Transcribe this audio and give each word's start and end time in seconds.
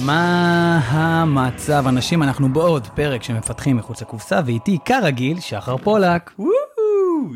מה 0.00 0.78
המצב, 0.84 1.84
אנשים? 1.88 2.22
אנחנו 2.22 2.52
בעוד 2.52 2.86
פרק 2.86 3.22
שמפתחים 3.22 3.76
מחוץ 3.76 4.02
לקופסה, 4.02 4.40
ואיתי 4.46 4.78
כרגיל, 4.84 5.40
שחר 5.40 5.76
פולק. 5.76 6.30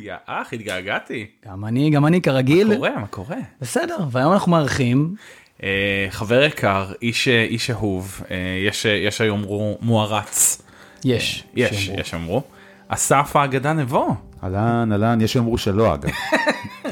יא 0.03 0.15
אח, 0.27 0.53
התגעגעתי. 0.53 1.27
גם 1.49 1.65
אני, 1.65 1.91
גם 1.91 2.07
אני 2.07 2.21
כרגיל. 2.21 2.69
מה 2.69 2.75
קורה? 2.75 2.91
מה 3.01 3.07
קורה? 3.07 3.37
בסדר, 3.61 3.97
והיום 4.11 4.33
אנחנו 4.33 4.53
מארחים. 4.53 5.15
אה, 5.63 6.07
חבר 6.11 6.43
יקר, 6.43 6.93
איש 7.03 7.29
אה, 7.29 7.43
איש 7.43 7.71
אהוב, 7.71 8.21
אה, 8.31 8.37
יש 8.69 8.87
אה, 8.87 8.91
יש 8.93 9.21
היום 9.21 9.43
רו- 9.43 9.79
מוערץ. 9.81 10.63
יש. 11.05 11.45
יש, 11.55 11.75
שיאמרו. 11.85 12.01
יש 12.01 12.15
אמרו. 12.15 12.43
אסף 12.89 13.37
האגדה 13.37 13.73
נבו. 13.73 14.15
אהלן, 14.45 14.89
אהלן, 14.93 15.21
יש 15.21 15.33
שיאמרו 15.33 15.59
שלא 15.59 15.95
אגב. 15.95 16.11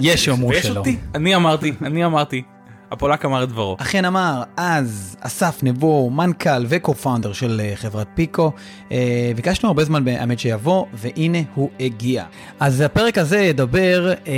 יש 0.00 0.24
שיאמרו 0.24 0.48
ויש 0.48 0.66
שלא. 0.66 0.78
אותי, 0.78 0.96
אני 1.14 1.36
אמרתי, 1.36 1.72
אני 1.82 2.04
אמרתי. 2.04 2.42
הפולק 2.90 3.24
אמר 3.24 3.42
את 3.42 3.48
דברו. 3.48 3.76
אכן 3.80 4.04
אמר 4.04 4.42
אז 4.56 5.16
אסף 5.20 5.62
נבו, 5.62 6.10
מנכ"ל 6.10 6.64
וקו-פאונדר 6.68 7.32
של 7.32 7.60
אה, 7.64 7.76
חברת 7.76 8.06
פיקו. 8.14 8.52
אה, 8.92 9.32
ביקשנו 9.36 9.68
הרבה 9.68 9.84
זמן 9.84 10.04
באמת 10.04 10.38
שיבוא, 10.38 10.86
והנה 10.92 11.38
הוא 11.54 11.70
הגיע. 11.80 12.24
אז 12.60 12.80
הפרק 12.80 13.18
הזה 13.18 13.38
ידבר 13.38 14.12
אה, 14.26 14.34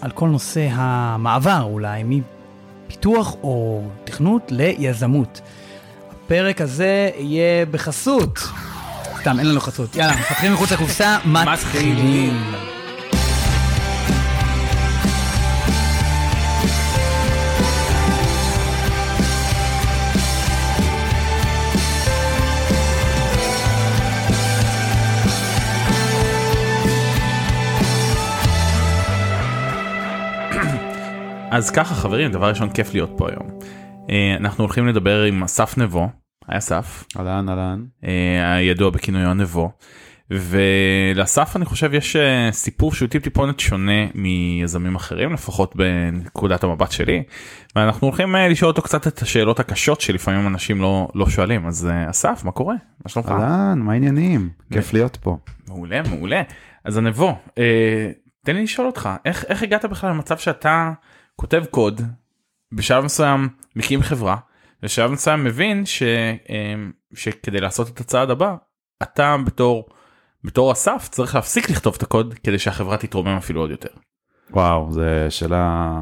על 0.00 0.10
כל 0.10 0.28
נושא 0.28 0.68
המעבר 0.70 1.62
אולי 1.62 2.02
מפיתוח 2.04 3.36
או 3.42 3.82
תכנות 4.04 4.42
ליזמות. 4.50 5.40
הפרק 6.10 6.60
הזה 6.60 7.10
יהיה 7.18 7.66
בחסות. 7.66 8.38
סתם, 9.20 9.38
אין 9.38 9.48
לנו 9.48 9.60
חסות. 9.60 9.96
יאללה, 9.96 10.12
מפתחים 10.12 10.52
מחוץ 10.52 10.72
לקופסה, 10.72 11.18
מתחילים. 11.24 12.75
אז 31.56 31.70
ככה 31.70 31.94
חברים, 31.94 32.32
דבר 32.32 32.48
ראשון 32.48 32.70
כיף 32.70 32.94
להיות 32.94 33.10
פה 33.16 33.28
היום. 33.28 33.58
אה, 34.10 34.36
אנחנו 34.40 34.64
הולכים 34.64 34.86
לדבר 34.86 35.22
עם 35.22 35.42
אסף 35.42 35.78
נבו, 35.78 36.08
היי 36.48 36.58
אסף, 36.58 37.04
אהלן, 37.18 37.48
אהלן. 37.48 37.84
אה, 38.04 38.54
הידוע 38.54 38.90
בכינויו 38.90 39.34
נבו. 39.34 39.70
ולאסף 40.30 41.56
אני 41.56 41.64
חושב 41.64 41.94
יש 41.94 42.16
אה, 42.16 42.48
סיפור 42.52 42.94
שהוא 42.94 43.08
טיפ 43.08 43.22
טיפונת 43.22 43.60
שונה 43.60 44.06
מיזמים 44.14 44.94
אחרים 44.94 45.32
לפחות 45.32 45.76
בנקודת 45.76 46.64
המבט 46.64 46.90
שלי 46.92 47.22
ואנחנו 47.76 48.06
הולכים 48.06 48.34
לשאול 48.34 48.70
אותו 48.70 48.82
קצת 48.82 49.06
את 49.06 49.22
השאלות 49.22 49.60
הקשות 49.60 50.00
שלפעמים 50.00 50.46
אנשים 50.46 50.80
לא 50.80 51.08
לא 51.14 51.28
שואלים 51.28 51.66
אז 51.66 51.88
אסף 52.10 52.44
מה 52.44 52.52
קורה 52.52 52.74
מה 53.04 53.08
שלומך 53.08 53.28
אהלן, 53.30 53.78
מה 53.78 53.92
העניינים? 53.92 54.48
כיף 54.72 54.92
להיות 54.92 55.16
פה. 55.16 55.36
מעולה 55.68 56.02
מעולה 56.02 56.42
אז 56.84 56.96
הנבו 56.96 57.38
אה, 57.58 58.10
תן 58.44 58.56
לי 58.56 58.62
לשאול 58.62 58.86
אותך 58.86 59.08
איך 59.24 59.44
איך 59.48 59.62
הגעת 59.62 59.84
בכלל 59.84 60.10
למצב 60.10 60.38
שאתה 60.38 60.92
כותב 61.36 61.64
קוד 61.70 62.00
בשלב 62.72 63.04
מסוים 63.04 63.48
מקים 63.76 64.02
חברה 64.02 64.36
בשלב 64.82 65.10
מסוים 65.10 65.44
מבין 65.44 65.86
ש, 65.86 66.02
אה, 66.02 66.74
שכדי 67.14 67.60
לעשות 67.60 67.88
את 67.88 68.00
הצעד 68.00 68.30
הבא 68.30 68.54
אתה 69.02 69.36
בתור 69.46 69.88
בתור 70.44 70.72
אסף 70.72 71.08
צריך 71.10 71.34
להפסיק 71.34 71.70
לכתוב 71.70 71.94
את 71.96 72.02
הקוד 72.02 72.34
כדי 72.44 72.58
שהחברה 72.58 72.96
תתרומם 72.96 73.36
אפילו 73.36 73.60
עוד 73.60 73.70
יותר. 73.70 73.88
וואו, 74.50 74.92
זו 74.92 75.00
שאלה, 75.30 75.92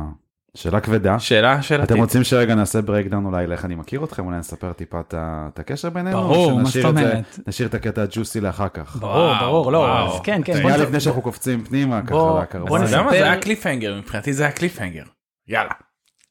שאלה 0.54 0.80
כבדה. 0.80 1.18
שאלה 1.18 1.62
שאלה 1.62 1.84
אתם 1.84 1.96
רוצים 1.98 2.24
שרגע 2.24 2.54
נעשה 2.54 2.82
breakdown 2.83 3.24
אולי 3.26 3.46
לאיך 3.46 3.64
אני 3.64 3.74
מכיר 3.74 4.04
אתכם, 4.04 4.26
אולי 4.26 4.38
נספר 4.38 4.72
טיפה 4.72 5.00
את 5.10 5.58
הקשר 5.58 5.91
בינינו? 5.91 6.16
ברור, 6.16 6.58
מה 6.58 6.64
זאת 6.64 6.76
את 6.76 6.82
זה- 6.82 6.88
אומרת? 6.88 7.38
נשאיר 7.46 7.69
את 7.69 7.74
הקטע 7.74 8.02
הג'וסי 8.02 8.41
לאחר 8.41 8.69
כך. 8.69 8.96
ברור, 8.96 9.32
ברור, 9.41 9.72
לא, 9.72 9.78
וואו. 9.78 10.14
אז 10.14 10.20
כן, 10.24 10.41
כן. 10.44 10.52
בוא 10.52 10.60
שנייה 10.60 10.76
לפני 10.76 11.00
שאנחנו 11.00 11.22
קופצים 11.22 11.64
פנימה, 11.64 12.03
ככה 12.03 12.14
בוא 12.66 12.78
נספר- 12.78 13.10
זה 13.10 13.25
היה 13.25 13.41
cliffhanger 13.41 13.97
מבחינתי 13.98 14.32
זה 14.32 14.42
היה 14.42 14.53
cliffhanger. 14.53 15.04
יאללה. 15.49 15.71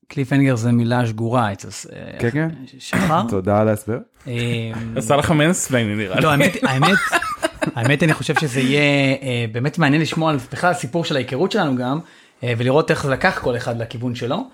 cliffhanger 0.07 0.55
זה 0.55 0.71
מילה 0.71 1.05
שגורה 1.05 1.51
אצל 1.51 1.67
אה, 1.95 2.19
כן, 2.19 2.29
כן. 2.29 2.49
שחר. 2.79 3.21
תודה 3.29 3.61
על 3.61 3.67
ההסבר. 3.67 3.97
אה, 4.27 4.71
עשה 4.95 5.15
לך 5.15 5.31
mansplaining 5.31 5.97
נראה 5.97 6.15
לי. 6.15 6.21
לא, 6.21 6.31
האמת, 6.31 6.51
האמת, 6.63 6.97
האמת 7.75 8.03
אני 8.03 8.13
חושב 8.13 8.39
שזה 8.39 8.59
יהיה 8.59 8.81
אה, 9.21 9.45
באמת 9.51 9.79
מעניין 9.79 10.01
לשמוע 10.01 10.31
על 10.31 10.37
בכלל 10.51 10.71
הסיפור 10.71 11.05
של 11.05 11.15
ההיכרות 11.15 11.51
שלנו 11.51 11.75
גם, 11.75 11.99
אה, 12.43 12.53
ולראות 12.57 12.91
איך 12.91 13.03
זה 13.03 13.11
לקח 13.11 13.39
כל 13.41 13.57
אחד 13.57 13.77
לכיוון 13.81 14.15
שלו. 14.15 14.49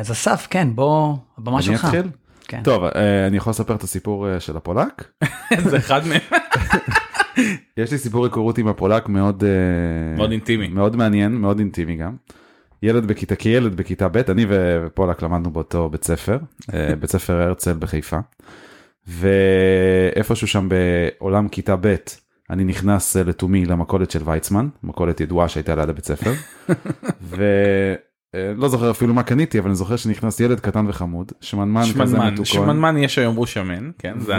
אז 0.00 0.12
אסף, 0.12 0.46
כן, 0.50 0.68
בוא, 0.74 1.16
הבמה 1.38 1.56
היא 1.56 1.62
שלך. 1.62 1.84
אתחיל? 1.84 2.02
כן. 2.48 2.60
טוב, 2.64 2.84
אני 3.26 3.36
יכול 3.36 3.50
לספר 3.50 3.74
את 3.74 3.82
הסיפור 3.82 4.38
של 4.38 4.56
הפולק? 4.56 5.10
זה 5.70 5.76
אחד 5.76 6.00
מהם. 6.06 6.20
יש 7.76 7.92
לי 7.92 7.98
סיפור 7.98 8.24
היכרות 8.24 8.58
עם 8.58 8.68
הפולק 8.68 9.08
מאוד 9.08 9.44
מאוד 10.16 10.30
אינטימי. 10.30 10.68
מאוד 10.68 10.96
מעניין 10.96 11.32
מאוד 11.32 11.58
אינטימי 11.58 11.96
גם. 11.96 12.16
ילד 12.82 13.06
בכיתה 13.06 13.36
כילד 13.36 13.76
בכיתה 13.76 14.08
ב' 14.08 14.16
אני 14.16 14.46
ו- 14.48 14.84
ופולק 14.86 15.22
למדנו 15.22 15.50
באותו 15.50 15.88
בית 15.88 16.04
ספר 16.04 16.38
אה, 16.74 16.96
בית 17.00 17.10
ספר 17.10 17.42
הרצל 17.42 17.72
בחיפה. 17.72 18.18
ואיפשהו 19.06 20.46
שם 20.46 20.68
בעולם 20.68 21.48
כיתה 21.48 21.76
ב' 21.80 21.94
אני 22.50 22.64
נכנס 22.64 23.16
אה, 23.16 23.22
לתומי 23.22 23.64
למכולת 23.64 24.10
של 24.10 24.20
ויצמן 24.24 24.68
מכולת 24.82 25.20
ידועה 25.20 25.48
שהייתה 25.48 25.74
ליד 25.74 25.88
הבית 25.88 26.04
ספר. 26.04 26.32
ולא 28.34 28.68
זוכר 28.68 28.90
אפילו 28.90 29.14
מה 29.14 29.22
קניתי 29.22 29.58
אבל 29.58 29.68
אני 29.68 29.76
זוכר 29.76 29.96
שנכנס 29.96 30.40
ילד 30.40 30.60
קטן 30.60 30.86
וחמוד 30.88 31.32
שמנמן 31.40 31.82
כזה 32.00 32.18
מתוקון. 32.18 32.44
שמנמן 32.44 32.98
יש 32.98 33.14
שיאמרו 33.14 33.46
שמן, 33.46 33.90
כן, 33.98 34.14
זה. 34.18 34.34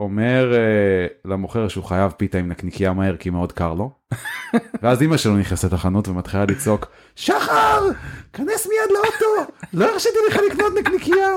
ואומר 0.00 0.52
אה, 0.54 1.06
למוכר 1.24 1.68
שהוא 1.68 1.84
חייב 1.84 2.12
פיתה 2.16 2.38
עם 2.38 2.48
נקניקייה 2.48 2.92
מהר 2.92 3.16
כי 3.16 3.30
מאוד 3.30 3.52
קר 3.52 3.74
לו. 3.74 3.90
ואז 4.82 5.02
אמא 5.02 5.16
שלו 5.16 5.36
נכנסת 5.36 5.72
לחנות 5.72 6.08
ומתחילה 6.08 6.44
לצעוק 6.44 6.86
שחר 7.16 7.88
כנס 8.32 8.66
מיד 8.66 8.90
לאוטו 8.94 9.52
לא 9.72 9.92
הרשיתי 9.92 10.18
לך 10.28 10.40
לקנות 10.50 10.72
נקניקייה. 10.80 11.30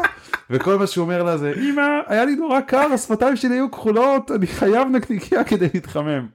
וכל 0.49 0.77
מה 0.77 0.87
שהוא 0.87 1.03
אומר 1.03 1.23
לה 1.23 1.37
זה 1.37 1.53
אמא 1.57 1.99
היה 2.07 2.25
לי 2.25 2.35
נורא 2.35 2.61
קר 2.61 2.87
השפתיים 2.93 3.35
שלי 3.35 3.55
היו 3.55 3.71
כחולות 3.71 4.31
אני 4.31 4.47
חייב 4.47 4.87
נקניקייה 4.87 5.43
כדי 5.43 5.67
להתחמם. 5.73 6.27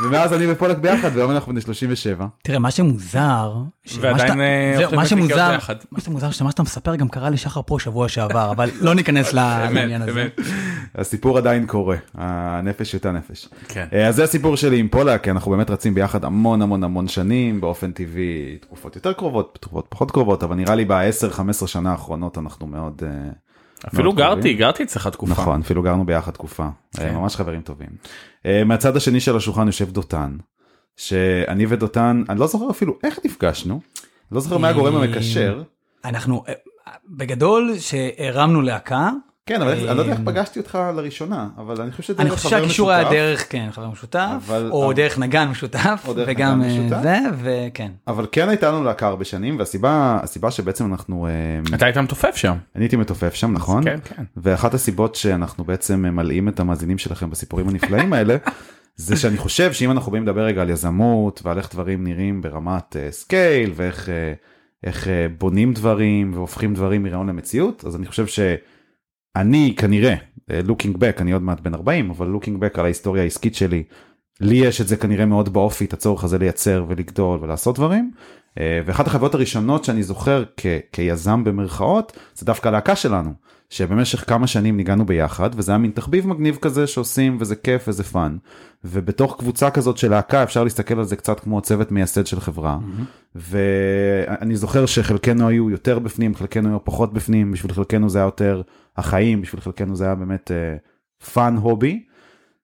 ומאז 0.00 0.32
אני 0.32 0.52
ופולק 0.52 0.78
ביחד 0.78 1.10
והיום 1.14 1.30
אנחנו 1.30 1.52
בני 1.52 1.60
37. 1.60 2.26
תראה, 2.42 2.58
מה 2.58 2.70
שמוזר, 2.70 3.52
ועדיין, 4.00 4.40
אה, 4.40 4.74
מה 4.76 5.02
נקניקיות 5.02 5.06
שמוזר. 5.06 5.56
מה 5.92 6.00
שמוזר 6.00 6.30
שמה 6.30 6.50
שאתה 6.50 6.62
מספר 6.62 6.96
גם 6.96 7.08
קרה 7.08 7.30
לשחר 7.30 7.60
פה 7.66 7.76
שבוע 7.80 8.08
שעבר, 8.08 8.50
אבל 8.50 8.70
לא 8.80 8.94
ניכנס 8.94 9.32
לעניין 9.34 10.02
הזה. 10.02 10.28
הסיפור 10.94 11.38
עדיין 11.38 11.66
קורה 11.66 11.96
הנפש 12.14 12.92
הייתה 12.92 13.12
נפש. 13.12 13.48
כן. 13.68 13.86
אה, 13.92 14.08
אז 14.08 14.16
זה 14.16 14.24
הסיפור 14.24 14.56
שלי 14.56 14.78
עם 14.78 14.88
פולק, 14.88 15.24
כי 15.24 15.30
אנחנו 15.30 15.50
באמת 15.50 15.70
רצים 15.70 15.94
ביחד 15.94 16.24
המון 16.24 16.62
המון 16.62 16.84
המון 16.84 17.08
שנים, 17.08 17.60
באופן 17.60 17.92
טבעי 17.92 18.58
תקופות 18.60 18.96
יותר 18.96 19.12
קרובות, 19.12 19.58
תקופות 19.60 19.86
פחות 19.88 20.10
קרובות, 20.10 20.42
אבל 20.42 20.56
נראה 20.56 20.74
לי 20.74 20.84
ב-10-15 20.84 21.66
שנה 21.66 21.90
האחרונות 21.90 22.38
אנחנו 22.38 22.66
מאוד... 22.66 23.02
אה, 23.84 23.88
אפילו 23.92 24.12
גרתי, 24.12 24.40
קרובים. 24.40 24.58
גרתי 24.58 24.82
אצלך 24.82 25.06
תקופה. 25.06 25.32
נכון, 25.32 25.60
אפילו 25.60 25.82
גרנו 25.82 26.06
ביחד 26.06 26.32
תקופה, 26.32 26.68
כן. 26.96 27.06
אה, 27.06 27.12
ממש 27.12 27.36
חברים 27.36 27.60
טובים. 27.60 27.88
אה, 28.46 28.64
מהצד 28.64 28.96
השני 28.96 29.20
של 29.20 29.36
השולחן 29.36 29.66
יושב 29.66 29.90
דותן, 29.90 30.36
שאני 30.96 31.66
ודותן, 31.68 32.22
אני 32.28 32.40
לא 32.40 32.46
זוכר 32.46 32.70
אפילו 32.70 32.98
איך 33.02 33.18
נפגשנו, 33.24 33.80
לא 34.32 34.40
זוכר 34.40 34.58
מה 34.58 34.68
הגורם 34.68 34.96
המקשר. 34.96 35.62
אנחנו, 36.04 36.44
אה, 36.48 36.52
בגדול, 37.08 37.78
שהרמנו 37.78 38.62
להקה, 38.62 39.10
כן, 39.46 39.62
אבל 39.62 39.72
אני 39.72 39.84
לא 39.84 39.90
יודע 39.90 40.12
איך 40.12 40.20
אה, 40.20 40.24
פגשתי 40.24 40.58
אותך 40.58 40.78
לראשונה, 40.96 41.48
אבל 41.56 41.80
אני 41.80 41.90
חושב 41.90 42.02
שזה 42.02 42.22
אני 42.22 42.30
חושב 42.30 42.48
שהקישור 42.48 42.90
היה 42.90 43.10
דרך, 43.10 43.52
כן, 43.52 43.68
חבר 43.72 43.88
משותף, 43.88 44.50
או 44.70 44.92
דרך 44.92 45.18
נגן 45.18 45.48
משותף, 45.48 46.06
וגם 46.26 46.62
אה, 46.62 46.66
משותף. 46.66 47.02
זה, 47.02 47.18
וכן. 47.42 47.92
אבל 48.06 48.26
כן 48.32 48.48
הייתה 48.48 48.68
לנו 48.68 48.84
להקה 48.84 49.06
הרבה 49.06 49.24
שנים, 49.24 49.58
והסיבה 49.58 50.18
הסיבה 50.22 50.50
שבעצם 50.50 50.92
אנחנו... 50.92 51.26
אה, 51.26 51.76
אתה 51.76 51.86
היית 51.86 51.98
מתופף 51.98 52.36
שם. 52.36 52.56
אני 52.76 52.84
הייתי 52.84 52.96
מתופף 52.96 53.34
שם, 53.34 53.52
נכון? 53.52 53.84
כן, 53.84 53.98
כן. 54.04 54.22
ואחת 54.36 54.74
הסיבות 54.74 55.14
שאנחנו 55.14 55.64
בעצם 55.64 56.02
ממלאים 56.02 56.48
את 56.48 56.60
המאזינים 56.60 56.98
שלכם 56.98 57.30
בסיפורים 57.30 57.68
הנפלאים 57.68 58.12
האלה, 58.12 58.36
זה 58.96 59.16
שאני 59.16 59.36
חושב 59.36 59.72
שאם 59.72 59.90
אנחנו 59.90 60.12
באים 60.12 60.22
לדבר 60.24 60.42
רגע 60.44 60.62
על 60.62 60.70
יזמות 60.70 61.40
ועל 61.44 61.58
איך 61.58 61.72
דברים 61.72 62.04
נראים 62.04 62.42
ברמת 62.42 62.96
scale 63.10 63.72
ואיך 63.74 64.06
uh, 64.06 64.10
איך, 64.86 65.04
uh, 65.04 65.08
בונים 65.38 65.72
דברים 65.72 66.32
והופכים 66.34 66.74
דברים 66.74 67.02
מרעיון 67.02 67.28
למציאות, 67.28 67.84
אז 67.86 67.96
אני 67.96 68.06
חושב 68.06 68.26
שאני 69.38 69.74
כנראה, 69.76 70.14
uh, 70.14 70.68
looking 70.68 70.96
back, 70.96 71.20
אני 71.20 71.32
עוד 71.32 71.42
מעט 71.42 71.60
בן 71.60 71.74
40, 71.74 72.10
אבל 72.10 72.34
looking 72.34 72.58
back 72.60 72.78
על 72.78 72.84
ההיסטוריה 72.84 73.22
העסקית 73.22 73.54
שלי, 73.54 73.82
לי 74.40 74.56
יש 74.56 74.80
את 74.80 74.88
זה 74.88 74.96
כנראה 74.96 75.26
מאוד 75.26 75.52
באופי, 75.52 75.84
את 75.84 75.92
הצורך 75.92 76.24
הזה 76.24 76.38
לייצר 76.38 76.84
ולגדול 76.88 77.38
ולעשות 77.42 77.76
דברים. 77.76 78.10
אה, 78.60 78.80
ואחת 78.86 79.06
החוויות 79.06 79.34
הראשונות 79.34 79.84
שאני 79.84 80.02
זוכר 80.02 80.44
כ- 80.56 80.66
כיזם 80.92 81.44
במרכאות, 81.44 82.18
זה 82.34 82.46
דווקא 82.46 82.68
הלהקה 82.68 82.96
שלנו, 82.96 83.32
שבמשך 83.74 84.28
כמה 84.28 84.46
שנים 84.46 84.76
ניגענו 84.76 85.06
ביחד, 85.06 85.50
וזה 85.56 85.72
היה 85.72 85.78
מין 85.78 85.90
תחביב 85.90 86.26
מגניב 86.26 86.58
כזה 86.60 86.86
שעושים 86.86 87.36
וזה 87.40 87.56
כיף 87.56 87.84
וזה 87.88 88.04
fun. 88.04 88.36
ובתוך 88.84 89.36
קבוצה 89.38 89.70
כזאת 89.70 89.98
של 89.98 90.10
להקה 90.10 90.42
אפשר 90.42 90.64
להסתכל 90.64 90.98
על 90.98 91.04
זה 91.04 91.16
קצת 91.16 91.40
כמו 91.40 91.60
צוות 91.60 91.92
מייסד 91.92 92.26
של 92.26 92.40
חברה. 92.40 92.78
ואני 93.34 94.56
זוכר 94.56 94.86
שחלקנו 94.86 95.48
היו 95.48 95.70
יותר 95.70 95.98
בפנים, 95.98 96.34
חלקנו 96.34 96.68
היו 96.68 96.84
פחות 96.84 97.12
בפנים, 97.12 97.52
בשביל 97.52 97.72
חלקנו 97.72 98.08
זה 98.08 98.18
היה 98.18 98.24
יותר 98.24 98.62
החיים, 98.96 99.40
בשביל 99.40 99.60
חלקנו 99.60 99.96
זה 99.96 100.04
היה 100.04 100.14
באמת 100.14 100.50
fun 101.32 101.56
uh, 101.56 101.60
hobby. 101.60 102.02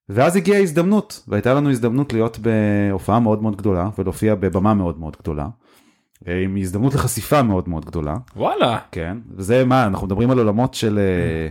ואז 0.09 0.37
הגיעה 0.37 0.61
הזדמנות, 0.61 1.25
והייתה 1.29 1.55
לנו 1.55 1.71
הזדמנות 1.71 2.13
להיות 2.13 2.39
בהופעה 2.39 3.21
מאוד 3.21 3.43
מאוד 3.43 3.57
גדולה, 3.57 3.89
ולהופיע 3.99 4.35
בבמה 4.35 4.75
מאוד 4.75 4.99
מאוד 4.99 5.17
גדולה. 5.21 5.49
עם 6.27 6.57
הזדמנות 6.57 6.95
לחשיפה 6.95 7.43
מאוד 7.43 7.69
מאוד 7.69 7.85
גדולה. 7.85 8.15
וואלה. 8.37 8.79
כן, 8.93 9.19
וזה 9.37 9.65
מה, 9.65 9.87
אנחנו 9.87 10.07
מדברים 10.07 10.31
על 10.31 10.39
עולמות 10.39 10.75
של... 10.75 10.99
אה, 10.99 11.49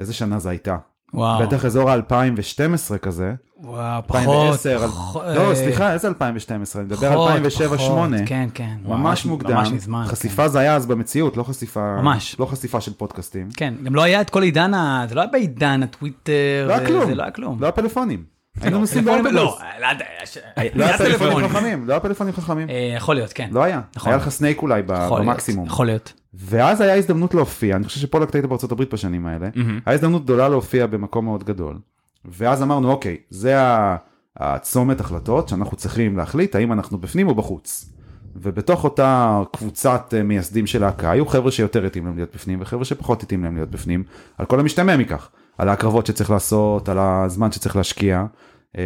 איזה 0.00 0.12
שנה 0.14 0.38
זה 0.38 0.50
הייתה? 0.50 0.76
וואו. 1.14 1.42
בטח 1.46 1.64
אזור 1.64 1.90
ה-2012 1.90 2.98
כזה. 2.98 3.34
וואו, 3.60 4.02
פחות. 4.06 4.18
2010, 4.18 4.82
על- 4.82 4.90
לא, 5.36 5.50
אה, 5.50 5.54
סליחה, 5.54 5.92
איזה 5.92 6.08
2012? 6.08 6.82
אני 6.82 6.86
מדבר 6.86 7.10
פחות, 7.14 7.30
2007-2008. 7.30 7.76
פחות, 7.76 8.08
כן, 8.26 8.48
כן. 8.54 8.76
ממש 8.84 9.24
וואו, 9.24 9.34
מוקדם, 9.36 9.56
ממש 9.56 9.68
מזמן. 9.70 10.04
חשיפה 10.06 10.48
זה 10.48 10.58
היה 10.58 10.76
אז 10.76 10.86
במציאות, 10.86 11.36
לא 11.36 11.42
חשיפה, 11.42 11.96
ממש. 12.02 12.36
לא 12.38 12.46
חשיפה 12.46 12.80
של 12.80 12.92
פודקאסטים. 12.92 13.48
כן, 13.56 13.74
גם 13.82 13.94
לא 13.94 14.02
היה 14.02 14.20
את 14.20 14.30
כל 14.30 14.42
עידן 14.42 14.74
ה... 14.74 15.04
זה 15.08 15.14
לא 15.14 15.20
היה 15.20 15.30
בעידן 15.30 15.82
הטוויטר. 15.82 16.64
לא 16.68 16.72
היה 16.72 16.86
כלום, 16.86 17.06
זה 17.06 17.14
לא 17.14 17.22
היה 17.22 17.32
כלום. 17.32 17.60
לא 17.60 17.66
היה 17.66 17.72
פלאפונים. 17.72 18.37
היינו 18.62 18.78
נוסעים 18.78 19.04
טלפונים- 19.04 19.34
באוטובוס. 19.34 19.60
לא, 19.60 19.80
לא 19.80 19.86
יודע, 19.92 20.04
יש- 20.22 20.38
לא 20.74 20.84
היה 20.84 20.98
פלאפונים 20.98 21.48
חכמים, 21.48 21.86
לא 21.86 21.92
היה 21.92 22.00
פלאפונים 22.00 22.32
חכמים. 22.34 22.68
אה, 22.70 22.92
יכול 22.96 23.14
להיות, 23.14 23.32
כן. 23.32 23.48
לא 23.52 23.62
היה, 23.62 23.80
נכון. 23.96 24.12
היה 24.12 24.16
לך 24.22 24.28
Snake 24.28 24.62
אולי 24.62 24.82
במקסימום. 24.86 25.66
יכול 25.66 25.86
להיות. 25.86 26.12
ואז 26.34 26.80
היה 26.80 26.94
הזדמנות 26.94 27.34
להופיע, 27.34 27.76
אני 27.76 27.84
חושב 27.84 28.00
שפולק 28.00 28.34
היית 28.34 28.44
בארצות 28.46 28.72
הברית 28.72 28.94
בשנים 28.94 29.26
האלה, 29.26 29.48
היה 29.86 29.94
הזדמנות 29.94 30.24
גדולה 30.24 30.48
להופיע 30.48 30.86
במקום 30.86 31.24
מאוד 31.24 31.44
גדול. 31.44 31.78
ואז 32.24 32.62
אמרנו, 32.62 32.90
אוקיי, 32.90 33.16
זה 33.30 33.56
הצומת 34.36 35.00
החלטות 35.00 35.48
שאנחנו 35.48 35.76
צריכים 35.76 36.16
להחליט 36.16 36.54
האם 36.54 36.72
אנחנו 36.72 36.98
בפנים 36.98 37.28
או 37.28 37.34
בחוץ. 37.34 37.90
ובתוך 38.36 38.84
אותה 38.84 39.40
קבוצת 39.52 40.14
אה, 40.16 40.22
מייסדים 40.22 40.66
של 40.66 40.80
להקה, 40.80 41.10
היו 41.10 41.26
חבר'ה 41.26 41.50
שיותר 41.50 41.86
התאים 41.86 42.04
להם 42.06 42.16
להיות 42.16 42.30
בפנים, 42.34 42.58
וחבר'ה 42.60 42.84
שפחות 42.84 43.22
התאים 43.22 43.44
להם 43.44 43.54
להיות 43.56 43.70
בפנים, 43.70 44.02
על 44.38 44.46
כל 44.46 44.60
המשתמע 44.60 44.96
מכך, 44.96 45.28
על 45.58 45.68
ההקרבות 45.68 46.06
שצריך 46.06 46.30
לעשות, 46.30 46.88
על 46.88 46.98
הזמן 46.98 47.52
שצריך 47.52 47.76
להשקיע. 47.76 48.24
אה, 48.76 48.82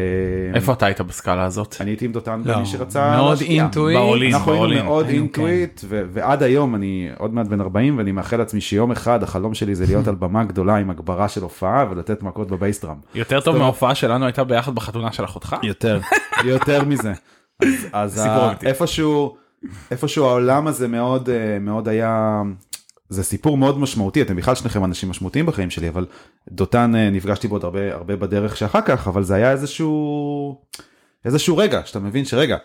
איפה 0.54 0.72
אתה 0.72 0.86
היית 0.86 1.00
בסקאלה 1.00 1.44
הזאת? 1.44 1.76
אני 1.80 1.90
הייתי 1.90 2.04
עם 2.04 2.12
דותן, 2.12 2.42
לא, 2.44 2.56
ומי 2.56 2.66
שרצה 2.66 3.16
מאוד. 3.16 3.38
אינטואיט. 3.40 3.98
באולין. 3.98 4.34
אנחנו 4.34 4.52
היינו. 4.64 4.84
מאוד 4.84 5.06
היינו, 5.06 5.22
אינטואיט, 5.22 5.80
ו- 5.84 6.02
ועד 6.12 6.42
היום 6.42 6.74
אני 6.74 7.08
עוד 7.18 7.34
מעט 7.34 7.46
בן 7.46 7.60
40 7.60 7.98
ואני 7.98 8.12
מאחל 8.12 8.36
לעצמי 8.36 8.60
שיום 8.60 8.90
אחד 8.92 9.22
החלום 9.22 9.54
שלי 9.54 9.74
זה 9.74 9.86
להיות 9.86 10.08
על 10.08 10.14
במה 10.14 10.44
גדולה 10.44 10.76
עם 10.76 10.90
הגברה 10.90 11.28
של 11.28 11.42
הופעה 11.42 11.86
ולתת 11.90 12.22
מכות 12.22 12.48
בבייסטראם. 12.48 12.96
יותר 13.14 13.40
טוב 13.40 13.56
מההופעה 13.56 13.94
שלנו 13.94 14.24
הייתה 14.26 14.44
ביחד 14.44 14.74
בחתונה 14.74 15.12
של 15.12 15.24
אחותך? 15.24 15.56
יותר, 15.62 16.00
יותר 16.44 16.84
מזה. 16.84 17.12
אז. 17.92 18.26
איפשהו, 18.62 19.36
איפשהו 19.90 20.24
העולם 20.24 20.66
הזה 20.66 20.88
מאוד, 20.88 21.28
אה, 21.30 21.58
מאוד 21.60 21.88
היה, 21.88 22.42
זה 23.12 23.22
סיפור 23.22 23.56
מאוד 23.56 23.78
משמעותי, 23.78 24.22
אתם 24.22 24.36
בכלל 24.36 24.54
שניכם 24.54 24.84
אנשים 24.84 25.10
משמעותיים 25.10 25.46
בחיים 25.46 25.70
שלי, 25.70 25.88
אבל 25.88 26.06
דותן 26.50 26.92
אה, 26.96 27.10
נפגשתי 27.10 27.48
בו 27.48 27.54
עוד 27.54 27.64
הרבה, 27.64 27.94
הרבה 27.94 28.16
בדרך 28.16 28.56
שאחר 28.56 28.80
כך, 28.80 29.08
אבל 29.08 29.22
זה 29.22 29.34
היה 29.34 29.50
איזשהו, 29.50 30.60
איזשהו 31.24 31.56
רגע, 31.56 31.80
שאתה 31.84 31.98
מבין 31.98 32.24
שרגע, 32.24 32.56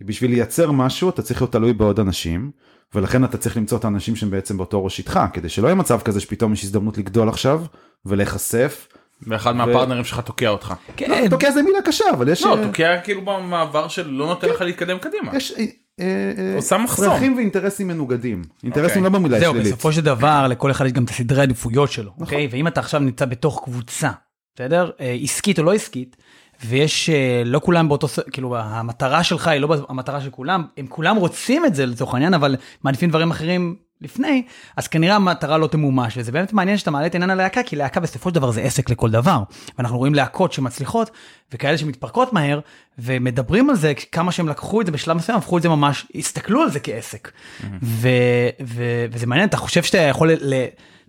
בשביל 0.00 0.30
לייצר 0.30 0.70
משהו 0.70 1.08
אתה 1.08 1.22
צריך 1.22 1.42
להיות 1.42 1.52
תלוי 1.52 1.72
בעוד 1.72 2.00
אנשים, 2.00 2.50
ולכן 2.94 3.24
אתה 3.24 3.38
צריך 3.38 3.56
למצוא 3.56 3.78
את 3.78 3.84
האנשים 3.84 4.16
שהם 4.16 4.30
בעצם 4.30 4.56
באותו 4.56 4.84
ראש 4.84 4.98
איתך, 4.98 5.20
כדי 5.32 5.48
שלא 5.48 5.66
יהיה 5.66 5.74
מצב 5.74 6.00
כזה 6.00 6.20
שפתאום 6.20 6.52
יש 6.52 6.64
הזדמנות 6.64 6.98
לגדול 6.98 7.28
עכשיו, 7.28 7.64
ולהיחשף. 8.06 8.88
ואחד 9.22 9.56
מהפרטנרים 9.56 10.04
שלך 10.04 10.20
תוקע 10.20 10.48
אותך. 10.48 10.74
כן, 10.96 11.28
תוקע 11.30 11.50
זה 11.50 11.62
מילה 11.62 11.82
קשה, 11.84 12.04
אבל 12.10 12.28
יש... 12.28 12.42
לא, 12.42 12.58
אה, 12.58 12.66
תוקע 12.66 13.00
כאילו 13.00 13.20
במעבר 13.24 13.88
של 13.88 14.10
לא 14.10 14.26
נותן 14.26 14.48
לך 14.48 14.60
להתקדם 14.60 14.98
קדימה. 14.98 15.36
יש 15.36 15.54
עושה 16.56 16.78
מחסום. 16.78 17.04
צרכים 17.04 17.36
ואינטרסים 17.36 17.88
מנוגדים. 17.88 18.42
אינטרסים 18.62 18.88
אוקיי. 18.88 19.02
לא 19.02 19.08
במילה 19.08 19.40
זהו, 19.40 19.52
שלילית. 19.52 19.72
בסופו 19.72 19.92
של 19.92 20.00
דבר 20.00 20.46
לכל 20.50 20.70
אחד 20.70 20.86
יש 20.86 20.92
גם 20.92 21.04
את 21.04 21.10
הסדרי 21.10 21.40
העדיפויות 21.40 21.92
שלו, 21.92 22.10
נכון. 22.10 22.22
אוקיי? 22.24 22.48
ואם 22.50 22.66
אתה 22.66 22.80
עכשיו 22.80 23.00
נמצא 23.00 23.24
בתוך 23.24 23.62
קבוצה, 23.64 24.10
בסדר? 24.54 24.90
אה, 25.00 25.16
עסקית 25.22 25.58
או 25.58 25.64
לא 25.64 25.74
עסקית, 25.74 26.16
ויש, 26.66 27.10
אה, 27.10 27.42
לא 27.44 27.60
כולם 27.64 27.88
באותו, 27.88 28.06
כאילו 28.32 28.56
המטרה 28.56 29.24
שלך 29.24 29.48
היא 29.48 29.60
לא 29.60 29.76
המטרה 29.88 30.20
של 30.20 30.30
כולם, 30.30 30.64
הם 30.76 30.86
כולם 30.86 31.16
רוצים 31.16 31.64
את 31.64 31.74
זה 31.74 31.86
לצורך 31.86 32.14
העניין, 32.14 32.34
אבל 32.34 32.56
מעדיפים 32.84 33.10
דברים 33.10 33.30
אחרים 33.30 33.76
לפני, 34.00 34.42
אז 34.76 34.88
כנראה 34.88 35.16
המטרה 35.16 35.58
לא 35.58 35.66
תמומש, 35.66 36.14
וזה 36.18 36.32
באמת 36.32 36.52
מעניין 36.52 36.76
שאתה 36.78 36.90
מעלה 36.90 37.06
את 37.06 37.14
עניין 37.14 37.30
הלהקה, 37.30 37.62
כי 37.62 37.76
להקה 37.76 38.00
בסופו 38.00 38.28
של 38.28 38.34
דבר 38.34 38.50
זה 38.50 38.60
עסק 38.60 38.90
לכל 38.90 39.10
דבר. 39.10 39.42
ואנחנו 39.78 39.98
רואים 39.98 40.14
להקות 40.14 40.52
שמצליחות, 40.52 41.10
וכאלה 41.52 41.78
שמתפרקות 41.78 42.32
מהר, 42.32 42.60
ומדברים 42.98 43.70
על 43.70 43.76
זה, 43.76 43.92
כמה 44.12 44.32
שהם 44.32 44.48
לקחו 44.48 44.80
את 44.80 44.86
זה 44.86 44.92
בשלב 44.92 45.16
מסוים, 45.16 45.38
הפכו 45.38 45.56
את 45.58 45.62
זה 45.62 45.68
ממש, 45.68 46.06
הסתכלו 46.14 46.62
על 46.62 46.70
זה 46.70 46.80
כעסק. 46.80 47.30
ו, 47.82 48.08
ו, 48.66 48.82
וזה 49.12 49.26
מעניין, 49.26 49.48
אתה 49.48 49.56
חושב 49.56 49.82
שאתה 49.82 49.98
יכול 49.98 50.32
ל, 50.32 50.64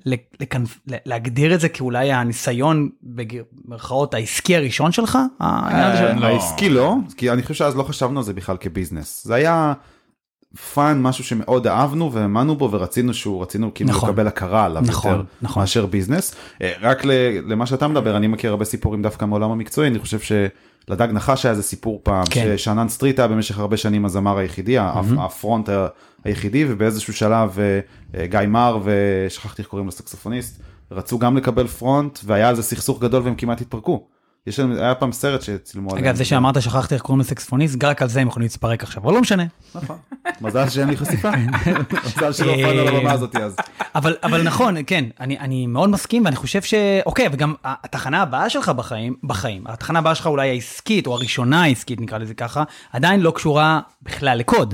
ל, 0.05 0.13
לכנף- 0.43 0.79
ל, 0.87 0.95
להגדיר 1.05 1.53
את 1.53 1.59
זה 1.59 1.69
כאולי 1.69 2.11
הניסיון, 2.11 2.89
במרכאות, 3.03 4.13
העסקי 4.13 4.55
הראשון 4.55 4.91
שלך? 4.91 5.17
של- 5.97 6.19
לא. 6.19 6.25
העסקי 6.25 6.69
לא, 6.69 6.95
כי 7.17 7.31
אני 7.31 7.41
חושב 7.41 7.53
שאז 7.53 7.75
לא 7.75 7.83
חשבנו 7.83 8.19
על 8.19 8.23
זה 8.25 8.33
בכלל 8.33 8.57
כביזנס. 8.59 9.23
זה 9.25 9.35
היה 9.35 9.73
fun, 10.73 11.01
משהו 11.01 11.23
שמאוד 11.23 11.67
אהבנו 11.67 12.11
והאמנו 12.13 12.55
בו 12.55 12.71
ורצינו 12.71 13.13
שהוא, 13.13 13.41
רצינו 13.41 13.73
כאילו 13.73 13.89
נכון. 13.89 14.09
לקבל 14.09 14.27
הכרה 14.27 14.65
עליו 14.65 14.81
נכון, 14.85 15.11
יותר 15.11 15.23
נכון. 15.41 15.61
מאשר 15.61 15.85
business. 15.85 16.35
אה, 16.61 16.73
רק 16.81 17.05
למה 17.47 17.65
שאתה 17.65 17.87
מדבר, 17.87 18.17
אני 18.17 18.27
מכיר 18.27 18.51
הרבה 18.51 18.65
סיפורים 18.65 19.01
דווקא 19.01 19.25
מעולם 19.25 19.51
המקצועי, 19.51 19.87
אני 19.87 19.99
חושב 19.99 20.19
שלדג 20.19 21.07
נחש 21.11 21.45
היה 21.45 21.51
איזה 21.51 21.63
סיפור 21.63 21.99
פעם, 22.03 22.23
כן. 22.29 22.53
ששאנן 22.57 22.89
סטריט 22.89 23.19
היה 23.19 23.27
במשך 23.27 23.59
הרבה 23.59 23.77
שנים 23.77 24.05
הזמר 24.05 24.37
היחידי, 24.37 24.77
הפ- 24.77 25.05
ה 25.19 25.27
front 25.27 25.69
היחידי, 26.23 26.65
ובאיזשהו 26.69 27.13
שלב 27.13 27.59
אה, 27.59 27.79
אה, 28.19 28.27
גיא 28.27 28.39
מר 28.47 28.79
ושכחתי 28.83 29.61
איך 29.61 29.69
קוראים 29.69 29.87
לסקסופוניסט, 29.87 30.61
רצו 30.91 31.19
גם 31.19 31.37
לקבל 31.37 31.67
front 31.67 32.19
והיה 32.25 32.49
על 32.49 32.55
זה 32.55 32.63
סכסוך 32.63 33.01
גדול 33.01 33.23
והם 33.23 33.35
כמעט 33.35 33.61
התפרקו. 33.61 34.07
יש 34.47 34.59
להם, 34.59 34.71
היה 34.71 34.95
פעם 34.95 35.11
סרט 35.11 35.41
שצילמו 35.41 35.91
עליהם. 35.91 36.05
אגב, 36.05 36.15
זה 36.15 36.25
שאמרת 36.25 36.61
שכחתי 36.61 36.95
איך 36.95 37.03
קוראים 37.03 37.19
לסקספוניסט, 37.19 37.83
רק 37.83 38.01
על 38.01 38.07
זה 38.07 38.21
הם 38.21 38.27
יכולים 38.27 38.45
להתפרק 38.45 38.83
עכשיו, 38.83 39.03
אבל 39.03 39.13
לא 39.13 39.21
משנה. 39.21 39.43
נכון. 39.75 39.97
מזל 40.41 40.69
שאין 40.69 40.87
לי 40.87 40.97
חשיפה. 40.97 41.31
מזל 42.17 42.33
שלא 42.33 42.51
הופענו 42.51 42.81
על 42.81 42.87
הבמה 42.87 43.11
הזאת 43.11 43.35
אז. 43.35 43.55
אבל, 43.95 44.43
נכון, 44.43 44.75
כן, 44.87 45.05
אני, 45.19 45.39
אני 45.39 45.67
מאוד 45.67 45.89
מסכים, 45.89 46.25
ואני 46.25 46.35
חושב 46.35 46.61
ש... 46.61 46.73
אוקיי, 47.05 47.27
וגם 47.31 47.53
התחנה 47.63 48.21
הבאה 48.21 48.49
שלך 48.49 48.69
בחיים, 48.69 49.15
בחיים, 49.23 49.67
התחנה 49.67 49.99
הבאה 49.99 50.15
שלך 50.15 50.27
אולי 50.27 50.49
העסקית, 50.49 51.07
או 51.07 51.13
הראשונה 51.13 51.63
העסקית, 51.63 52.01
נקרא 52.01 52.17
לזה 52.17 52.33
ככה, 52.33 52.63
עדיין 52.93 53.19
לא 53.19 53.31
קשורה 53.31 53.79
בכלל 54.03 54.37
לקוד. 54.37 54.73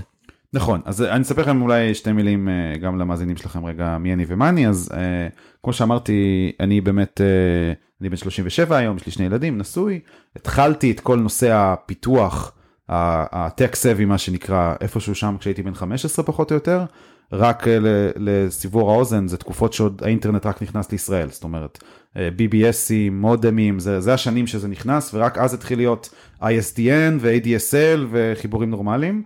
נכון, 0.53 0.81
אז 0.85 1.01
אני 1.01 1.21
אספר 1.21 1.41
לכם 1.41 1.61
אולי 1.61 1.95
שתי 1.95 2.11
מילים 2.11 2.49
אה, 2.49 2.77
גם 2.77 2.99
למאזינים 2.99 3.37
שלכם 3.37 3.65
רגע 3.65 3.97
מי 3.97 4.13
אני 4.13 4.25
ומה 4.27 4.49
אני, 4.49 4.67
אז 4.67 4.89
אה, 4.93 5.27
כמו 5.63 5.73
שאמרתי, 5.73 6.51
אני 6.59 6.81
באמת, 6.81 7.21
אה, 7.21 7.73
אני 8.03 8.09
בן 8.09 8.15
37 8.15 8.77
היום, 8.77 8.97
יש 8.97 9.05
לי 9.05 9.11
שני 9.11 9.25
ילדים, 9.25 9.57
נשוי, 9.57 9.99
התחלתי 10.35 10.91
את 10.91 10.99
כל 10.99 11.19
נושא 11.19 11.53
הפיתוח, 11.53 12.51
הטק 12.89 13.75
סבי 13.75 14.05
מה 14.05 14.17
שנקרא, 14.17 14.75
איפשהו 14.81 15.15
שם 15.15 15.35
כשהייתי 15.39 15.63
בן 15.63 15.73
15 15.73 16.25
פחות 16.25 16.51
או 16.51 16.55
יותר, 16.55 16.85
רק 17.31 17.67
אה, 17.67 17.77
לסיבור 18.15 18.91
האוזן, 18.91 19.27
זה 19.27 19.37
תקופות 19.37 19.73
שעוד 19.73 20.01
האינטרנט 20.05 20.45
רק 20.45 20.61
נכנס 20.61 20.91
לישראל, 20.91 21.29
זאת 21.29 21.43
אומרת, 21.43 21.83
אה, 22.17 22.29
BBSים, 22.37 23.11
מודמים, 23.11 23.79
זה, 23.79 24.01
זה 24.01 24.13
השנים 24.13 24.47
שזה 24.47 24.67
נכנס, 24.67 25.13
ורק 25.13 25.37
אז 25.37 25.53
התחיל 25.53 25.79
להיות 25.79 26.09
ISDN 26.41 27.13
ו-ADSL 27.19 27.99
וחיבורים 28.11 28.69
נורמליים. 28.69 29.23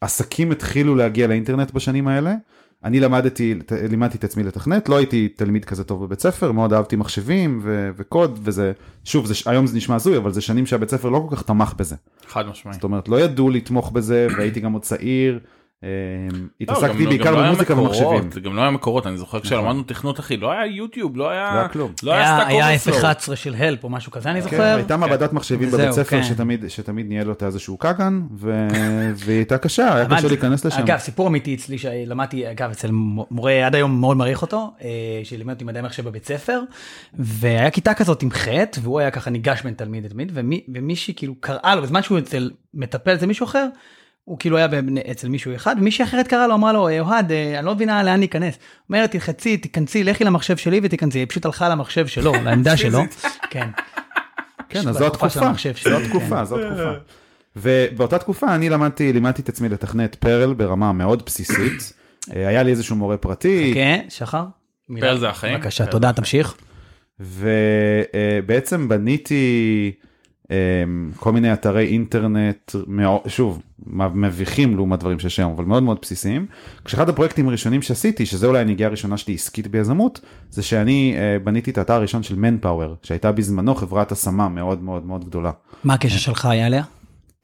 עסקים 0.00 0.50
התחילו 0.50 0.94
להגיע 0.94 1.26
לאינטרנט 1.26 1.70
בשנים 1.70 2.08
האלה. 2.08 2.34
אני 2.84 3.00
למדתי, 3.00 3.54
לימדתי 3.90 4.18
את 4.18 4.24
עצמי 4.24 4.42
לתכנת, 4.42 4.88
לא 4.88 4.96
הייתי 4.96 5.28
תלמיד 5.28 5.64
כזה 5.64 5.84
טוב 5.84 6.04
בבית 6.04 6.20
ספר, 6.20 6.52
מאוד 6.52 6.72
אהבתי 6.72 6.96
מחשבים 6.96 7.60
ו- 7.62 7.90
וקוד, 7.96 8.38
וזה, 8.42 8.72
שוב, 9.04 9.26
זה, 9.26 9.34
היום 9.46 9.66
זה 9.66 9.76
נשמע 9.76 9.94
הזוי, 9.94 10.16
אבל 10.16 10.32
זה 10.32 10.40
שנים 10.40 10.66
שהבית 10.66 10.90
ספר 10.90 11.08
לא 11.08 11.26
כל 11.28 11.36
כך 11.36 11.42
תמך 11.42 11.74
בזה. 11.76 11.96
חד 12.26 12.46
משמעי. 12.46 12.74
זאת 12.74 12.84
אומרת, 12.84 13.08
לא 13.08 13.20
ידעו 13.20 13.50
לתמוך 13.50 13.92
בזה, 13.92 14.26
והייתי 14.36 14.60
גם 14.60 14.72
עוד 14.72 14.82
צעיר, 14.82 15.38
התעסקתי 16.60 16.92
גם 16.98 17.04
לא- 17.04 17.08
בעיקר 17.08 17.30
לא 17.30 17.42
במוזיקה 17.46 17.78
ומחשבים. 17.80 18.30
זה 18.30 18.40
גם 18.40 18.56
לא 18.56 18.60
היה 18.62 18.70
מקורות, 18.70 19.06
אני 19.06 19.16
זוכר 19.16 19.40
כשלמדנו 19.40 19.82
תכנות 19.82 20.20
אחי, 20.20 20.36
לא 20.36 20.50
היה 20.50 20.66
יוטיוב, 20.66 21.16
לא 21.16 21.24
לא 21.24 21.30
היה 21.30 21.68
כלום. 21.72 21.92
לא 22.02 22.12
היה 22.12 22.46
היה 22.46 22.66
היה 22.66 22.78
Stack 22.78 22.94
Overflow. 22.94 23.32
F11 23.32 23.36
של 23.36 23.54
help 23.54 23.84
או 23.84 23.88
משהו 23.90 24.12
כזה, 24.12 24.30
אני 24.30 24.42
כן, 24.42 24.44
זוכר. 24.50 24.62
הייתה 24.62 24.96
מעבדת 24.96 25.32
מחשבים 25.32 25.70
בבית 25.70 25.90
ספר 25.90 26.04
כן. 26.10 26.22
שתמיד, 26.22 26.64
שתמיד 26.68 27.08
ניהל 27.08 27.28
אותה 27.28 27.46
איזשהו 27.46 27.78
ו... 28.36 28.68
והיא 29.16 29.36
הייתה 29.36 29.58
קשה, 29.58 29.94
היה 29.94 30.06
קשה 30.16 30.28
להיכנס 30.28 30.64
לשם. 30.64 30.78
אגב, 30.80 30.98
סיפור 30.98 31.28
אמיתי 31.28 31.54
אצלי 31.54 31.78
שלמדתי, 31.78 32.50
אגב, 32.50 32.70
אצל 32.70 32.88
מורה 33.30 33.66
עד 33.66 33.74
היום 33.74 34.00
מאוד 34.00 34.16
מעריך 34.16 34.42
אותו, 34.42 34.70
אה, 34.82 34.88
שלימד 35.24 35.52
אותי 35.54 35.64
מדעי 35.64 35.82
מחשב 35.82 36.04
בבית 36.04 36.26
ספר, 36.26 36.60
והיה 37.14 37.70
כיתה 37.70 37.94
כזאת 37.94 38.22
עם 38.22 38.30
חטא, 38.30 38.80
והוא 38.82 39.00
היה 39.00 39.10
ככה 39.10 39.30
ניגש 39.30 39.62
בין 39.62 39.74
תלמיד 39.74 40.04
לתלמיד, 40.04 40.30
ומי- 40.34 40.64
ומישהי 40.74 41.14
כאילו 41.16 41.34
קראה 41.40 41.74
לו, 41.74 41.82
בזמן 41.82 42.02
שהוא 42.02 42.18
אצל 42.18 42.50
מטפל 42.74 43.14
אצל 43.14 43.26
מישהו 43.26 43.44
אחר, 43.46 43.66
הוא 44.24 44.38
כאילו 44.38 44.56
היה 44.56 44.68
בבני- 44.68 45.00
אצל 45.10 45.28
מישהו 45.28 45.54
אחד, 45.54 45.76
ומישהי 45.78 46.04
אחרת 46.04 46.28
קראה 46.28 46.46
לו, 46.46 46.54
אמרה 46.54 46.72
לו, 46.72 46.88
"אה, 46.88 47.00
אוהד, 47.00 47.32
אה, 47.32 47.58
אני 47.58 47.66
לא 47.66 47.74
מבינה 47.74 48.02
לאן 48.02 48.18
להיכנס. 48.18 48.58
אומרת, 48.88 49.10
תלחצי, 49.10 49.56
תיכנסי, 49.56 50.04
לכי 50.04 50.24
למחשב 50.24 50.56
שלי 50.56 50.80
ותיכנסי, 50.82 51.18
היא 51.18 51.26
פשוט 51.26 51.44
הלכה 51.46 51.68
למחשב 51.68 52.06
שלו, 52.06 52.32
לעמדה 52.44 52.76
שלו. 52.76 53.00
כן. 53.50 53.68
כן, 54.68 54.88
אז 54.88 54.96
זו 54.96 55.06
התקופה, 55.06 55.28
זו 55.52 55.58
שלי, 55.58 55.96
התקופה, 56.04 56.44
זו 56.44 56.58
התקופה. 56.60 56.92
ובאותה 57.56 58.18
תקופה 58.18 58.54
אני 58.54 58.68
למדתי, 58.68 59.12
לימדתי 59.12 59.42
את 59.42 59.48
עצמי 59.48 59.68
לתכנת 59.68 60.14
פרל 60.14 60.54
ברמה 60.54 60.92
מאוד 60.92 61.22
בסיסית. 61.26 61.92
אה, 62.36 62.48
היה 62.48 62.62
לי 62.62 62.70
איזשהו 62.70 62.96
מורה 62.96 63.16
פרטי, 63.16 63.70
כן, 63.74 64.04
שחר? 64.08 64.44
פרל 65.00 65.18
זה 65.18 65.28
החיים. 65.28 65.54
בבקשה, 65.60 65.86
תודה. 65.86 66.12
תמשיך. 66.12 66.54
ובעצם 67.20 68.88
בניתי 68.88 69.92
כל 71.16 71.32
מיני 71.32 71.52
אתרי 71.52 71.86
אינטרנט, 71.86 72.72
שוב, 73.26 73.62
מביכים 74.14 74.76
לעומת 74.76 75.00
דברים 75.00 75.18
שיש 75.18 75.38
היום, 75.38 75.52
אבל 75.52 75.64
מאוד 75.64 75.82
מאוד 75.82 75.98
בסיסיים. 76.02 76.46
כשאחד 76.84 77.08
הפרויקטים 77.08 77.48
הראשונים 77.48 77.82
שעשיתי, 77.82 78.26
שזה 78.26 78.46
אולי 78.46 78.60
הנגיעה 78.60 78.88
הראשונה 78.88 79.16
שלי 79.16 79.34
עסקית 79.34 79.66
ביזמות, 79.66 80.20
זה 80.50 80.62
שאני 80.62 81.14
אה, 81.16 81.38
בניתי 81.44 81.70
את 81.70 81.78
האתר 81.78 81.94
הראשון 81.94 82.22
של 82.22 82.34
מנפאוור, 82.36 82.94
שהייתה 83.02 83.32
בזמנו 83.32 83.74
חברת 83.74 84.12
השמה 84.12 84.48
מאוד 84.48 84.82
מאוד 84.82 85.06
מאוד 85.06 85.24
גדולה. 85.24 85.50
מה 85.84 85.94
הקשר 85.94 86.18
שלך 86.18 86.46
היה 86.46 86.66
אליה? 86.66 86.82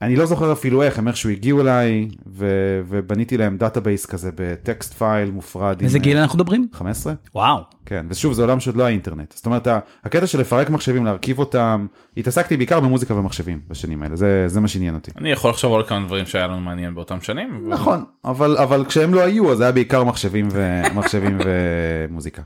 אני 0.01 0.15
לא 0.15 0.25
זוכר 0.25 0.51
אפילו 0.51 0.83
איך, 0.83 0.99
הם 0.99 1.07
איכשהו 1.07 1.29
הגיעו 1.29 1.61
אליי, 1.61 2.07
ו- 2.27 2.81
ובניתי 2.87 3.37
להם 3.37 3.57
database 3.57 4.05
כזה 4.05 4.29
ב 4.35 4.47
text 4.47 4.93
file 4.93 5.31
מופרד. 5.31 5.81
איזה 5.81 5.97
עם, 5.97 6.03
גיל 6.03 6.17
אה, 6.17 6.23
אנחנו 6.23 6.37
מדברים? 6.39 6.67
15? 6.73 7.13
וואו. 7.35 7.57
כן, 7.85 8.05
ושוב, 8.09 8.33
זה 8.33 8.41
עולם 8.41 8.59
שעוד 8.59 8.75
לא 8.75 8.83
היה 8.83 8.91
אינטרנט. 8.91 9.33
זאת 9.35 9.45
אומרת, 9.45 9.67
הקטע 10.03 10.27
של 10.27 10.39
לפרק 10.39 10.69
מחשבים, 10.69 11.05
להרכיב 11.05 11.39
אותם, 11.39 11.87
התעסקתי 12.17 12.57
בעיקר 12.57 12.79
במוזיקה 12.79 13.15
ומחשבים 13.15 13.59
בשנים 13.67 14.03
האלה, 14.03 14.15
זה, 14.15 14.43
זה 14.47 14.59
מה 14.59 14.67
שעניין 14.67 14.95
אותי. 14.95 15.11
אני 15.17 15.31
יכול 15.31 15.49
לחשוב 15.51 15.73
על 15.75 15.83
כמה 15.83 16.05
דברים 16.05 16.25
שהיה 16.25 16.47
לנו 16.47 16.59
מעניין 16.59 16.95
באותם 16.95 17.21
שנים. 17.21 17.49
אבל- 17.65 17.73
נכון, 17.73 18.03
אבל, 18.25 18.57
אבל 18.57 18.85
כשהם 18.85 19.13
לא 19.13 19.21
היו, 19.21 19.51
אז 19.51 19.61
היה 19.61 19.71
בעיקר 19.71 20.03
מחשבים, 20.03 20.47
ו... 20.51 20.81
מחשבים 20.99 21.37
ומוזיקה. 21.45 22.41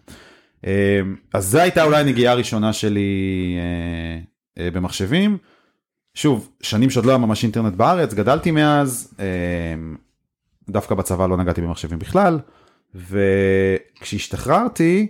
אה, 0.68 1.00
אז 1.34 1.46
זו 1.52 1.60
הייתה 1.60 1.84
אולי 1.84 2.00
הנגיעה 2.00 2.34
הראשונה 2.34 2.74
שלי 2.74 3.56
אה, 4.58 4.70
במחשבים. 4.74 5.38
שוב, 6.14 6.50
שנים 6.62 6.90
שעוד 6.90 7.06
לא 7.06 7.12
היה 7.12 7.18
ממש 7.18 7.44
אינטרנט 7.44 7.74
בארץ, 7.74 8.14
גדלתי 8.14 8.52
מאז, 8.52 9.14
אה, 9.20 9.26
דווקא 10.70 10.96
בצבא 10.96 11.28
לא 11.28 11.38
נגעתי 11.38 11.62
במחשבים 11.62 12.00
בכלל, 12.00 12.40
וכשהשתחררתי, 12.96 15.08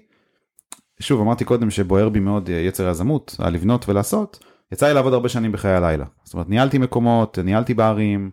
שוב, 0.99 1.21
אמרתי 1.21 1.45
קודם 1.45 1.71
שבוער 1.71 2.09
בי 2.09 2.19
מאוד 2.19 2.49
אה, 2.49 2.55
יצר 2.55 2.87
היזמות, 2.87 3.35
על 3.39 3.53
לבנות 3.53 3.89
ולעשות, 3.89 4.39
יצא 4.71 4.87
לי 4.87 4.93
לעבוד 4.93 5.13
הרבה 5.13 5.29
שנים 5.29 5.51
בחיי 5.51 5.71
הלילה. 5.71 6.05
זאת 6.23 6.33
אומרת, 6.33 6.49
ניהלתי 6.49 6.77
מקומות, 6.77 7.39
ניהלתי 7.39 7.73
בערים, 7.73 8.31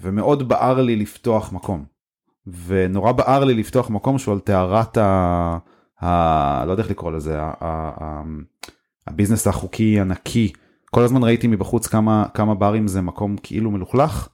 ומאוד 0.00 0.48
בער 0.48 0.80
לי 0.80 0.96
לפתוח 0.96 1.52
מקום. 1.52 1.84
ונורא 2.66 3.12
בער 3.12 3.44
לי 3.44 3.54
לפתוח 3.54 3.90
מקום 3.90 4.18
שהוא 4.18 4.34
על 4.34 4.40
טהרת 4.40 4.96
ה... 4.96 5.58
ה... 6.02 6.64
לא 6.66 6.70
יודע 6.70 6.82
איך 6.82 6.90
לקרוא 6.90 7.12
לזה, 7.12 7.42
ה... 7.42 7.52
ה... 7.60 7.90
ה... 8.00 8.22
הביזנס 9.06 9.46
החוקי 9.46 10.00
הנקי. 10.00 10.52
כל 10.90 11.02
הזמן 11.02 11.24
ראיתי 11.24 11.46
מבחוץ 11.46 11.86
כמה, 11.86 12.24
כמה 12.34 12.54
ברים 12.54 12.88
זה 12.88 13.00
מקום 13.00 13.36
כאילו 13.42 13.70
מלוכלך. 13.70 14.28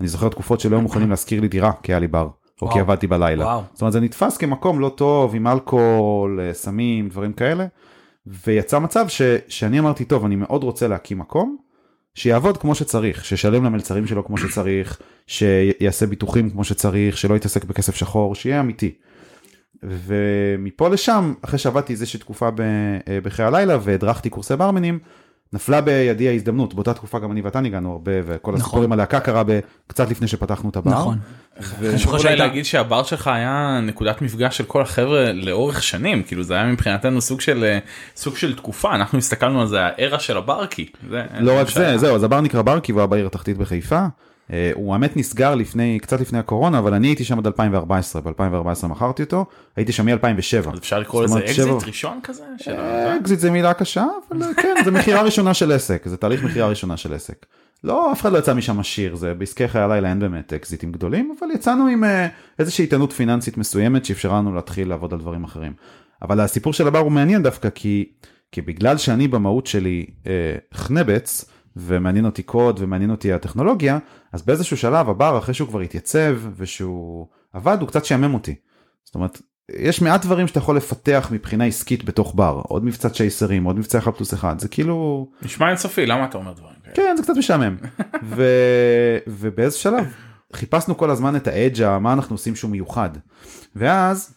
אני 0.00 0.08
זוכר 0.08 0.28
תקופות 0.28 0.60
שלא 0.60 0.76
היו 0.76 0.82
מוכנים 0.82 1.10
להשכיר 1.10 1.40
לי 1.40 1.48
דירה 1.48 1.72
כי 1.82 1.92
היה 1.92 1.98
לי 1.98 2.08
בר, 2.08 2.28
או 2.62 2.68
כי 2.68 2.72
וואו. 2.72 2.80
עבדתי 2.80 3.06
בלילה. 3.06 3.44
וואו. 3.44 3.62
זאת 3.72 3.80
אומרת 3.80 3.92
זה 3.92 4.00
נתפס 4.00 4.36
כמקום 4.36 4.80
לא 4.80 4.88
טוב 4.88 5.34
עם 5.34 5.46
אלכוהול, 5.46 6.40
אה, 6.40 6.54
סמים, 6.54 7.08
דברים 7.08 7.32
כאלה. 7.32 7.66
ויצא 8.26 8.78
מצב 8.78 9.08
ש... 9.08 9.22
שאני 9.48 9.78
אמרתי 9.78 10.04
טוב 10.04 10.24
אני 10.24 10.36
מאוד 10.36 10.62
רוצה 10.62 10.88
להקים 10.88 11.18
מקום 11.18 11.56
שיעבוד 12.14 12.56
כמו 12.56 12.74
שצריך, 12.74 13.24
שישלם 13.24 13.64
למלצרים 13.64 14.06
שלו 14.06 14.24
כמו 14.24 14.38
שצריך, 14.38 14.98
שיעשה 15.26 16.06
ביטוחים 16.06 16.50
כמו 16.50 16.64
שצריך, 16.64 17.18
שלא 17.18 17.34
יתעסק 17.34 17.64
בכסף 17.64 17.94
שחור, 17.94 18.34
שיהיה 18.34 18.60
אמיתי. 18.60 18.94
ומפה 19.82 20.88
לשם, 20.88 21.34
אחרי 21.42 21.58
שעבדתי 21.58 21.92
איזושהי 21.92 22.20
תקופה 22.20 22.48
אה, 23.08 23.18
בחיי 23.22 23.44
הלילה 23.44 23.78
והדרכתי 23.82 24.30
קורסי 24.30 24.56
ברמנים, 24.56 24.98
נפלה 25.52 25.80
בידי 25.80 26.28
ההזדמנות, 26.28 26.74
באותה 26.74 26.94
תקופה 26.94 27.18
גם 27.18 27.32
אני 27.32 27.40
ואתה 27.40 27.60
ניגענו 27.60 27.92
הרבה, 27.92 28.12
וכל 28.26 28.50
נכון. 28.52 28.54
הסיפור 28.54 28.82
עם 28.84 28.92
הלהקה 28.92 29.20
קרה 29.20 29.42
ב- 29.46 29.60
קצת 29.86 30.10
לפני 30.10 30.28
שפתחנו 30.28 30.70
את 30.70 30.76
הבר. 30.76 30.90
נכון. 30.90 31.18
אולי 31.82 31.98
שהייתה- 31.98 32.34
להגיד 32.46 32.64
שהבר 32.64 33.02
שלך 33.02 33.26
היה 33.26 33.80
נקודת 33.82 34.22
מפגש 34.22 34.56
של 34.58 34.64
כל 34.64 34.82
החבר'ה 34.82 35.32
לאורך 35.32 35.82
שנים 35.82 36.22
כאילו 36.22 36.42
זה 36.42 36.54
היה 36.54 36.66
מבחינתנו 36.66 37.20
סוג 37.20 37.40
של 37.40 37.64
אה, 37.64 37.78
סוג 38.16 38.36
של 38.36 38.56
תקופה 38.56 38.94
אנחנו 38.94 39.18
הסתכלנו 39.18 39.60
על 39.60 39.66
זה 39.66 39.80
הארה 39.82 40.18
של 40.18 40.36
הברקי. 40.36 40.86
זה- 41.10 41.24
לא 41.40 41.58
רק. 41.60 41.68
זה, 41.68 41.98
זהו, 41.98 42.14
אז 42.16 42.22
הבר 42.24 42.40
נקרא 42.40 42.62
ברקי 42.62 42.92
והוא 42.92 43.00
היה 43.00 43.06
בעיר 43.06 43.26
התחתית 43.26 43.56
בחיפה. 43.58 44.06
אה, 44.52 44.70
הוא 44.74 44.92
האמת 44.92 45.16
נסגר 45.16 45.54
לפני, 45.54 45.98
קצת 46.02 46.20
לפני 46.20 46.38
הקורונה, 46.38 46.78
אבל 46.78 46.94
אני 46.94 47.06
הייתי 47.08 47.24
שם 47.24 47.38
עד 47.38 47.46
2014, 47.46 48.22
ב-2014 48.22 48.86
מכרתי 48.86 49.22
אותו, 49.22 49.46
הייתי 49.76 49.92
שם 49.92 50.06
מ-2007. 50.06 50.70
אז 50.72 50.78
אפשר 50.78 50.98
לקרוא 50.98 51.24
לזה 51.24 51.38
אקזיט 51.38 51.84
ראשון 51.86 52.20
כזה? 52.22 52.44
של 52.58 52.76
ה- 52.76 53.16
אקזיט 53.16 53.38
זה 53.38 53.50
מילה 53.50 53.74
קשה, 53.74 54.04
אבל 54.30 54.42
אה, 54.42 54.54
כן, 54.54 54.74
זה 54.84 54.90
מכירה 54.90 55.22
ראשונה 55.22 55.54
של 55.54 55.72
עסק, 55.72 56.02
זה 56.08 56.16
תהליך 56.16 56.44
מכירה 56.44 56.68
ראשונה 56.68 56.96
של 56.96 57.14
עסק. 57.14 57.46
לא, 57.84 58.12
אף 58.12 58.20
אחד 58.20 58.32
לא 58.32 58.38
יצא 58.38 58.54
משם 58.54 58.80
עשיר, 58.80 59.16
זה 59.16 59.34
בעסקי 59.34 59.68
חיי 59.68 59.80
הלילה 59.80 60.08
אין 60.08 60.18
באמת 60.20 60.52
אקזיטים 60.52 60.92
גדולים, 60.92 61.34
אבל 61.40 61.48
יצאנו 61.54 61.86
עם 61.86 62.04
אה, 62.04 62.26
איזושהי 62.58 62.82
איתנות 62.84 63.12
פיננסית 63.12 63.56
מסוימת 63.58 64.04
שאפשרה 64.04 64.38
לנו 64.38 64.54
להתחיל 64.54 64.88
לעבוד 64.88 65.12
על 65.12 65.18
דברים 65.18 65.44
אחרים. 65.44 65.72
אבל 66.22 66.40
הסיפור 66.40 66.72
של 66.72 66.86
הבר 66.88 66.98
הוא 66.98 67.12
מעניין 67.12 67.42
דווקא 67.42 67.68
כי, 67.74 68.04
כי 68.52 68.60
בגלל 68.60 68.96
שאני 68.96 69.28
במהות 69.28 69.66
שלי 69.66 70.06
אה, 70.26 70.32
חנבץ, 70.74 71.44
ומעניין 71.76 72.24
אותי 72.24 72.42
קוד 72.42 72.76
ומעניין 72.82 73.10
אותי 73.10 73.32
הטכנולוגיה, 73.32 73.98
אז 74.36 74.42
באיזשהו 74.42 74.76
שלב 74.76 75.08
הבר 75.08 75.38
אחרי 75.38 75.54
שהוא 75.54 75.68
כבר 75.68 75.80
התייצב 75.80 76.36
ושהוא 76.56 77.26
עבד, 77.52 77.76
הוא 77.80 77.88
קצת 77.88 78.04
שעמם 78.04 78.34
אותי. 78.34 78.54
זאת 79.04 79.14
אומרת, 79.14 79.40
יש 79.72 80.02
מעט 80.02 80.24
דברים 80.24 80.46
שאתה 80.46 80.58
יכול 80.58 80.76
לפתח 80.76 81.28
מבחינה 81.32 81.64
עסקית 81.64 82.04
בתוך 82.04 82.34
בר, 82.34 82.62
עוד 82.68 82.84
מבצע 82.84 83.08
צ'ייסרים, 83.08 83.64
עוד 83.64 83.78
מבצע 83.78 83.98
1 83.98 84.16
פלוס 84.16 84.34
1, 84.34 84.60
זה 84.60 84.68
כאילו, 84.68 85.28
נשמע 85.42 85.68
אינסופי 85.68 86.06
למה 86.06 86.24
אתה 86.24 86.38
אומר 86.38 86.52
דברים 86.52 86.74
כאלה? 86.84 86.94
כן 86.94 87.14
זה 87.16 87.22
קצת 87.22 87.36
משעמם. 87.36 87.76
ו... 88.36 88.44
ובאיזה 89.26 89.76
שלב 89.76 90.04
חיפשנו 90.52 90.96
כל 90.96 91.10
הזמן 91.10 91.36
את 91.36 91.46
האג'ה, 91.46 91.98
מה 91.98 92.12
אנחנו 92.12 92.34
עושים 92.34 92.56
שהוא 92.56 92.70
מיוחד. 92.70 93.10
ואז, 93.76 94.34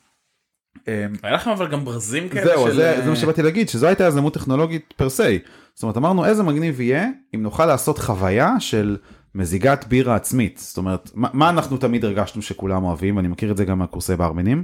אמ, 0.88 0.94
היה 1.24 1.34
לכם 1.34 1.50
אבל 1.50 1.68
גם 1.68 1.86
ברזים 1.86 2.30
כאלה 2.30 2.46
זהו, 2.46 2.68
של... 2.68 2.76
זה, 2.76 3.02
זה 3.04 3.10
מה 3.10 3.16
שבאתי 3.16 3.42
להגיד, 3.42 3.70
שזו 3.70 3.88
הייתה 3.88 4.04
יזמות 4.04 4.34
טכנולוגית 4.34 4.94
פר 4.98 5.10
סי. 5.10 5.40
זאת 5.74 5.84
אומרת, 5.84 5.98
אמרנו 5.98 6.26
איזה 6.26 6.44
מגניב 6.44 6.82
יהיה 6.82 7.08
אם 7.36 7.44
נוכל 7.44 7.66
לעשות 7.66 8.00
חוויה 8.00 8.60
של 8.60 8.98
מזיגת 9.36 9.86
בירה 9.88 10.16
עצמית. 10.16 10.58
זאת 10.58 10.78
אומרת, 10.78 11.12
מה, 11.14 11.28
מה 11.34 11.50
אנחנו 11.50 11.78
תמיד 11.78 12.06
הרגשנו 12.06 12.42
שכולם 12.42 12.84
אוהבים, 12.84 13.18
ואני 13.18 13.28
מכיר 13.28 13.52
את 13.52 13.58
זה 13.58 13.66
גם 13.66 13.80
מהקורסי 13.80 14.16
ברמנים, 14.16 14.64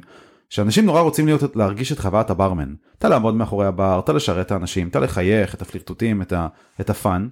שאנשים 0.50 0.86
נורא 0.86 1.02
רוצים 1.02 1.26
להיות, 1.26 1.56
להרגיש 1.56 1.92
את 1.92 2.00
חוויית 2.00 2.30
הברמן. 2.30 2.74
אתה 2.98 3.10
לעמוד 3.10 3.36
מאחורי 3.36 3.68
הבר, 3.68 4.00
אתה 4.04 4.14
לשרת 4.14 4.46
את 4.46 4.52
האנשים, 4.52 4.88
אתה 4.88 5.00
לחייך, 5.00 5.56
את 5.56 5.62
הפלירטוטים, 5.62 6.22
את, 6.22 6.34
את 6.82 6.90
הפאן, 6.90 7.28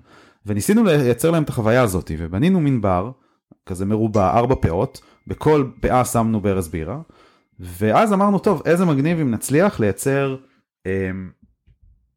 וניסינו 0.46 0.84
לייצר 0.84 1.32
להם 1.32 1.44
את 1.44 1.50
החוויה 1.50 1.82
הזאת, 1.82 2.12
ובנינו 2.18 2.60
מין 2.60 2.82
בר, 2.82 3.12
כזה 3.66 3.86
מרובע, 3.86 4.30
ארבע 4.30 4.56
פאות, 4.56 5.02
בכל 5.28 5.66
פאה 5.82 6.06
שמנו 6.06 6.42
ברז 6.42 6.68
בירה, 6.68 7.00
ואז 7.60 8.14
אמרנו, 8.14 8.40
טוב, 8.40 8.62
איזה 8.66 8.86
מגניב 8.86 9.20
אם 9.20 9.32
נצליח 9.32 9.80
לייצר 9.80 10.36
אמ, 10.86 10.92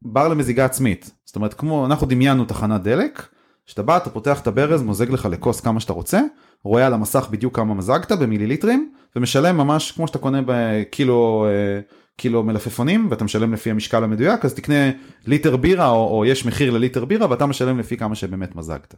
בר 0.03 0.29
למזיגה 0.29 0.65
עצמית. 0.65 1.11
זאת 1.25 1.37
אומרת, 1.37 1.55
כמו, 1.55 1.87
אנחנו 1.87 2.07
דמיינו 2.07 2.45
תחנת 2.45 2.83
דלק, 2.83 3.27
שאתה 3.67 3.83
בא, 3.83 3.97
אתה 3.97 4.11
פותח 4.11 4.41
את 4.41 4.47
הברז, 4.47 4.83
מוזג 4.83 5.11
לך 5.11 5.29
לכוס 5.31 5.61
כמה 5.61 5.81
שאתה 5.81 5.93
רוצה, 5.93 6.21
רואה 6.65 6.87
על 6.87 6.95
המסך 6.95 7.29
בדיוק 7.31 7.57
כמה 7.57 7.75
מזגת 7.75 8.13
במיליליטרים, 8.13 8.93
ומשלם 9.17 9.57
ממש 9.57 9.93
כמו 9.93 10.07
שאתה 10.07 10.19
קונה 10.19 10.41
בקילו 10.47 11.47
אה, 11.49 11.81
קילו 12.17 12.43
מלפפונים, 12.43 13.07
ואתה 13.11 13.25
משלם 13.25 13.53
לפי 13.53 13.71
המשקל 13.71 14.05
המדויק, 14.05 14.45
אז 14.45 14.55
תקנה 14.55 14.91
ליטר 15.27 15.57
בירה, 15.57 15.89
או, 15.89 16.19
או 16.19 16.25
יש 16.25 16.47
מחיר 16.47 16.71
לליטר 16.71 17.05
בירה, 17.05 17.31
ואתה 17.31 17.47
משלם 17.47 17.79
לפי 17.79 17.97
כמה 17.97 18.15
שבאמת 18.15 18.57
מזגת. 18.57 18.95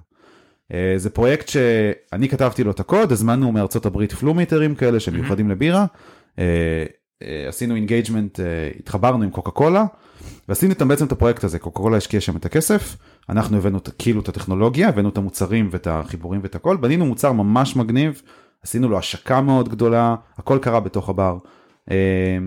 אה, 0.72 0.94
זה 0.96 1.10
פרויקט 1.10 1.48
שאני 1.48 2.28
כתבתי 2.28 2.64
לו 2.64 2.70
את 2.70 2.80
הקוד, 2.80 3.12
הזמנו 3.12 3.52
מארצות 3.52 3.86
הברית 3.86 4.12
פלומיטרים 4.12 4.74
כאלה 4.74 5.00
שמיוחדים 5.00 5.50
לבירה, 5.50 5.86
אה, 6.38 6.84
עשינו 7.48 7.74
engagement, 7.74 8.40
התחברנו 8.78 9.24
עם 9.24 9.30
קוקה 9.30 9.50
קולה, 9.50 9.84
ועשינו 10.48 10.72
איתם 10.72 10.88
בעצם 10.88 11.06
את 11.06 11.12
הפרויקט 11.12 11.44
הזה, 11.44 11.58
קוקה 11.58 11.80
קולה 11.80 11.96
השקיע 11.96 12.20
שם 12.20 12.36
את 12.36 12.44
הכסף, 12.44 12.96
אנחנו 13.28 13.56
הבאנו 13.56 13.78
כאילו 13.98 14.20
את 14.20 14.28
הטכנולוגיה, 14.28 14.88
הבאנו 14.88 15.08
את 15.08 15.18
המוצרים 15.18 15.68
ואת 15.72 15.86
החיבורים 15.86 16.40
ואת 16.42 16.54
הכל, 16.54 16.76
בנינו 16.76 17.06
מוצר 17.06 17.32
ממש 17.32 17.76
מגניב, 17.76 18.22
עשינו 18.62 18.88
לו 18.88 18.98
השקה 18.98 19.40
מאוד 19.40 19.68
גדולה, 19.68 20.14
הכל 20.38 20.58
קרה 20.62 20.80
בתוך 20.80 21.08
הבר. 21.08 21.38
אה, 21.90 22.38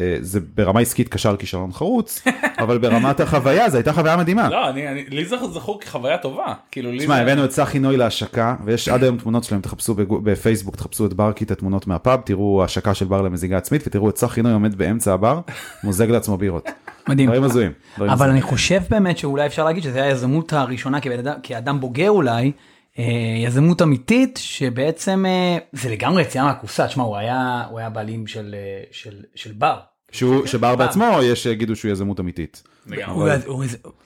וזה 0.00 0.40
ברמה 0.54 0.80
עסקית 0.80 1.08
כשל 1.08 1.32
כישלון 1.32 1.72
חרוץ, 1.72 2.22
אבל 2.62 2.78
ברמת 2.78 3.20
החוויה 3.20 3.70
זו 3.70 3.76
הייתה 3.76 3.92
חוויה 3.92 4.16
מדהימה. 4.16 4.48
לא, 4.48 4.68
אני, 4.68 4.88
אני, 4.88 5.04
לי 5.04 5.24
זה 5.24 5.36
זכור 5.36 5.80
כחוויה 5.80 6.18
טובה. 6.18 6.54
כאילו, 6.70 6.90
תשמע, 6.98 7.14
זה... 7.14 7.22
הבאנו 7.22 7.44
את 7.44 7.50
צחי 7.50 7.78
נוי 7.78 7.96
להשקה, 7.96 8.56
ויש 8.64 8.88
עד 8.88 9.02
היום 9.02 9.18
תמונות 9.18 9.44
שלהם, 9.44 9.60
תחפשו 9.60 9.94
בפייסבוק, 9.94 10.76
תחפשו 10.76 11.06
את 11.06 11.14
ברקי, 11.14 11.44
את 11.44 11.50
התמונות 11.50 11.86
מהפאב, 11.86 12.20
תראו 12.20 12.64
השקה 12.64 12.94
של 12.94 13.04
בר 13.04 13.22
למזיגה 13.22 13.56
עצמית, 13.58 13.82
ותראו 13.86 14.10
את 14.10 14.14
צחי 14.14 14.42
נוי 14.42 14.52
עומד 14.52 14.74
באמצע 14.74 15.14
הבר, 15.14 15.40
מוזג 15.84 16.10
לעצמו 16.10 16.36
בירות. 16.36 16.68
מדהים. 17.08 17.28
דברים 17.28 17.44
הזויים. 17.44 17.72
אבל. 17.98 18.30
אני 18.30 18.42
חושב 18.42 18.80
באמת 18.90 19.18
שאולי 19.18 19.46
אפשר 19.46 19.64
להגיד 19.64 19.82
שזו 19.82 19.98
היזמות 19.98 20.52
הראשונה 20.52 20.98
כאדם 21.42 21.80
בוגר 21.80 22.10
אולי, 22.10 22.52
אה, 22.98 23.04
יזמות 23.44 23.82
אמיתית 23.82 24.38
שבעצם 24.42 25.24
אה, 25.28 25.58
זה 25.72 25.90
לגמרי 25.90 26.22
יציאה 26.22 26.44
מהקופסה, 26.44 26.86
תשמע 26.86 27.04
הוא 27.04 27.16
היה 27.16 27.64
הוא 27.70 27.78
היה 27.78 27.90
בעלים 27.90 28.26
של 28.26 28.54
אה, 28.54 28.82
של 28.90 29.14
של 29.34 29.52
בר. 29.52 29.78
שהוא, 30.12 30.46
שבר 30.46 30.76
בעצמו, 30.76 31.18
יש 31.22 31.42
שיגידו 31.42 31.76
שהוא 31.76 31.90
יזמות 31.92 32.20
אמיתית. 32.20 32.62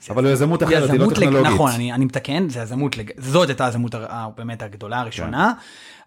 אבל 0.09 0.25
הוא 0.25 0.31
יזמות 0.33 0.63
אחרת, 0.63 0.89
היא 0.89 0.99
לא 0.99 1.09
טכנולוגית. 1.15 1.53
נכון, 1.53 1.71
אני, 1.71 1.93
אני 1.93 2.05
מתקן, 2.05 2.49
זה 2.49 2.59
יזמות, 2.59 2.97
לג... 2.97 3.11
זאת 3.17 3.49
הייתה 3.49 3.65
היזמות 3.65 3.95
באמת 4.37 4.61
הגדולה 4.61 4.99
הראשונה, 4.99 5.53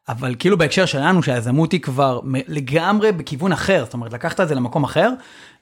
אבל 0.08 0.34
כאילו 0.38 0.58
בהקשר 0.58 0.86
שלנו 0.86 1.22
שהיזמות 1.22 1.72
היא 1.72 1.80
כבר 1.80 2.20
לגמרי 2.24 3.12
בכיוון 3.12 3.52
אחר, 3.52 3.84
זאת 3.84 3.94
אומרת 3.94 4.12
לקחת 4.12 4.40
את 4.40 4.48
זה 4.48 4.54
למקום 4.54 4.84
אחר, 4.84 5.10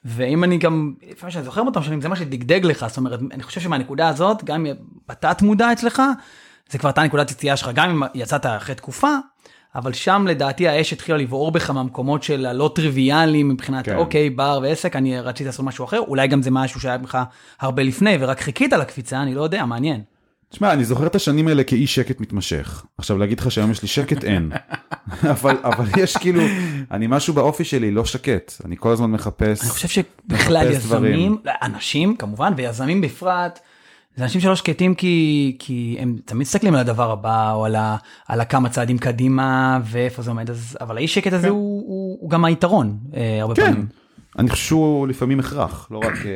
ואם 0.05 0.43
אני 0.43 0.57
גם, 0.57 0.93
לפעמים 1.11 1.31
שאני 1.31 1.45
זוכר 1.45 1.61
אותם 1.61 1.83
שנים, 1.83 2.01
זה 2.01 2.09
מה 2.09 2.15
שדגדג 2.15 2.65
לך, 2.65 2.85
זאת 2.87 2.97
אומרת, 2.97 3.19
אני 3.31 3.43
חושב 3.43 3.61
שמהנקודה 3.61 4.07
הזאת, 4.07 4.43
גם 4.43 4.65
אם 4.65 4.73
בתת 5.09 5.41
מודע 5.41 5.71
אצלך, 5.71 6.01
זה 6.69 6.77
כבר 6.77 6.89
הייתה 6.89 7.03
נקודת 7.03 7.31
יציאה 7.31 7.57
שלך, 7.57 7.71
גם 7.75 7.89
אם 7.89 8.03
יצאת 8.13 8.45
אחרי 8.45 8.75
תקופה, 8.75 9.15
אבל 9.75 9.93
שם 9.93 10.25
לדעתי 10.29 10.67
האש 10.67 10.93
התחילה 10.93 11.17
לבעור 11.17 11.51
בך 11.51 11.69
מהמקומות 11.69 12.23
של 12.23 12.45
הלא 12.45 12.71
טריוויאליים 12.75 13.49
מבחינת 13.49 13.85
כן. 13.85 13.95
אוקיי 13.95 14.29
בר 14.29 14.59
ועסק 14.63 14.95
אני 14.95 15.19
רציתי 15.19 15.45
לעשות 15.45 15.65
משהו 15.65 15.85
אחר 15.85 15.99
אולי 15.99 16.27
גם 16.27 16.41
זה 16.41 16.51
משהו 16.51 16.79
שהיה 16.79 16.97
בך 16.97 17.23
הרבה 17.59 17.83
לפני 17.83 18.17
ורק 18.19 18.41
חיכית 18.41 18.73
לקפיצה 18.73 19.21
אני 19.21 19.35
לא 19.35 19.41
יודע 19.41 19.65
מעניין. 19.65 20.01
תשמע, 20.49 20.73
אני 20.73 20.85
זוכר 20.85 21.07
את 21.07 21.15
השנים 21.15 21.47
האלה 21.47 21.63
כאי 21.63 21.87
שקט 21.87 22.19
מתמשך. 22.19 22.85
עכשיו 22.97 23.17
להגיד 23.17 23.39
לך 23.39 23.51
שהיום 23.51 23.71
יש 23.71 23.81
לי 23.81 23.87
שקט 23.87 24.23
אין. 24.23 24.51
אבל, 25.31 25.57
אבל 25.63 25.85
יש 25.97 26.17
כאילו, 26.17 26.41
אני 26.91 27.07
משהו 27.09 27.33
באופי 27.33 27.63
שלי 27.63 27.91
לא 27.91 28.05
שקט. 28.05 28.53
אני 28.65 28.75
כל 28.79 28.91
הזמן 28.91 29.11
מחפש. 29.11 29.61
אני 29.61 29.69
חושב 29.69 29.87
שבכלל 29.87 30.69
מחפש 30.69 30.85
דברים. 30.85 31.13
יזמים 31.13 31.37
אנשים 31.61 32.15
כמובן 32.15 32.53
ויזמים 32.57 33.01
בפרט. 33.01 33.59
זה 34.15 34.23
אנשים 34.23 34.41
שלא 34.41 34.55
שקטים 34.55 34.95
כי 34.95 35.55
כי 35.59 35.97
הם 35.99 36.17
תמיד 36.25 36.41
מסתכלים 36.41 36.73
על 36.73 36.79
הדבר 36.79 37.11
הבא 37.11 37.51
או 37.51 37.65
על, 37.65 37.75
ה, 37.75 37.97
על 38.27 38.41
הכמה 38.41 38.69
צעדים 38.69 38.97
קדימה 38.97 39.79
ואיפה 39.83 40.21
זה 40.21 40.31
עומד 40.31 40.49
אז 40.49 40.77
אבל 40.81 40.97
האי 40.97 41.07
שקט 41.07 41.33
הזה 41.33 41.49
הוא, 41.49 41.83
הוא, 41.87 42.17
הוא 42.21 42.29
גם 42.29 42.45
היתרון 42.45 42.97
אה, 43.15 43.41
הרבה 43.41 43.55
כן. 43.55 43.65
פעמים. 43.65 43.87
אני 44.37 44.49
חושב 44.49 44.63
שהוא 44.65 45.07
לפעמים 45.07 45.39
הכרח, 45.39 45.87
לא 45.91 45.97
רק, 45.97 46.15
אה, 46.25 46.31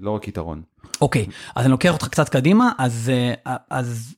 לא 0.00 0.10
רק 0.10 0.28
יתרון. 0.28 0.62
אוקיי, 1.00 1.26
אז 1.56 1.64
אני 1.64 1.70
לוקח 1.70 1.92
אותך 1.92 2.08
קצת 2.08 2.28
קדימה, 2.28 2.72
אז, 2.78 3.12
אה, 3.46 3.56
אז 3.70 4.14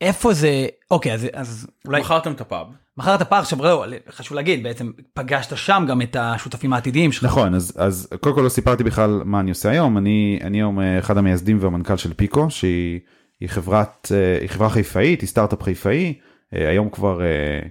איפה 0.00 0.32
זה, 0.32 0.66
אוקיי, 0.90 1.12
אז, 1.12 1.26
אז 1.32 1.66
אולי 1.86 2.00
מכרתם 2.00 2.32
את 2.32 2.40
הפאב. 2.40 2.66
מכרת 2.96 3.22
פער, 3.22 3.38
עכשיו 3.38 3.62
לא, 3.62 3.84
חשוב 4.10 4.36
להגיד, 4.36 4.62
בעצם 4.62 4.90
פגשת 5.14 5.56
שם 5.56 5.84
גם 5.88 6.02
את 6.02 6.16
השותפים 6.20 6.72
העתידיים 6.72 7.12
שלך. 7.12 7.24
נכון, 7.24 7.54
אז, 7.54 7.72
אז 7.76 8.08
קודם 8.20 8.34
כל 8.34 8.40
לא 8.40 8.48
סיפרתי 8.48 8.84
בכלל 8.84 9.22
מה 9.24 9.40
אני 9.40 9.50
עושה 9.50 9.70
היום. 9.70 9.98
אני, 9.98 10.38
אני 10.42 10.58
היום 10.58 10.80
אחד 10.80 11.18
המייסדים 11.18 11.58
והמנכ"ל 11.60 11.96
של 11.96 12.14
פיקו, 12.14 12.50
שהיא 12.50 13.00
היא 13.40 13.48
חברת, 13.48 14.12
היא 14.40 14.48
חברה 14.48 14.70
חיפאית, 14.70 15.20
היא 15.20 15.28
סטארט-אפ 15.28 15.62
חיפאי, 15.62 16.14
היום 16.52 16.90
כבר, 16.90 17.20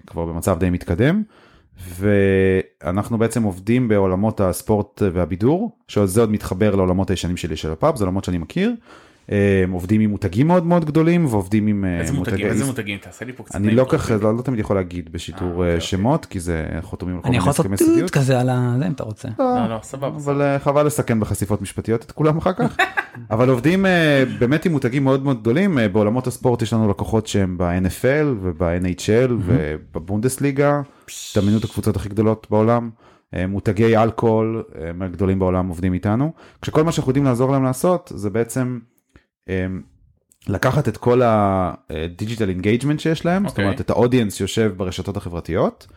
כבר 0.07 0.25
במצב 0.25 0.59
די 0.59 0.69
מתקדם. 0.69 1.23
ואנחנו 1.77 3.17
בעצם 3.17 3.43
עובדים 3.43 3.87
בעולמות 3.87 4.41
הספורט 4.41 5.01
והבידור, 5.13 5.71
שזה 5.87 6.21
עוד 6.21 6.31
מתחבר 6.31 6.75
לעולמות 6.75 7.09
הישנים 7.09 7.37
שלי 7.37 7.55
של 7.55 7.71
הפאב, 7.71 7.95
זה 7.95 8.03
עולמות 8.03 8.23
שאני 8.23 8.37
מכיר. 8.37 8.73
אה, 9.31 9.63
עובדים 9.71 10.01
עם 10.01 10.09
מותגים 10.09 10.47
מאוד 10.47 10.65
מאוד 10.65 10.85
גדולים 10.85 11.25
ועובדים 11.25 11.67
עם 11.67 11.85
אה, 11.85 11.99
איזה 11.99 12.13
מותגים, 12.13 12.47
איזה 12.47 12.65
מותגים, 12.65 12.97
תעשה 12.97 13.25
לי 13.25 13.33
פה 13.33 13.43
קצת... 13.43 13.55
אני 13.55 13.75
לא. 13.75 13.85
ככה, 13.89 14.15
לא, 14.15 14.37
לא 14.37 14.41
תמיד 14.41 14.59
יכול 14.59 14.75
להגיד 14.75 15.11
בשיטור 15.11 15.47
אה, 15.47 15.53
אוקיי, 15.53 15.73
אוקיי. 15.73 15.81
שמות, 15.81 16.25
כי 16.25 16.39
זה 16.39 16.65
חותמים 16.81 17.15
על 17.15 17.21
כל 17.21 17.27
אני 17.27 17.37
יכול 17.37 17.49
לעשות 17.49 17.65
טוט. 17.77 18.09
כזה 18.09 18.39
על 18.39 18.49
ה... 18.49 18.75
זה 18.79 18.87
אם 18.87 18.91
אתה 18.91 19.03
רוצה. 19.03 19.27
לא, 19.39 19.67
לא, 19.69 19.79
סבבה. 19.83 20.17
אבל 20.17 20.57
חבל 20.63 20.85
לסכן 20.85 21.19
בחשיפות 21.19 21.61
משפטיות 21.61 22.03
את 22.03 22.11
כולם 22.11 22.37
אחר 22.37 22.53
כך. 22.53 22.77
אבל 23.31 23.49
עובדים 23.49 23.85
באמת 24.39 24.65
עם 24.65 24.71
מותגים 24.71 25.03
מאוד 25.03 25.23
מאוד 25.23 25.41
גדולים, 25.41 25.77
בעולמות 25.91 26.27
הספורט 26.27 26.61
יש 26.61 26.73
לנו 26.73 26.89
לקוחות 26.89 27.27
שהם 27.27 27.57
ב-NFL 27.57 28.27
וב-NHL 28.41 29.31
ובבונדסליגה, 29.39 30.81
דמיינו 31.35 31.57
את 31.59 31.63
הקבוצות 31.63 31.95
הכי 31.95 32.09
גדולות 32.09 32.47
בעולם. 32.49 32.89
אה, 33.33 33.47
מותגי 33.47 33.97
אלכוהול 33.97 34.63
אה, 34.81 34.93
מהגדולים 34.93 35.39
בעולם 35.39 35.67
עובדים 35.67 35.93
איתנו, 35.93 36.33
כשכל 36.61 36.83
מה 36.83 36.91
שאנחנו 36.91 37.09
יודעים 37.09 37.25
לעזור 37.25 37.51
להם 37.51 37.63
לעשות 37.63 38.11
זה 38.15 38.29
בעצם 38.29 38.79
אה, 39.49 39.65
לקחת 40.47 40.87
את 40.87 40.97
כל 40.97 41.21
ה 41.23 41.39
digital 41.39 42.49
engagement 42.49 42.99
שיש 42.99 43.25
להם, 43.25 43.43
זאת 43.43 43.51
אוקיי. 43.51 43.65
אומרת 43.65 43.81
את 43.81 43.89
ה 43.89 43.94
audience 43.94 44.33
שיושב 44.33 44.73
ברשתות 44.77 45.17
החברתיות, 45.17 45.87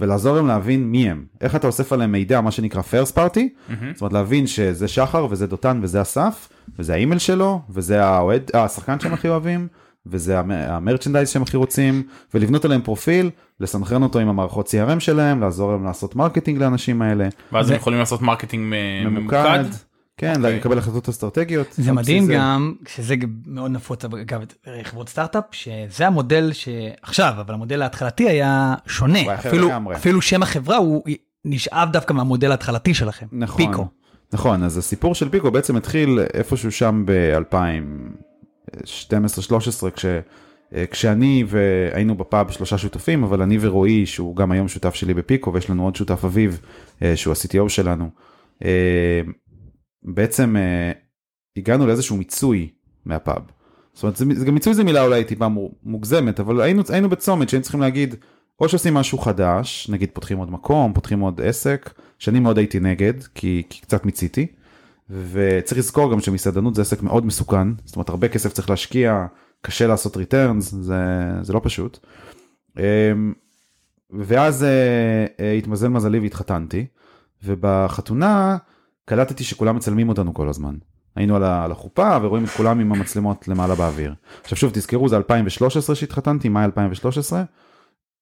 ולעזור 0.00 0.36
להם 0.36 0.46
להבין 0.46 0.84
מי 0.84 1.10
הם, 1.10 1.24
איך 1.40 1.56
אתה 1.56 1.66
אוסף 1.66 1.92
עליהם 1.92 2.12
מידע, 2.12 2.40
מה 2.40 2.50
שנקרא 2.50 2.82
first 2.82 3.12
party, 3.16 3.40
מהמם. 3.68 3.92
זאת 3.92 4.00
אומרת 4.00 4.12
להבין 4.12 4.46
שזה 4.46 4.88
שחר 4.88 5.26
וזה 5.30 5.46
דותן 5.46 5.80
וזה 5.82 6.02
אסף, 6.02 6.48
וזה 6.78 6.94
האימייל 6.94 7.18
שלו, 7.18 7.60
וזה 7.70 8.04
האוהד, 8.04 8.50
אה, 8.54 8.64
השחקן 8.64 9.00
שהם 9.00 9.12
הכי 9.12 9.28
אוהבים, 9.28 9.68
וזה 10.06 10.38
המ- 10.38 10.50
המרצ'נדייז 10.50 11.28
שהם 11.28 11.42
הכי 11.42 11.56
רוצים, 11.56 12.02
ולבנות 12.34 12.64
עליהם 12.64 12.82
פרופיל, 12.82 13.30
לסנכרן 13.60 14.02
אותו 14.02 14.18
עם 14.18 14.28
המערכות 14.28 14.68
CRM 14.68 15.00
שלהם, 15.00 15.40
לעזור 15.40 15.72
להם 15.72 15.84
לעשות 15.84 16.16
marketing 16.16 16.58
לאנשים 16.58 17.02
האלה, 17.02 17.28
ואז 17.52 17.70
הם 17.70 17.76
יכולים 17.76 17.98
לעשות 17.98 18.22
marketing 18.22 18.74
ממוקד. 19.04 19.64
כן, 20.16 20.36
אוקיי. 20.36 20.56
לקבל 20.56 20.78
החלטות 20.78 21.08
אסטרטגיות. 21.08 21.66
זה 21.72 21.92
מדהים 21.92 22.26
גם, 22.32 22.74
שזה 22.88 23.14
מאוד 23.46 23.70
נפוץ 23.70 24.04
אגב 24.04 24.40
חברות 24.82 25.08
סטארט-אפ, 25.08 25.44
שזה 25.50 26.06
המודל 26.06 26.50
שעכשיו, 26.52 27.32
אבל 27.40 27.54
המודל 27.54 27.82
ההתחלתי 27.82 28.28
היה 28.28 28.74
שונה. 28.86 29.20
הוא 29.20 29.30
היה 29.30 29.38
אחר 29.38 29.48
אפילו, 29.48 29.68
לגמרי. 29.68 29.96
אפילו 29.96 30.22
שם 30.22 30.42
החברה 30.42 30.76
הוא 30.76 31.02
נשאב 31.44 31.88
דווקא 31.92 32.12
מהמודל 32.12 32.50
ההתחלתי 32.50 32.94
שלכם. 32.94 33.26
נכון, 33.32 33.66
פיקו. 33.66 33.86
נכון, 34.32 34.62
אז 34.64 34.78
הסיפור 34.78 35.14
של 35.14 35.28
פיקו 35.28 35.50
בעצם 35.50 35.76
התחיל 35.76 36.20
איפשהו 36.34 36.72
שם 36.72 37.04
ב-2012-2013, 38.76 39.90
כש, 39.90 40.04
אה, 40.74 40.86
כשאני 40.90 41.44
והיינו 41.46 42.14
בפאב 42.14 42.50
שלושה 42.50 42.78
שותפים, 42.78 43.24
אבל 43.24 43.42
אני 43.42 43.58
ורועי, 43.60 44.06
שהוא 44.06 44.36
גם 44.36 44.52
היום 44.52 44.68
שותף 44.68 44.94
שלי 44.94 45.14
בפיקו, 45.14 45.52
ויש 45.52 45.70
לנו 45.70 45.84
עוד 45.84 45.96
שותף 45.96 46.24
אביב, 46.24 46.60
אה, 47.02 47.16
שהוא 47.16 47.34
ה-CTO 47.34 47.68
שלנו, 47.68 48.10
אה, 48.64 49.20
בעצם 50.02 50.56
הגענו 51.56 51.86
לאיזשהו 51.86 52.16
מיצוי 52.16 52.68
מהפאב. 53.04 53.42
זאת 53.92 54.02
אומרת, 54.02 54.16
זה, 54.16 54.44
גם 54.44 54.54
מיצוי 54.54 54.74
זה 54.74 54.84
מילה 54.84 55.04
אולי 55.04 55.24
טיפה 55.24 55.48
מו- 55.48 55.74
מוגזמת, 55.82 56.40
אבל 56.40 56.60
היינו, 56.60 56.82
היינו 56.88 57.08
בצומת 57.08 57.48
שהיינו 57.48 57.62
צריכים 57.62 57.80
להגיד, 57.80 58.14
או 58.60 58.68
שעושים 58.68 58.94
משהו 58.94 59.18
חדש, 59.18 59.88
נגיד 59.90 60.10
פותחים 60.12 60.38
עוד 60.38 60.50
מקום, 60.50 60.92
פותחים 60.92 61.20
עוד 61.20 61.40
עסק, 61.40 61.94
שאני 62.18 62.40
מאוד 62.40 62.58
הייתי 62.58 62.80
נגד, 62.80 63.14
כי, 63.34 63.62
כי 63.70 63.80
קצת 63.80 64.04
מיציתי, 64.04 64.46
וצריך 65.10 65.78
לזכור 65.78 66.12
גם 66.12 66.20
שמסעדנות 66.20 66.74
זה 66.74 66.82
עסק 66.82 67.02
מאוד 67.02 67.26
מסוכן, 67.26 67.68
זאת 67.84 67.96
אומרת 67.96 68.08
הרבה 68.08 68.28
כסף 68.28 68.52
צריך 68.52 68.70
להשקיע, 68.70 69.26
קשה 69.62 69.86
לעשות 69.86 70.16
ריטרנס, 70.16 70.74
זה, 70.74 70.96
זה 71.42 71.52
לא 71.52 71.60
פשוט. 71.64 71.98
אמ, 72.78 72.82
ואז 74.10 74.64
אה, 74.64 75.26
אה, 75.40 75.52
התמזל 75.52 75.88
מזלי 75.88 76.18
והתחתנתי, 76.18 76.86
ובחתונה 77.44 78.56
קלטתי 79.04 79.44
שכולם 79.44 79.76
מצלמים 79.76 80.08
אותנו 80.08 80.34
כל 80.34 80.48
הזמן. 80.48 80.74
היינו 81.16 81.36
על 81.36 81.72
החופה 81.72 82.18
ורואים 82.22 82.44
את 82.44 82.50
כולם 82.50 82.80
עם 82.80 82.92
המצלמות 82.92 83.48
למעלה 83.48 83.74
באוויר. 83.74 84.14
עכשיו 84.42 84.58
שוב 84.58 84.70
תזכרו 84.74 85.08
זה 85.08 85.16
2013 85.16 85.96
שהתחתנתי, 85.96 86.48
מאי 86.48 86.64
2013. 86.64 87.42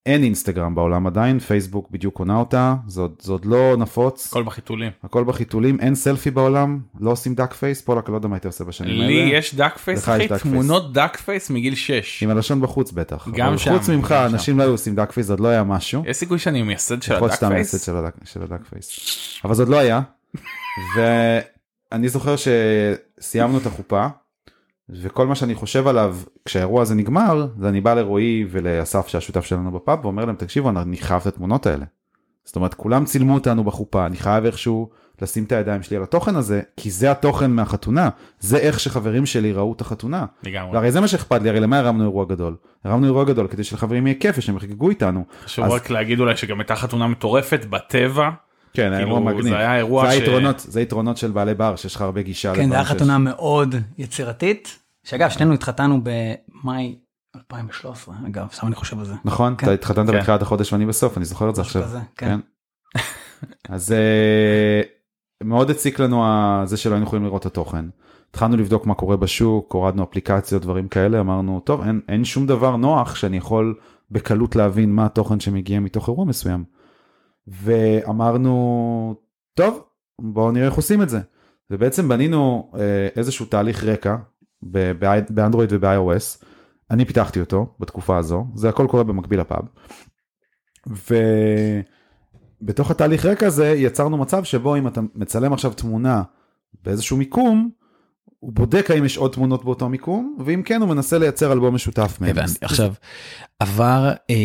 אין 0.09 0.23
אינסטגרם 0.25 0.75
בעולם 0.75 1.07
עדיין, 1.07 1.39
פייסבוק 1.39 1.91
בדיוק 1.91 2.15
קונה 2.15 2.37
אותה, 2.37 2.75
זה 2.87 3.01
עוד, 3.01 3.13
זה 3.21 3.33
עוד 3.33 3.45
לא 3.45 3.77
נפוץ, 3.79 4.27
הכל 4.27 4.43
בחיתולים. 4.43 4.93
הכל 5.05 5.25
בחיתולים, 5.25 5.81
אין 5.81 5.95
סלפי 5.95 6.31
בעולם, 6.31 6.81
לא 7.01 7.11
עושים 7.11 7.35
duck 7.35 7.53
face, 7.55 7.81
פולק 7.81 8.09
לא 8.09 8.15
יודע 8.15 8.29
מה 8.29 8.37
הייתי 8.37 8.47
עושה 8.47 8.65
בשנים 8.65 9.01
האלה. 9.01 9.07
לי 9.07 9.31
יש 9.33 9.55
duck 9.55 9.79
face, 9.79 10.09
אחי, 10.09 10.29
תמונות 10.43 10.93
duck 10.93 11.17
face 11.17 11.51
מגיל 11.51 11.75
6. 11.75 12.23
עם 12.23 12.31
הלשון 12.31 12.61
בחוץ 12.61 12.93
בטח. 12.93 13.29
גם 13.35 13.59
שם, 13.59 13.79
חוץ 13.79 13.89
ממך 13.89 14.09
שם. 14.09 14.35
אנשים 14.35 14.59
לא 14.59 14.63
היו 14.63 14.71
עושים 14.73 14.95
duck 14.95 15.13
face, 15.13 15.27
זה 15.27 15.33
עוד 15.33 15.41
לא 15.41 15.49
היה 15.49 15.65
משהו. 15.65 16.03
יש 16.07 16.17
סיכוי 16.17 16.39
שאני 16.39 16.63
מייסד 16.63 17.03
של 17.03 17.13
יכול 17.15 17.29
להיות 17.29 17.31
ה 17.31 17.32
duck 17.32 17.37
שאתה 17.41 17.49
מייסד 17.55 17.71
face? 17.79 17.89
ה 17.89 17.95
duck- 17.95 18.25
של 18.25 18.43
ה 18.43 18.46
duck 18.46 18.61
face. 18.71 18.91
אבל 19.45 19.55
זה 19.55 19.63
עוד 19.63 19.69
לא 19.71 19.79
היה. 19.79 20.01
ואני 21.93 22.09
זוכר 22.09 22.35
שסיימנו 22.37 23.59
את 23.59 23.67
החופה, 23.67 24.07
וכל 24.91 25.27
מה 25.27 25.35
שאני 25.35 25.55
חושב 25.55 25.87
עליו 25.87 26.17
כשהאירוע 26.45 26.83
הזה 26.83 26.95
נגמר, 26.95 27.47
זה 27.61 27.69
אני 27.69 27.81
בא 27.81 27.95
לרועי 27.95 28.47
ולאסף 28.51 29.09
שהשותף 29.09 29.45
שלנו 29.45 29.71
בפאב, 29.71 30.05
ואומר 30.05 30.25
להם 30.25 30.37
תקשיבו 30.37 30.71
אני 30.71 30.97
חייב 30.97 31.21
את 31.21 31.27
התמונות 31.27 31.67
האלה. 31.67 31.85
זאת 32.45 32.57
אומרת 32.57 32.75
כולם 32.75 33.05
צילמו 33.05 33.35
אותנו 33.35 33.65
בחופה, 33.65 34.07
אני 34.07 34.17
חייב 34.17 34.45
איכשהו 34.45 34.91
לשים 35.23 35.45
את 35.45 35.53
הידיים 35.53 35.83
שלי 35.83 35.97
על 35.97 36.03
התוכן 36.03 36.37
הזה, 36.37 36.61
כי 36.77 36.91
זה 36.91 37.11
התוכן 37.11 37.51
מהחתונה, 37.51 38.09
זה 38.41 38.57
איך 38.57 38.81
שחברים 38.81 39.27
שלי 39.27 39.53
ראו 39.53 39.73
את 39.73 39.81
החתונה. 39.81 40.27
לגמרי. 40.43 40.73
והרי 40.77 40.93
זה 40.93 41.01
מה 41.01 41.09
שאכפת 41.09 41.43
לי, 41.43 41.49
הרי 41.49 41.61
למה 41.61 41.79
הרמנו 41.79 42.03
אירוע 42.05 42.25
גדול? 42.25 42.57
הרמנו 42.85 43.07
אירוע 43.07 43.25
גדול 43.25 43.47
כדי 43.47 43.65
שלחברים 43.65 44.07
יהיה 44.07 44.19
כיף 44.21 44.35
ושהם 44.39 44.57
יחגגו 44.57 44.91
איתנו. 44.91 45.25
חשוב 45.45 45.65
אז- 45.65 45.73
רק 45.73 45.91
להגיד 45.91 46.21
אולי 46.21 46.37
שגם 46.37 46.61
הייתה 46.61 46.77
חתונה 46.77 47.07
מטורפת 47.07 47.65
בטבע. 47.71 48.31
כן, 48.79 48.93
האירוע 48.93 49.19
כאילו, 49.19 49.37
מגניב. 49.37 49.49
זה 49.53 49.59
היה 49.59 49.77
אירוע 49.77 50.07
זה 50.07 50.13
ש- 50.13 50.21
היתרונות, 50.21 50.61
זה 50.61 50.81
היתרונות 50.81 51.17
של 51.17 51.31
בעלי 51.31 51.55
בר, 51.55 51.77
שיש 51.77 51.95
לך 51.95 52.01
הרבה 52.03 52.23
גישה. 52.23 52.55
כן, 52.55 52.69
זו 52.69 52.75
הייתה 52.75 52.89
שיש. 52.89 52.97
חתונה 52.97 53.19
מאוד 53.19 53.75
יצירתית, 53.99 54.79
שאגב, 55.05 55.31
שנינו 55.31 55.55
התחתנו 55.55 56.01
במאי 56.03 56.97
2013, 57.37 58.15
אגב, 58.27 58.49
סתם 58.53 58.67
אני 58.67 58.75
חושב 58.75 58.99
על 58.99 59.05
זה. 59.05 59.15
נכון, 59.25 59.55
כן. 59.59 59.67
אתה 59.67 59.75
התחתנת 59.75 60.11
כן. 60.11 60.19
בתחילת 60.19 60.43
החודש 60.43 60.73
ואני 60.73 60.87
בסוף, 60.87 61.17
אני 61.17 61.25
זוכר 61.25 61.51
את 61.51 61.55
זה 61.55 61.63
עכשיו. 61.63 61.83
כזה, 61.83 61.99
כן. 62.17 62.41
אז 63.69 63.93
אה, 63.93 64.83
מאוד 65.45 65.71
הציק 65.71 65.99
לנו 65.99 66.25
זה 66.65 66.77
שלא 66.77 66.93
היינו 66.95 67.07
יכולים 67.07 67.25
לראות 67.25 67.41
את 67.41 67.47
התוכן. 67.47 67.85
התחלנו 68.31 68.57
לבדוק 68.57 68.87
מה 68.87 68.95
קורה 68.95 69.17
בשוק, 69.17 69.73
הורדנו 69.73 70.03
אפליקציות, 70.05 70.63
דברים 70.63 70.89
כאלה, 70.89 71.21
אמרנו, 71.21 71.61
טוב, 71.65 71.83
אין, 71.83 72.01
אין 72.09 72.25
שום 72.25 72.47
דבר 72.47 72.77
נוח 72.77 73.15
שאני 73.15 73.37
יכול 73.37 73.75
בקלות 74.11 74.57
להבין 74.57 74.93
מה 74.93 75.07
התוכן 75.07 75.41
שמגיע 75.41 75.81
מתוך 75.81 76.09
אירוע 76.09 76.25
מסוים. 76.25 76.65
ואמרנו, 77.51 79.15
טוב, 79.55 79.85
בואו 80.21 80.53
נראה 80.53 80.67
איך 80.67 80.75
עושים 80.75 81.03
את 81.03 81.09
זה. 81.09 81.21
ובעצם 81.71 82.09
בנינו 82.09 82.73
אה, 82.75 83.09
איזשהו 83.17 83.47
תהליך 83.47 83.85
רקע 83.85 84.17
באנדרואיד 85.31 85.73
וב-iOS. 85.73 86.45
אני 86.91 87.05
פיתחתי 87.05 87.41
אותו 87.41 87.75
בתקופה 87.81 88.17
הזו, 88.17 88.47
זה 88.55 88.69
הכל 88.69 88.87
קורה 88.91 89.05
במקביל 89.05 89.41
לפאב. 89.41 89.65
ובתוך 92.63 92.91
התהליך 92.91 93.27
רקע 93.27 93.47
הזה 93.47 93.69
יצרנו 93.69 94.17
מצב 94.17 94.45
שבו 94.45 94.77
אם 94.77 94.87
אתה 94.87 95.01
מצלם 95.15 95.53
עכשיו 95.53 95.73
תמונה 95.73 96.23
באיזשהו 96.85 97.17
מיקום, 97.17 97.71
הוא 98.41 98.53
בודק 98.53 98.91
האם 98.91 99.05
יש 99.05 99.17
עוד 99.17 99.33
תמונות 99.33 99.65
באותו 99.65 99.89
מיקום, 99.89 100.37
ואם 100.45 100.63
כן 100.65 100.81
הוא 100.81 100.89
מנסה 100.89 101.19
לייצר 101.19 101.53
אלבום 101.53 101.75
משותף 101.75 102.19
מהם. 102.21 102.37
עכשיו, 102.61 102.93
עבר 103.59 104.13
אה, 104.31 104.37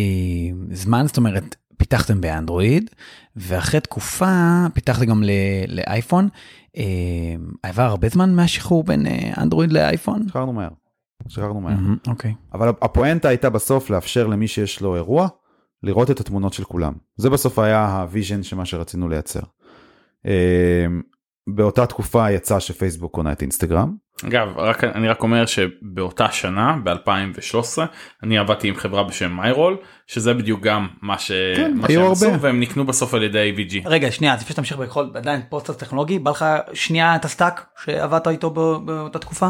זמן, 0.70 1.06
זאת 1.06 1.16
אומרת, 1.16 1.56
פיתחתם 1.76 2.20
באנדרואיד, 2.20 2.90
ואחרי 3.36 3.80
תקופה 3.80 4.66
פיתחתם 4.74 5.04
גם 5.04 5.22
לאייפון. 5.68 6.28
אה, 6.76 6.82
עבר 7.62 7.82
הרבה 7.82 8.08
זמן 8.08 8.34
מהשחרור 8.34 8.84
בין 8.84 9.06
אה, 9.06 9.32
אנדרואיד 9.38 9.72
לאייפון? 9.72 10.28
שחררנו 10.28 10.52
מהר. 10.52 10.68
שחררנו 11.28 11.60
מהר. 11.60 11.76
אוקיי. 12.06 12.34
אבל 12.52 12.68
הפואנטה 12.68 13.28
הייתה 13.28 13.50
בסוף 13.50 13.90
לאפשר 13.90 14.26
למי 14.26 14.48
שיש 14.48 14.80
לו 14.80 14.96
אירוע, 14.96 15.28
לראות 15.82 16.10
את 16.10 16.20
התמונות 16.20 16.52
של 16.52 16.64
כולם. 16.64 16.92
זה 17.16 17.30
בסוף 17.30 17.58
היה 17.58 18.00
ה 18.00 18.06
vision 18.06 18.42
של 18.42 18.56
מה 18.56 18.64
שרצינו 18.64 19.08
לייצר. 19.08 19.40
אה, 20.26 20.86
באותה 21.46 21.86
תקופה 21.86 22.30
יצא 22.30 22.60
שפייסבוק 22.60 23.14
קונה 23.14 23.32
את 23.32 23.42
אינסטגרם. 23.42 23.96
אגב, 24.26 24.48
רק, 24.56 24.84
אני 24.84 25.08
רק 25.08 25.22
אומר 25.22 25.46
שבאותה 25.46 26.30
שנה, 26.30 26.76
ב-2013, 26.84 27.78
אני 28.22 28.38
עבדתי 28.38 28.68
עם 28.68 28.74
חברה 28.76 29.04
בשם 29.04 29.32
מיירול, 29.36 29.76
שזה 30.06 30.34
בדיוק 30.34 30.60
גם 30.62 30.88
מה, 31.02 31.18
ש... 31.18 31.32
כן, 31.56 31.74
מה 31.76 31.88
שהם 31.88 32.12
עשו. 32.12 32.40
והם 32.40 32.60
נקנו 32.60 32.86
בסוף 32.86 33.14
על 33.14 33.22
ידי 33.22 33.52
AVG. 33.56 33.88
רגע, 33.88 34.10
שנייה, 34.10 34.34
אז 34.34 34.40
לפני 34.40 34.52
שתמשיך 34.52 34.76
בכל, 34.76 35.06
עדיין 35.14 35.40
פוסט 35.48 35.70
טכנולוגי, 35.70 36.18
בא 36.18 36.30
לך 36.30 36.44
שנייה 36.72 37.16
את 37.16 37.24
ה 37.24 37.31
stack 37.31 37.66
שעבדת 37.84 38.28
איתו 38.28 38.50
בא- 38.50 38.78
באותה 38.84 39.18
תקופה? 39.18 39.48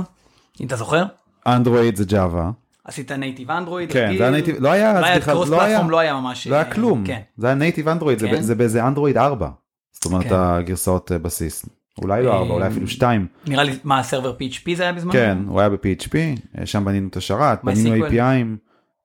אם 0.60 0.66
אתה 0.66 0.76
זוכר? 0.76 1.04
אנדרואיד 1.46 1.96
זה 1.96 2.04
Java. 2.04 2.50
עשית 2.84 3.12
native 3.12 3.50
אנדרואיד? 3.50 3.92
כן, 3.92 4.04
רגיל? 4.04 4.18
זה 4.18 4.22
היה 4.24 4.32
native, 4.32 4.56
לא 4.58 4.68
היה, 4.72 5.00
לא 5.00 5.06
היה 5.06 5.14
סליחה, 5.14 5.30
cross 5.32 5.48
לא 5.48 5.62
היה, 5.62 5.82
לא 5.82 5.98
היה 5.98 6.14
ממש... 6.14 6.46
לא 6.46 6.54
היה 6.54 6.64
אה, 6.64 6.70
כלום. 6.70 7.04
כן. 7.06 7.20
זה 7.36 7.46
היה 7.46 7.54
native 7.56 7.88
אנדרואיד, 7.88 8.18
זה 8.18 8.28
כן? 8.28 8.42
זה 8.42 8.54
באיזה 8.54 8.86
אנדרואיד 8.86 9.16
4. 9.16 9.48
זאת 9.92 10.04
אומרת 10.04 10.22
כן. 10.24 10.34
הגרסאות 10.34 11.12
אה, 11.12 11.18
בסיס. 11.18 11.66
אולי 12.02 12.22
לא 12.22 12.36
4, 12.36 12.54
אולי 12.54 12.68
אפילו 12.68 12.88
2. 12.88 13.26
נראה 13.46 13.64
לי, 13.64 13.78
מה, 13.84 13.98
ה 13.98 14.04
server 14.04 14.34
PHP 14.40 14.76
זה 14.76 14.82
היה 14.82 14.92
בזמן? 14.92 15.12
כן, 15.12 15.38
הוא 15.46 15.60
היה 15.60 15.68
ב-PHP, 15.68 16.14
אה, 16.58 16.66
שם 16.66 16.84
בנינו 16.84 17.08
את 17.08 17.16
השרת, 17.16 17.64
בנינו. 17.64 18.06
API 18.06 18.28
'ים. 18.28 18.56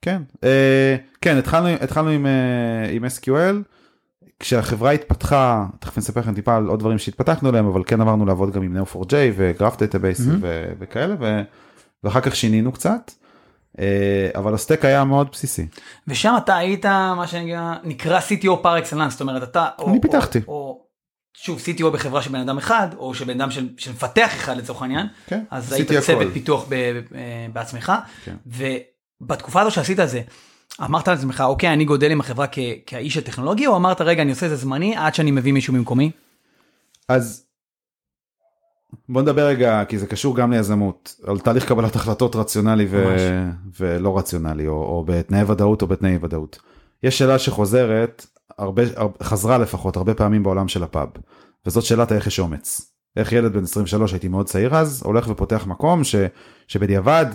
כן, 0.01 0.21
אה, 0.43 0.95
כן, 1.21 1.37
התחלנו, 1.37 2.09
עם, 2.09 2.25
אה, 2.25 3.07
SQL, 3.17 3.55
כשהחברה 4.39 4.91
התפתחה, 4.91 5.65
תכף 5.79 5.97
אני 5.97 6.03
אספר 6.03 6.19
לכם 6.19 6.33
טיפה 6.33 6.55
על 6.55 6.67
עוד 6.67 6.79
דברים 6.79 6.97
שהתפתחנו 6.97 7.49
עליהם, 7.49 7.67
אבל 7.67 7.83
כן 7.85 8.01
עברנו 8.01 8.25
לעבוד 8.25 8.53
גם 8.53 8.63
עם 8.63 8.77
Neo4j 8.77 9.13
ו 9.35 9.42
graph 9.42 9.77
database 9.77 10.21
וכאלה, 10.79 11.15
ואחר 12.03 12.21
כך 12.21 12.35
שינינו 12.35 12.71
קצת, 12.71 13.11
אבל 14.35 14.53
ה 14.53 14.58
stack 14.58 14.85
היה 14.85 15.03
מאוד 15.03 15.27
בסיסי. 15.31 15.67
ושם 16.07 16.33
אתה 16.37 16.57
היית 16.57 16.85
מה 16.85 17.27
שנקרא 17.27 18.19
CTO 18.19 18.55
פר 18.61 18.79
אקסלנס, 18.79 19.11
זאת 19.11 19.21
אומרת 19.21 19.43
אתה... 19.43 19.67
אני 19.87 20.01
פיתחתי. 20.01 20.39
שוב, 21.33 21.59
CTO 21.59 21.89
בחברה 21.89 22.21
של 22.21 22.29
בן 22.31 22.39
אדם 22.39 22.57
אחד, 22.57 22.87
או 22.97 23.13
של 23.13 23.25
בן 23.25 23.41
אדם 23.41 23.51
של, 23.51 23.69
של 23.77 23.91
מפתח 23.91 24.29
אחד 24.33 24.57
לצורך 24.57 24.81
העניין, 24.81 25.07
כן, 25.27 25.43
אז 25.51 25.73
היית 25.73 25.91
צוות. 25.91 26.27
פיתוח 26.33 26.65
ב, 26.69 26.73
אה, 26.73 27.47
בעצמך, 27.53 27.91
כן. 28.23 28.35
ובתקופה 28.45 29.61
הזו 29.61 29.71
שעשית 29.71 29.99
את 29.99 30.09
זה, 30.09 30.21
אמרת 30.83 31.07
לעצמך, 31.07 31.43
אוקיי, 31.47 31.73
אני 31.73 31.85
גודל 31.85 32.11
עם 32.11 32.19
החברה 32.19 32.47
כ- 32.51 32.59
כאיש 32.85 33.17
הטכנולוגי, 33.17 33.67
או 33.67 33.75
אמרת, 33.75 34.01
רגע, 34.01 34.21
אני 34.21 34.31
עושה 34.31 34.45
את 34.45 34.51
זה 34.51 34.55
זמני 34.55 34.95
עד 34.97 35.15
שאני 35.15 35.31
מביא 35.31 35.53
מישהו 35.53 35.73
במקומי? 35.73 36.11
אז 37.07 37.45
בוא 39.09 39.21
נדבר 39.21 39.47
רגע, 39.47 39.83
כי 39.87 39.97
זה 39.97 40.07
קשור 40.07 40.35
גם 40.35 40.51
ליזמות, 40.51 41.15
על 41.27 41.39
תהליך 41.39 41.67
קבלת 41.67 41.95
החלטות 41.95 42.35
רציונלי 42.35 42.87
ו... 42.89 43.15
ולא 43.79 44.17
רציונלי, 44.17 44.67
או, 44.67 44.73
או 44.73 45.03
בתנאי 45.07 45.43
ודאות 45.43 45.81
או 45.81 45.87
בתנאי 45.87 46.17
ודאות. 46.21 46.59
יש 47.03 47.17
שאלה 47.17 47.39
שחוזרת, 47.39 48.25
הרבה, 48.59 48.83
חזרה 49.23 49.57
לפחות 49.57 49.97
הרבה 49.97 50.13
פעמים 50.13 50.43
בעולם 50.43 50.67
של 50.67 50.83
הפאב, 50.83 51.07
וזאת 51.65 51.83
שאלת 51.83 52.11
איך 52.11 52.27
יש 52.27 52.39
אומץ. 52.39 52.91
איך 53.17 53.31
ילד 53.31 53.53
בן 53.53 53.63
23, 53.63 54.13
הייתי 54.13 54.27
מאוד 54.27 54.45
צעיר 54.45 54.75
אז, 54.75 55.01
הולך 55.05 55.27
ופותח 55.29 55.65
מקום 55.67 56.03
ש, 56.03 56.15
שבדיעבד 56.67 57.25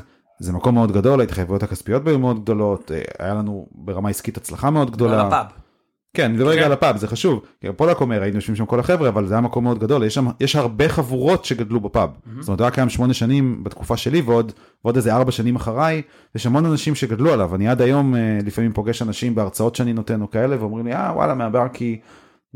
זה 0.41 0.53
מקום 0.53 0.75
מאוד 0.75 0.93
גדול, 0.93 1.21
ההתחייבויות 1.21 1.63
הכספיות 1.63 2.07
היו 2.07 2.19
מאוד 2.19 2.43
גדולות, 2.43 2.93
אה, 2.93 3.03
היה 3.19 3.35
לנו 3.35 3.67
ברמה 3.73 4.09
עסקית 4.09 4.37
הצלחה 4.37 4.71
מאוד 4.71 4.91
גדולה. 4.91 5.21
על 5.21 5.27
הפאב. 5.27 5.47
כן, 6.15 6.25
אני 6.25 6.33
מדבר 6.33 6.49
רגע 6.49 6.61
כן. 6.61 6.67
על 6.67 6.73
הפאב, 6.73 6.97
זה 6.97 7.09
חשוב. 7.09 7.45
כי 7.61 7.67
פולק 7.77 8.01
אומר, 8.01 8.23
היינו 8.23 8.37
יושבים 8.37 8.57
שם 8.57 8.67
כל 8.67 8.81
החבר'ה, 8.81 9.09
אבל 9.09 9.27
זה 9.27 9.35
היה 9.35 9.41
מקום 9.41 9.65
מאוד 9.65 9.79
גדול, 9.79 10.05
יש 10.05 10.15
שם, 10.15 10.27
יש 10.41 10.57
הרבה 10.57 10.89
חבורות 10.89 11.45
שגדלו 11.45 11.81
בפאב. 11.81 12.11
זאת 12.41 12.49
אומרת, 12.49 12.61
הוא 12.61 12.65
היה 12.65 12.71
קיים 12.71 12.89
שמונה 12.89 13.15
שנים 13.15 13.65
בתקופה 13.65 13.97
שלי, 13.97 14.21
ועוד, 14.21 14.53
ועוד 14.85 14.97
איזה 14.97 15.15
ארבע 15.15 15.33
שנים 15.33 15.57
אחריי, 15.57 16.03
יש 16.35 16.47
המון 16.47 16.67
אנשים 16.67 16.95
שגדלו 16.95 17.33
עליו. 17.33 17.55
אני 17.55 17.69
עד 17.69 17.83
היום 17.83 18.15
אה, 18.15 18.39
לפעמים 18.47 18.73
פוגש 18.73 19.03
אנשים 19.03 19.35
בהרצאות 19.35 19.75
שאני 19.75 19.93
נותן 19.93 20.23
או 20.23 20.31
כאלה, 20.31 20.57
ואומרים 20.61 20.87
לי, 20.87 20.95
אה, 20.95 21.13
וואלה, 21.15 21.35
מהבר 21.35 21.67
כי 21.73 22.01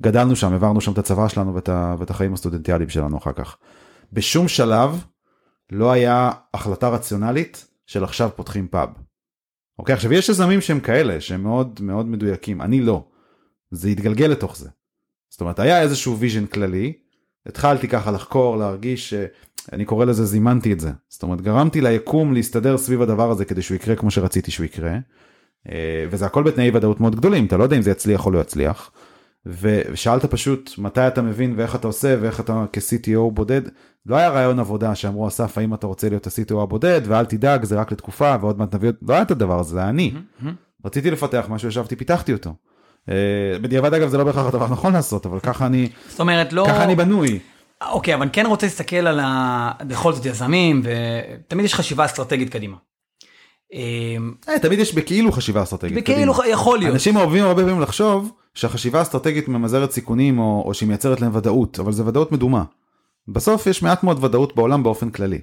גדלנו 0.01 0.37
שם, 0.37 0.53
העברנו 0.53 0.81
שם 0.81 0.92
את 0.92 0.99
הצבא 0.99 1.29
שלנו 1.29 1.55
ואת, 1.55 1.68
ואת 1.99 2.11
החיים 2.11 2.35
הסטודנטיאליים 2.35 2.88
שלנו 2.88 3.18
אחר 3.18 3.33
כך. 3.33 3.57
בשום 4.12 4.49
שלב 4.49 5.05
לא 5.73 5.92
היה 5.92 6.31
החלטה 6.55 6.88
רציונלית 6.88 7.66
של 7.87 8.05
עכשיו 8.05 8.31
פותחים 8.37 8.68
פאב. 8.68 8.88
אוקיי, 9.79 9.94
עכשיו 9.94 10.12
יש 10.12 10.29
יזמים 10.29 10.61
שהם 10.61 10.81
כאלה, 10.81 11.21
שהם 11.21 11.42
מאוד 11.42 11.81
מאוד 11.83 12.07
מדויקים, 12.07 12.62
אני 12.62 12.81
לא. 12.81 13.05
זה 13.70 13.88
התגלגל 13.88 14.26
לתוך 14.26 14.57
זה. 14.57 14.68
זאת 15.31 15.40
אומרת, 15.40 15.59
היה 15.59 15.83
איזשהו 15.83 16.18
vision 16.18 16.46
כללי, 16.46 16.92
התחלתי 17.46 17.88
ככה 17.88 18.11
לחקור, 18.11 18.57
להרגיש, 18.57 19.14
ש- 19.14 19.26
אני 19.72 19.85
קורא 19.85 20.04
לזה 20.04 20.24
זימנתי 20.24 20.72
את 20.72 20.81
זה. 20.81 20.90
זאת 21.09 21.22
אומרת, 21.22 21.40
גרמתי 21.40 21.81
ליקום 21.81 22.35
להסתדר 22.35 22.78
סביב 22.78 23.02
הדבר 23.02 23.31
הזה 23.31 23.44
כדי 23.44 23.62
שהוא 23.62 23.74
יקרה 23.76 23.96
כמו 23.96 24.11
שרציתי 24.11 24.50
שהוא 24.50 24.66
יקרה. 24.66 24.96
אה, 25.68 26.04
וזה 26.11 26.26
הכל 26.26 26.42
בתנאי 26.42 26.62
אי 26.62 26.70
ודאות 26.74 27.00
מאוד 27.00 27.16
גדולים, 27.16 27.46
אתה 27.46 27.57
לא 27.57 27.62
יודע 27.62 27.76
אם 27.76 27.83
זה 27.83 27.90
יצליח 27.90 28.26
או 28.26 28.31
לא 28.31 28.38
יצליח. 28.38 28.90
ושאלת 29.46 30.24
פשוט 30.24 30.70
מתי 30.78 31.09
אתה 31.09 31.22
מבין 31.22 31.54
ואיך 31.57 31.74
אתה 31.74 31.87
עושה 31.87 32.16
ואיך 32.20 32.40
אתה 32.40 32.64
כ-CTO 32.72 33.31
בודד. 33.33 33.62
לא 34.07 34.16
היה 34.16 34.28
רעיון 34.28 34.59
עבודה 34.59 34.94
שאמרו 34.94 35.28
אסף 35.28 35.59
האם 35.59 35.74
אתה 35.74 35.87
רוצה 35.87 36.09
להיות 36.09 36.26
ה-CTO 36.26 36.62
הבודד 36.62 37.00
ואל 37.04 37.24
תדאג 37.24 37.64
זה 37.64 37.76
רק 37.81 37.92
לתקופה 37.92 38.37
ועוד 38.40 38.59
מעט 38.59 38.74
נביא, 38.74 38.90
לא 39.02 39.14
היה 39.14 39.22
את 39.22 39.31
הדבר 39.31 39.61
הזה, 39.61 39.70
זה 39.70 39.78
היה 39.78 39.88
אני. 39.88 40.14
רציתי 40.85 41.11
לפתח 41.11 41.46
משהו, 41.48 41.68
ישבתי, 41.68 41.96
פיתחתי 41.96 42.33
אותו. 42.33 42.54
אה, 43.09 43.59
בדיעבד 43.62 43.94
אגב 43.94 44.09
זה 44.09 44.18
לא 44.18 44.25
בהכרח 44.25 44.47
הדבר 44.47 44.64
הנכון 44.64 44.92
לעשות, 44.92 45.27
אבל 45.27 45.40
ככה 45.40 45.66
אני, 45.66 45.88
זאת 46.09 46.21
אומרת, 46.21 46.53
לא... 46.53 46.64
ככה 46.68 46.85
אני 46.85 46.94
בנוי. 46.94 47.38
אוקיי, 47.90 48.14
אבל 48.14 48.23
אני 48.23 48.31
כן 48.33 48.47
רוצה 48.47 48.66
להסתכל 48.66 48.97
על 49.07 49.21
ה... 49.21 49.71
בכל 49.87 50.12
זאת 50.12 50.27
יזמים, 50.27 50.83
ותמיד 50.85 51.64
יש 51.64 51.75
חשיבה 51.75 52.05
אסטרטגית 52.05 52.51
קדימה. 52.51 52.77
אמ, 53.73 54.35
אה, 54.49 54.59
תמיד 54.59 54.79
יש 54.79 54.94
בכאילו 54.94 55.33
חשיבה 55.33 55.62
אסטרטגית. 55.62 55.99
בכאילו. 55.99 56.35
יכול 56.51 56.79
להיות. 56.79 56.92
אנשים 56.94 57.16
אוהבים 57.16 57.44
הרבה 57.44 57.62
פעמים 57.62 57.81
לחשוב 57.81 58.33
שהחשיבה 58.55 58.99
האסטרטגית 58.99 59.49
ממזערת 59.49 59.90
סיכונים 59.90 60.38
או, 60.38 60.62
או 60.66 60.75
שהיא 60.75 60.88
מייצרת 60.88 61.21
להם 61.21 61.37
ודאות, 61.37 61.81
אבל 61.81 61.92
זה 61.92 62.07
ודאות 62.07 62.33
מדומה. 62.33 62.64
בסוף 63.29 63.66
יש 63.66 63.83
מעט 63.83 64.03
מאוד 64.03 64.25
ודאות 64.25 64.57
בעולם 64.57 64.83
באופן 64.83 65.11
כללי. 65.11 65.40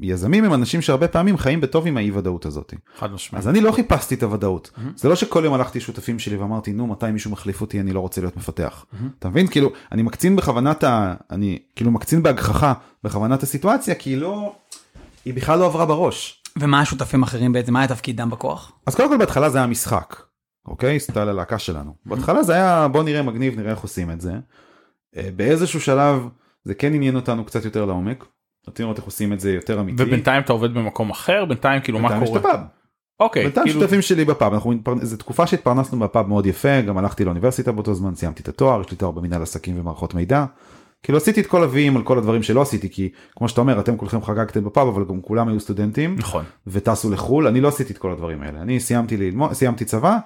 וביזמים 0.00 0.44
הם 0.44 0.54
אנשים 0.54 0.82
שהרבה 0.82 1.08
פעמים 1.08 1.38
חיים 1.38 1.60
בטוב 1.60 1.86
עם 1.86 1.96
האי 1.96 2.10
ודאות 2.10 2.46
הזאת. 2.46 2.74
חד 2.98 3.12
משמעית. 3.12 3.44
אז 3.44 3.48
אני 3.48 3.60
לא 3.60 3.72
חיפשתי 3.72 4.14
את 4.14 4.22
הוודאות. 4.22 4.70
זה 4.96 5.08
לא 5.08 5.14
שכל 5.14 5.42
יום 5.44 5.54
הלכתי 5.54 5.78
לשותפים 5.78 6.18
שלי 6.18 6.36
ואמרתי 6.36 6.72
נו 6.72 6.86
מתי 6.86 7.10
מישהו 7.12 7.30
מחליף 7.30 7.60
אותי 7.60 7.80
אני 7.80 7.92
לא 7.92 8.00
רוצה 8.00 8.20
להיות 8.20 8.36
מפתח. 8.36 8.86
אתה 9.18 9.28
מבין 9.28 9.46
כאילו 9.46 9.72
אני 9.92 10.02
מקצין 10.02 10.36
בכוונת 10.36 10.84
ה... 10.84 11.14
אני 11.30 11.58
כאילו 11.76 11.90
מקצין 11.90 12.22
בהגחכה 12.22 12.72
בכוונת 13.04 13.42
הסיטואציה 13.42 13.94
כי 13.94 14.10
היא 14.10 14.18
לא... 14.18 14.54
היא 15.24 15.34
בכלל 15.34 15.58
לא 15.58 15.66
עברה 15.66 15.86
בראש. 15.86 16.42
ומה 16.58 16.80
השותפים 16.80 17.22
האחרים 17.22 17.52
בעצם, 17.52 17.72
מה 17.72 17.78
היה 17.78 17.88
תפקידם 17.88 18.30
בכוח? 18.30 18.72
אז 18.86 18.94
קודם 18.94 19.08
כל 19.08 19.16
בהתחלה 19.16 19.50
זה 19.50 19.58
היה 19.58 19.66
משחק. 19.66 20.16
אוקיי? 20.66 21.00
סטייל 21.00 21.28
הלהקה 21.28 21.58
שלנו. 21.58 21.94
בהתחלה 22.06 22.42
זה 22.42 22.52
היה 22.52 22.88
בוא 22.88 23.02
נראה 23.02 23.22
מגניב, 23.22 23.56
נראה 23.56 23.70
איך 23.70 23.78
עושים 23.78 24.10
את 24.10 24.20
זה. 24.20 24.32
אה, 25.16 25.28
באיזשהו 25.36 25.80
שלב 25.80 26.28
זה 26.64 26.74
כן 26.74 26.94
עניין 26.94 27.16
אותנו 27.16 27.44
קצת 27.44 27.64
יותר 27.64 27.84
לעומק. 27.84 28.24
רצינו 28.68 28.86
לראות 28.86 28.96
איך 28.96 29.04
עושים 29.06 29.32
את 29.32 29.40
זה 29.40 29.52
יותר 29.52 29.80
אמיתי. 29.80 30.02
ובינתיים 30.02 30.42
אתה 30.42 30.52
עובד 30.52 30.74
במקום 30.74 31.10
אחר 31.10 31.44
בינתיים 31.44 31.80
כאילו 31.82 31.98
מה 31.98 32.08
בינתיים 32.08 32.22
יש 32.22 32.28
קורה. 32.28 32.40
את 32.40 32.44
הפאב. 32.46 32.60
אוקיי. 33.20 33.42
בינתיים 33.42 33.66
כאילו- 33.66 33.80
שותפים 33.80 34.02
שלי 34.02 34.24
בפאב, 34.24 34.52
אנחנו. 34.54 34.74
זו 35.02 35.16
תקופה 35.16 35.46
שהתפרנסנו 35.46 35.98
בפאב 35.98 36.28
מאוד 36.28 36.46
יפה, 36.46 36.80
גם 36.80 36.98
הלכתי 36.98 37.24
לאוניברסיטה 37.24 37.72
באותו 37.72 37.94
זמן, 37.94 38.14
סיימתי 38.14 38.42
את 38.42 38.48
התואר, 38.48 38.80
יש 38.80 38.90
לי 38.90 38.96
תואר 38.96 39.10
במנהל 39.10 39.42
עסקים 39.42 39.80
ומערכות 39.80 40.14
מידע. 40.14 40.44
כאילו 41.02 41.18
עשיתי 41.18 41.40
את 41.40 41.46
כל 41.46 41.62
הוויים 41.62 41.96
על 41.96 42.02
כל 42.02 42.18
הדברים 42.18 42.42
שלא 42.42 42.62
עשיתי, 42.62 42.90
כי 42.90 43.08
כמו 43.36 43.48
שאתה 43.48 43.60
אומר, 43.60 43.80
אתם 43.80 43.96
כולכם 43.96 44.22
חגגתם 44.22 44.64
בפאב, 44.64 44.88
אבל 44.88 45.04
גם 45.08 45.20
כולם 45.22 45.48
היו 45.48 45.60
סטודנטים, 45.60 46.16
נכון. 46.18 46.44
וטסו 46.66 47.10
לחו"ל, 47.10 47.46
אני 47.46 47.60
לא 47.60 47.68
עשיתי 47.68 47.92
את 47.92 47.98
כל 47.98 48.12
הדברים 48.12 48.42
האלה. 48.42 48.62
אני 48.62 48.80
סיימתי 48.80 49.16
ללמוד, 49.16 49.52
סיימתי 49.52 49.84
צבא, 49.84 50.18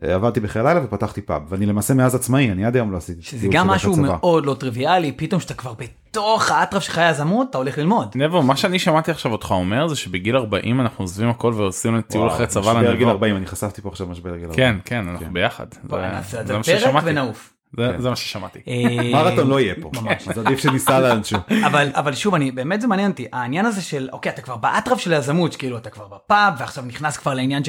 עבדתי 0.00 0.40
בחיי 0.40 0.62
לילה 0.62 0.80
ופתחתי 0.84 1.20
פאב, 1.22 1.42
ואני 1.48 1.66
למעשה 1.66 1.94
מאז 1.94 2.14
עצמאי, 2.14 2.50
אני 2.52 2.64
עד 2.64 2.76
היום 2.76 2.92
לא 2.92 2.96
עשיתי 2.96 3.22
שזה 3.22 3.48
גם 3.50 3.66
של 3.66 3.70
משהו 3.74 3.92
הצבא. 3.92 4.02
מאוד 4.06 4.46
לא 4.46 4.54
טריוויאלי, 4.54 5.12
פתאום 5.12 5.40
שאתה 5.40 5.54
כבר 5.54 5.74
בתוך 5.74 6.50
האטרף 6.50 6.82
של 6.82 6.92
חיי 6.92 7.04
היזמות, 7.04 7.46
אתה 7.50 7.58
הולך 7.58 7.78
ללמוד. 7.78 8.08
נבו 8.14 8.42
מה 8.42 8.56
שאני 8.56 8.78
שמעתי 8.78 9.10
עכשיו 9.10 9.32
אותך 9.32 9.50
אומר 9.50 9.88
זה 9.88 9.96
שבגיל 9.96 10.36
40 10.36 10.80
אנחנו 10.80 11.02
עוזבים 11.04 11.28
הכל 11.28 11.52
ועושים 11.56 12.00
טיול 12.00 12.28
אחרי 12.28 12.46
צבא 12.46 12.80
גיל 12.80 12.90
לנבו. 12.90 13.10
40, 13.10 13.36
אני 13.36 13.46
חשפתי 13.46 13.82
פה 13.82 13.88
עכשיו 13.88 14.06
משבר 14.06 14.36
גיל 14.36 14.44
40. 14.50 14.56
כן 14.56 14.76
כן 14.84 15.08
אנחנו 15.08 15.26
ביחד. 15.32 15.66
בוא 15.84 15.98
זה- 15.98 16.20
זה 16.30 16.46
זה 16.46 16.56
מה 16.56 16.62
פרק 16.62 16.78
ששמעתי. 16.78 17.06
ונעוף. 17.10 17.52
זה- 17.78 17.90
כן. 17.96 18.00
זה 18.02 18.10
מה 18.10 18.16
ששמעתי. 18.16 18.58
אה, 18.68 19.10
מרתון 19.12 19.46
לא 19.48 19.60
יהיה 19.60 19.74
פה, 19.82 19.90
ממש. 20.02 20.24
אז 20.28 20.38
עדיף 20.38 20.58
שניסע 20.58 21.00
לאנשהו. 21.00 21.38
אבל 21.66 21.88
אבל 21.94 22.14
שוב 22.14 22.34
אני 22.34 22.50
באמת 22.50 22.80
זה 22.80 22.86
מעניין 22.86 23.10
אותי 23.10 23.26
העניין 23.32 23.66
הזה 23.66 23.82
של 23.82 24.08
אוקיי 24.12 24.32
אתה 24.32 24.42
כבר 24.42 24.56
באטרף 24.56 24.98
של 24.98 25.12
היזמות 25.12 25.56
כאילו 25.56 25.76
אתה 25.78 25.90
כבר 25.90 26.06
בפאב 26.08 26.54
ועכשיו 26.58 26.84
נכנס 26.86 27.16
כבר 27.16 27.34
לעניין 27.34 27.64
ש... 27.64 27.68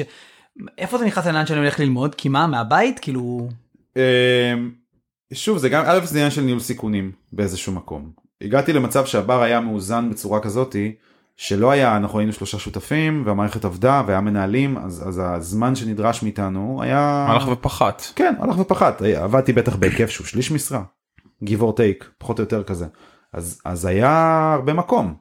איפה 0.78 0.98
זה 0.98 1.04
נכנס 1.04 1.26
לעניין 1.26 1.46
שאני 1.46 1.60
הולך 1.60 1.80
ללמוד? 1.80 2.14
כי 2.14 2.28
מה 2.28 2.46
מהבית? 2.46 2.98
כאילו 2.98 3.48
אמ, 3.96 4.70
שוב 5.32 5.58
זה 5.58 5.68
גם 5.68 5.84
א' 5.86 6.00
זה 6.04 6.18
עניין 6.18 6.30
של 6.30 6.42
ניהול 6.42 6.60
סיכונים 6.60 7.12
באיזשהו 7.32 7.72
מקום. 7.72 8.10
הגעתי 8.40 8.72
למצב 8.72 9.06
שהבר 9.06 9.42
היה 9.42 9.60
מאוזן 9.60 10.10
בצורה 10.10 10.40
כזאתי 10.40 10.94
שלא 11.36 11.70
היה 11.70 11.96
אנחנו 11.96 12.18
היינו 12.18 12.32
שלושה 12.32 12.58
שותפים 12.58 13.22
והמערכת 13.26 13.64
עבדה 13.64 14.02
והיה 14.06 14.20
מנהלים 14.20 14.78
אז, 14.78 15.08
אז 15.08 15.20
הזמן 15.24 15.74
שנדרש 15.74 16.22
מאיתנו 16.22 16.82
היה 16.82 17.26
הלך 17.28 17.48
ופחת. 17.48 18.02
כן 18.16 18.34
הלך 18.40 18.58
ופחת. 18.58 19.02
עבדתי 19.02 19.52
בטח 19.52 19.76
בהיקף 19.76 20.10
שהוא 20.10 20.26
שליש 20.26 20.50
משרה 20.50 20.82
give 21.44 21.60
or 21.60 21.72
take 21.76 22.04
פחות 22.18 22.38
או 22.38 22.42
יותר 22.42 22.62
כזה. 22.62 22.86
אז 23.32 23.60
אז 23.64 23.84
היה 23.84 24.52
הרבה 24.54 24.72
מקום. 24.72 25.14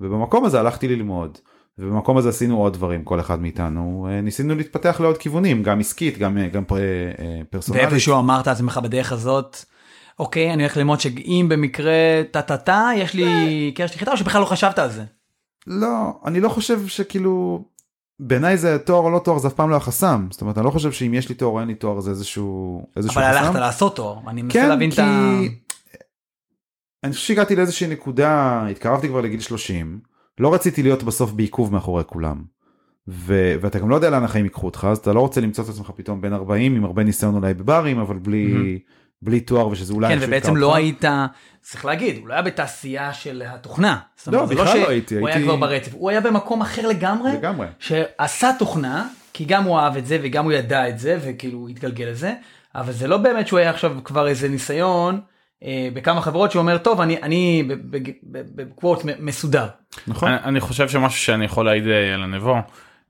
ובמקום 0.00 0.44
הזה 0.44 0.60
הלכתי 0.60 0.88
ללמוד 0.88 1.38
ובמקום 1.78 2.16
הזה 2.16 2.28
עשינו 2.28 2.58
עוד 2.58 2.72
דברים 2.72 3.04
כל 3.04 3.20
אחד 3.20 3.40
מאיתנו 3.40 4.08
אה, 4.10 4.20
ניסינו 4.20 4.54
להתפתח 4.54 5.00
לעוד 5.00 5.18
כיוונים 5.18 5.62
גם 5.62 5.80
עסקית 5.80 6.18
גם 6.18 6.38
אה, 6.38 6.48
גם 6.48 6.64
אה, 6.72 7.40
פרסונלית. 7.50 7.84
ואיפשהו 7.84 8.18
אמרת 8.18 8.46
לעצמך 8.46 8.80
בדרך 8.82 9.12
הזאת 9.12 9.56
אוקיי 10.18 10.52
אני 10.52 10.62
הולך 10.62 10.76
ללמוד 10.76 11.00
שאם 11.00 11.46
במקרה 11.50 12.22
טה 12.30 12.42
טה 12.42 12.56
טה 12.56 12.90
יש 12.96 13.14
לי 13.14 13.72
קרש 13.74 13.94
נחיתה 13.94 14.12
או 14.12 14.16
שבכלל 14.16 14.40
לא 14.40 14.46
חשבת 14.46 14.78
על 14.78 14.90
זה. 14.90 15.04
לא, 15.66 16.20
אני 16.24 16.40
לא 16.40 16.48
חושב 16.48 16.86
שכאילו, 16.86 17.64
בעיניי 18.20 18.56
זה 18.56 18.78
תואר 18.78 19.02
או 19.02 19.10
לא 19.10 19.18
תואר 19.18 19.38
זה 19.38 19.48
אף 19.48 19.52
פעם 19.52 19.70
לא 19.70 19.76
החסם. 19.76 20.26
זאת 20.30 20.40
אומרת, 20.40 20.58
אני 20.58 20.66
לא 20.66 20.70
חושב 20.70 20.92
שאם 20.92 21.14
יש 21.14 21.28
לי 21.28 21.34
תואר 21.34 21.52
או 21.52 21.60
אין 21.60 21.68
לי 21.68 21.74
תואר 21.74 22.00
זה 22.00 22.10
איזשהו, 22.10 22.82
איזשהו 22.96 23.20
אבל 23.20 23.32
חסם. 23.32 23.44
הלכת 23.44 23.54
לעשות 23.54 23.96
תואר 23.96 24.18
אני 24.28 24.42
מנסה 24.42 24.58
כן, 24.58 24.68
להבין 24.68 24.90
כי... 24.90 24.94
את 24.94 24.98
ה... 24.98 25.38
אני 27.04 27.12
חושב 27.12 27.26
שהגעתי 27.26 27.56
לאיזושהי 27.56 27.86
נקודה, 27.86 28.62
התקרבתי 28.70 29.08
כבר 29.08 29.20
לגיל 29.20 29.40
30, 29.40 30.00
לא 30.40 30.54
רציתי 30.54 30.82
להיות 30.82 31.02
בסוף 31.02 31.32
בעיכוב 31.32 31.72
מאחורי 31.72 32.02
כולם. 32.06 32.42
ו... 33.08 33.54
ואתה 33.60 33.78
גם 33.78 33.90
לא 33.90 33.94
יודע 33.94 34.10
לאן 34.10 34.24
החיים 34.24 34.44
ייקחו 34.44 34.66
אותך, 34.66 34.86
אז 34.90 34.98
אתה 34.98 35.12
לא 35.12 35.20
רוצה 35.20 35.40
למצוא 35.40 35.64
את 35.64 35.68
עצמך 35.68 35.90
פתאום 35.96 36.20
בן 36.20 36.32
40 36.32 36.76
עם 36.76 36.84
הרבה 36.84 37.02
ניסיון 37.04 37.34
אולי 37.34 37.54
בברים, 37.54 37.98
אבל 37.98 38.18
בלי, 38.18 38.78
בלי 39.22 39.40
תואר 39.40 39.68
ושזה 39.68 39.92
אולי... 39.94 40.08
כן 40.08 40.18
ובעצם 40.20 40.56
לא 40.56 40.66
אותך. 40.66 40.76
היית 40.76 41.04
צריך 41.60 41.84
להגיד 41.84 42.16
הוא 42.20 42.28
לא 42.28 42.32
היה 42.34 42.42
בתעשייה 42.42 43.12
של 43.12 43.42
התוכנה. 43.46 43.98
לא, 44.26 44.46
זה 44.46 44.54
בכלל 44.54 44.64
לא 44.66 44.84
ש- 44.84 44.88
הייתי, 44.88 45.18
הוא 45.18 45.28
היה 45.28 45.36
הייתי- 45.36 45.48
כבר 45.48 45.56
ברצף 45.56 45.92
הוא 45.94 46.10
היה 46.10 46.20
במקום 46.20 46.60
אחר 46.60 46.88
לגמרי. 46.88 47.32
לגמרי. 47.32 47.66
שעשה 47.78 48.50
תוכנה, 48.58 49.08
כי 49.32 49.44
גם 49.44 49.64
הוא 49.64 49.78
אהב 49.78 49.96
את 49.96 50.06
זה 50.06 50.18
וגם 50.22 50.44
הוא 50.44 50.52
ידע 50.52 50.88
את 50.88 50.98
זה 50.98 51.18
וכאילו 51.22 51.68
התגלגל 51.68 52.04
לזה, 52.04 52.32
אבל 52.74 52.92
זה 52.92 53.06
לא 53.08 53.16
באמת 53.16 53.46
שהוא 53.46 53.58
היה 53.58 53.70
עכשיו 53.70 53.96
כבר 54.04 54.28
איזה 54.28 54.48
ניסיון 54.48 55.20
בכמה 55.94 56.20
חברות 56.20 56.50
שאומר 56.50 56.78
טוב 56.78 57.00
אני 57.00 57.22
אני 57.22 57.68
בקוורט 58.30 59.00
מסודר. 59.18 59.66
נכון. 60.06 60.28
אני, 60.28 60.44
אני 60.44 60.60
חושב 60.60 60.88
שמשהו 60.88 61.20
שאני 61.20 61.44
יכול 61.44 61.64
להעיד 61.64 61.86
אה, 61.86 62.14
על 62.14 62.22
הנבו 62.22 62.56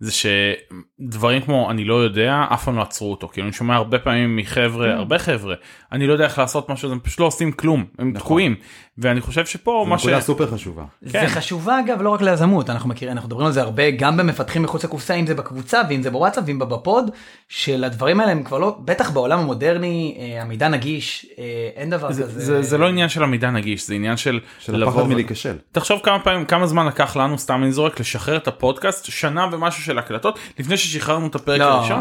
זה 0.03 0.13
שדברים 0.13 1.43
כמו 1.43 1.71
אני 1.71 1.85
לא 1.85 1.95
יודע 1.95 2.45
אף 2.53 2.65
פעם 2.65 2.77
לא 2.77 2.83
עצרו 2.83 3.11
אותו 3.11 3.29
כאילו 3.29 3.47
אני 3.47 3.53
שומע 3.53 3.75
הרבה 3.75 3.99
פעמים 3.99 4.37
מחבר'ה 4.37 4.95
הרבה 4.95 5.19
חבר'ה 5.19 5.55
אני 5.93 6.07
לא 6.07 6.13
יודע 6.13 6.25
איך 6.25 6.39
לעשות 6.39 6.69
משהו 6.69 6.93
הם 6.93 7.01
פשוט 7.03 7.21
לא 7.21 7.25
עושים 7.25 7.53
כלום 7.53 7.85
הם 7.99 8.13
תקועים 8.19 8.55
ואני 8.99 9.21
חושב 9.21 9.47
שפה 9.47 9.83
זו 9.85 9.91
מה 9.91 9.99
ש... 9.99 10.03
נקודה 10.03 10.21
סופר 10.21 10.47
חשובה. 10.47 10.85
כן. 11.03 11.27
זה 11.27 11.27
חשובה 11.27 11.81
אגב 11.81 12.03
לא 12.03 12.11
רק 12.11 12.23
ליזמות 12.23 12.71
אנחנו 12.71 12.89
מכירים 12.89 13.13
אנחנו 13.13 13.29
מדברים 13.29 13.47
על 13.47 13.53
זה 13.53 13.63
הרבה 13.63 13.91
גם 13.91 14.17
במפתחים 14.17 14.63
מחוץ 14.63 14.85
לקופסה 14.85 15.15
אם 15.15 15.27
זה 15.27 15.35
בקבוצה 15.35 15.83
ואם 15.89 16.03
זה 16.03 16.11
בוואטסאפ 16.11 16.45
ואם 16.47 16.59
בפוד 16.59 17.11
של 17.49 17.85
הדברים 17.85 18.21
האלה 18.21 18.33
הם 18.33 18.43
כבר 18.43 18.59
לא 18.59 18.77
בטח 18.85 19.11
בעולם 19.11 19.39
המודרני 19.39 20.17
אה, 20.19 20.43
המידע 20.43 20.69
נגיש 20.69 21.27
אה, 21.39 21.45
אין 21.77 21.91
דבר 21.91 22.13
זה, 22.13 22.23
כזה. 22.23 22.41
זה, 22.41 22.63
זה 22.63 22.79
לא 22.79 22.89
עניין 22.89 23.09
של 23.09 23.23
המידע 23.23 23.51
נגיש 23.51 23.87
זה 23.87 23.95
עניין 23.95 24.17
של, 24.17 24.41
של 24.59 24.77
לבוא 24.77 24.93
הפחד 24.93 25.09
מלהיכשל. 25.09 25.57
תחשוב 25.73 26.01
כמה 26.03 26.19
פעמים 26.19 26.45
כמה 26.45 26.67
זמן 26.67 26.87
לקח 26.87 27.17
לנו 27.17 27.39
סתם 27.39 27.63
אני 27.63 27.73
זורק 27.73 28.01
לשחרר 28.01 28.37
את 28.37 28.49
הפודקאסט 28.49 29.05
שנה 29.05 29.47
ומשהו 29.53 29.83
של 29.93 29.99
הקלטות 29.99 30.39
לפני 30.59 30.77
ששחררנו 30.77 31.27
את 31.27 31.35
הפרק 31.35 31.61
לא. 31.61 31.65
הראשון 31.65 32.01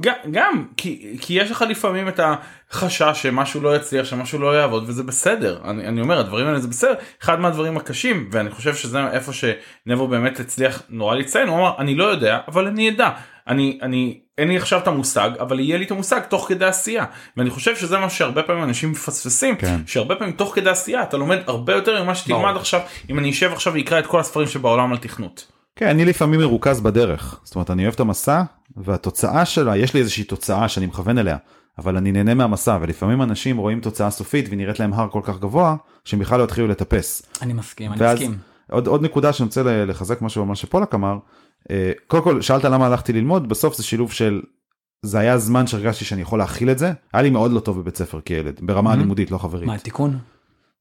גם, 0.00 0.14
גם 0.30 0.64
כי, 0.76 1.16
כי 1.20 1.34
יש 1.34 1.50
לך 1.50 1.64
לפעמים 1.68 2.08
את 2.08 2.20
החשש 2.70 3.22
שמשהו 3.22 3.60
לא 3.60 3.76
יצליח 3.76 4.06
שמשהו 4.06 4.38
לא 4.38 4.58
יעבוד 4.58 4.84
וזה 4.86 5.02
בסדר 5.02 5.60
אני, 5.64 5.86
אני 5.86 6.00
אומר 6.00 6.18
הדברים 6.18 6.46
האלה 6.46 6.58
זה 6.58 6.68
בסדר 6.68 6.94
אחד 7.22 7.40
מהדברים 7.40 7.76
הקשים 7.76 8.28
ואני 8.32 8.50
חושב 8.50 8.74
שזה 8.74 9.08
איפה 9.12 9.32
שנבו 9.32 10.08
באמת 10.08 10.40
הצליח 10.40 10.82
נורא 10.88 11.14
לציין 11.14 11.48
הוא 11.48 11.58
אמר 11.58 11.72
אני 11.78 11.94
לא 11.94 12.04
יודע 12.04 12.38
אבל 12.48 12.66
אני 12.66 12.90
אדע 12.90 13.10
אני 13.48 13.78
אני 13.82 14.20
אין 14.38 14.48
לי 14.48 14.56
עכשיו 14.56 14.78
את 14.78 14.86
המושג 14.86 15.30
אבל 15.40 15.60
יהיה 15.60 15.78
לי 15.78 15.84
את 15.84 15.90
המושג 15.90 16.20
תוך 16.28 16.48
כדי 16.48 16.64
עשייה 16.64 17.04
ואני 17.36 17.50
חושב 17.50 17.76
שזה 17.76 17.98
מה 17.98 18.10
שהרבה 18.10 18.42
פעמים 18.42 18.64
אנשים 18.64 18.90
מפספסים 18.90 19.56
כן. 19.56 19.80
שהרבה 19.86 20.14
פעמים 20.14 20.32
תוך 20.32 20.54
כדי 20.54 20.70
עשייה 20.70 21.02
אתה 21.02 21.16
לומד 21.16 21.38
הרבה 21.46 21.72
יותר 21.72 22.02
ממה 22.02 22.14
שתלמד 22.14 22.42
ברור. 22.42 22.58
עכשיו 22.58 22.80
אם 23.10 23.18
אני 23.18 23.30
אשב 23.30 23.52
עכשיו 23.52 23.72
ואקרא 23.72 23.98
את 23.98 24.06
כל 24.06 24.20
הספרים 24.20 24.48
שבעולם 24.48 24.92
על 24.92 24.98
תכנות. 24.98 25.51
כן, 25.76 25.88
אני 25.88 26.04
לפעמים 26.04 26.40
מרוכז 26.40 26.80
בדרך. 26.80 27.40
זאת 27.44 27.54
אומרת, 27.54 27.70
אני 27.70 27.82
אוהב 27.82 27.94
את 27.94 28.00
המסע, 28.00 28.42
והתוצאה 28.76 29.44
שלה, 29.44 29.76
יש 29.76 29.94
לי 29.94 30.00
איזושהי 30.00 30.24
תוצאה 30.24 30.68
שאני 30.68 30.86
מכוון 30.86 31.18
אליה, 31.18 31.36
אבל 31.78 31.96
אני 31.96 32.12
נהנה 32.12 32.34
מהמסע, 32.34 32.78
ולפעמים 32.80 33.22
אנשים 33.22 33.56
רואים 33.56 33.80
תוצאה 33.80 34.10
סופית 34.10 34.46
ונראית 34.50 34.80
להם 34.80 34.92
הר 34.92 35.08
כל 35.08 35.20
כך 35.24 35.38
גבוה, 35.38 35.76
שהם 36.04 36.20
בכלל 36.20 36.38
לא 36.38 36.44
יתחילו 36.44 36.66
לטפס. 36.66 37.22
אני 37.42 37.52
מסכים 37.52 37.92
אני 37.92 38.00
ואז 38.00 38.18
מסכים. 38.18 38.38
עוד, 38.70 38.86
עוד 38.86 39.02
נקודה 39.02 39.32
שאני 39.32 39.46
רוצה 39.46 39.62
לחזק 39.62 40.22
משהו 40.22 40.46
מה 40.46 40.56
שפולק 40.56 40.94
אמר, 40.94 41.18
אה, 41.70 41.92
קודם 42.06 42.22
כל 42.22 42.40
שאלת 42.40 42.64
למה 42.64 42.86
הלכתי 42.86 43.12
ללמוד, 43.12 43.48
בסוף 43.48 43.76
זה 43.76 43.82
שילוב 43.82 44.12
של, 44.12 44.42
זה 45.02 45.18
היה 45.18 45.38
זמן 45.38 45.66
שהרגשתי 45.66 46.04
שאני 46.04 46.22
יכול 46.22 46.38
להכיל 46.38 46.70
את 46.70 46.78
זה, 46.78 46.92
היה 47.12 47.22
לי 47.22 47.30
מאוד 47.30 47.52
לא 47.52 47.60
טוב 47.60 47.80
בבית 47.80 47.96
ספר 47.96 48.20
כילד, 48.20 48.60
ברמה. 48.62 48.92
הלימודית, 48.92 49.30
לא 49.30 49.38
חברית. 49.38 49.66
מה 49.66 49.78
תיקון? 49.78 50.18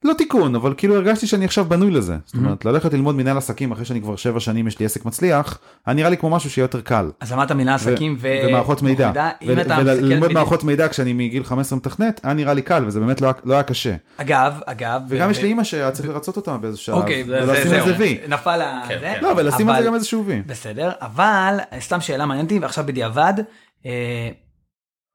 לא 0.04 0.14
תיקון 0.14 0.56
אבל 0.56 0.74
כאילו 0.78 0.96
הרגשתי 0.96 1.28
שאני 1.28 1.46
עכשיו 1.46 1.66
בנוי 1.66 1.92
לזה 1.92 2.18
זאת 2.26 2.36
אומרת 2.36 2.66
ללכת 2.66 2.94
ללמוד 2.94 3.16
מנהל 3.16 3.38
עסקים 3.38 3.72
אחרי 3.72 3.86
שאני 3.86 4.02
כבר 4.02 4.16
שבע 4.16 4.40
שנים 4.40 4.68
יש 4.68 4.80
לי 4.80 4.86
עסק 4.86 5.06
מצליח 5.06 5.58
היה 5.86 5.94
נראה 5.94 6.10
לי 6.10 6.18
כמו 6.18 6.30
משהו 6.30 6.50
שיהיה 6.50 6.64
יותר 6.64 6.82
קל. 6.82 7.12
אז 7.20 7.34
אמרת 7.34 7.52
מילה 7.52 7.76
עסקים 7.76 8.16
ו... 8.20 8.28
ומערכות 8.48 8.82
מידע 8.82 9.12
אם 9.42 9.60
אתה 9.60 9.78
מסתכל 9.78 10.04
וללמוד 10.06 10.34
מערכות 10.34 10.64
מידע 10.64 10.88
כשאני 10.88 11.14
מגיל 11.14 11.44
15 11.44 11.78
מתכנת 11.78 12.22
היה 12.24 12.34
נראה 12.34 12.54
לי 12.54 12.62
קל 12.62 12.84
וזה 12.88 13.00
באמת 13.00 13.22
לא 13.22 13.28
היה- 13.28 13.34
לא 13.44 13.54
היה 13.54 13.64
קשה 13.64 13.96
אגב 14.18 14.60
אגב 14.66 15.02
וגם 15.08 15.28
ו- 15.28 15.32
יש 15.32 15.42
לי 15.42 15.48
אימא 15.48 15.64
שהיה 15.64 15.92
צריך 15.92 16.10
לרצות 16.10 16.38
אותה 16.38 16.58
באיזשהו 16.58 16.86
שלב 16.86 16.96
אוקיי 16.96 17.24
זה- 17.24 17.40
ולשים 17.44 17.70
זה- 17.70 17.78
על 17.78 17.86
זה 17.86 17.92
זהו, 17.92 18.00
וי. 18.00 18.18
נפל 18.28 18.62
ה... 18.62 18.82
כן, 18.88 18.98
זה. 19.02 19.14
כן. 19.16 19.24
לא 19.24 19.34
ולשים 19.38 19.70
על 19.70 19.82
זה 19.82 19.88
גם 19.88 19.96
איזשהו 19.96 20.26
וי. 20.26 20.42
בסדר 20.46 20.92
אבל 21.02 21.58
סתם 21.80 22.02
שאלה 22.02 22.26
מעניינת 22.26 22.52
ועכשיו 22.62 22.84
בדיעבד 22.88 23.34
אה, 23.86 23.92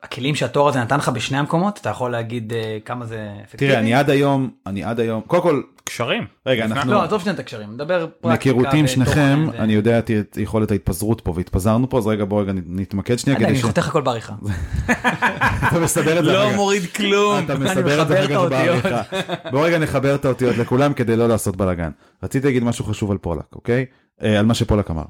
הכלים 0.02 0.34
שהתואר 0.34 0.68
הזה 0.68 0.80
נתן 0.80 0.96
לך 0.98 1.08
בשני 1.08 1.38
המקומות 1.38 1.78
אתה 1.80 1.90
יכול 1.90 2.10
להגיד 2.10 2.52
אה, 2.52 2.78
כמה 2.84 3.06
זה 3.06 3.28
אפקטיבי? 3.44 3.70
תראה 3.70 3.80
אני 3.80 3.94
עד 3.94 4.10
היום 4.10 4.50
אני 4.66 4.84
עד 4.84 5.00
היום 5.00 5.20
קודם 5.26 5.42
כל 5.42 5.62
קשרים. 5.84 6.26
רגע, 6.46 6.64
לפני- 6.64 6.76
אנחנו- 6.76 6.92
לא 6.92 7.02
עזוב 7.02 7.20
שנייה 7.20 7.34
את 7.34 7.40
הקשרים 7.40 7.72
נדבר 7.72 8.06
פרקטיקה 8.20 8.28
מהיכרותי 8.54 8.78
עם 8.78 8.84
ותוכן 8.84 8.94
שניכם 9.04 9.46
ו- 9.52 9.58
אני 9.58 9.72
יודע 9.72 9.98
את 9.98 10.10
יכולת 10.36 10.70
ההתפזרות 10.70 11.20
פה 11.20 11.32
והתפזרנו 11.36 11.88
פה 11.90 11.98
אז 11.98 12.06
רגע 12.06 12.24
בוא 12.24 12.42
רגע 12.42 12.52
נתמקד 12.66 13.18
שנייה 13.18 13.38
אני 13.38 13.62
חותך 13.62 13.88
הכל 13.88 14.00
בעריכה. 14.00 14.34
שאתה 15.66 15.80
מסדר 15.80 16.18
את 16.18 16.24
זה 16.24 16.32
לא 16.32 16.38
רגע. 16.46 16.56
מוריד 16.56 16.86
כלום. 16.86 17.44
אתה 17.44 17.54
מסדר 17.58 18.02
את 18.02 18.08
זה 18.08 18.20
רגע. 18.20 18.48
בעריכה. 18.48 19.02
בוא 19.50 19.66
רגע 19.66 19.78
נחבר 19.78 20.14
את 20.14 20.24
האותיות 20.24 20.56
לכולם 20.56 20.92
כדי 20.92 21.16
לא 21.16 21.28
לעשות 21.28 21.56
בלאגן. 21.56 21.90
רציתי 22.22 22.46
להגיד 22.46 22.64
משהו 22.64 22.84
חשוב 22.84 23.10
על 23.10 23.18
פולק, 23.18 23.44
אוקיי? 23.54 23.84
אה, 24.22 24.38
על 24.38 24.46
מה 24.46 24.54
שפולק 24.54 24.90
אמר. 24.90 25.04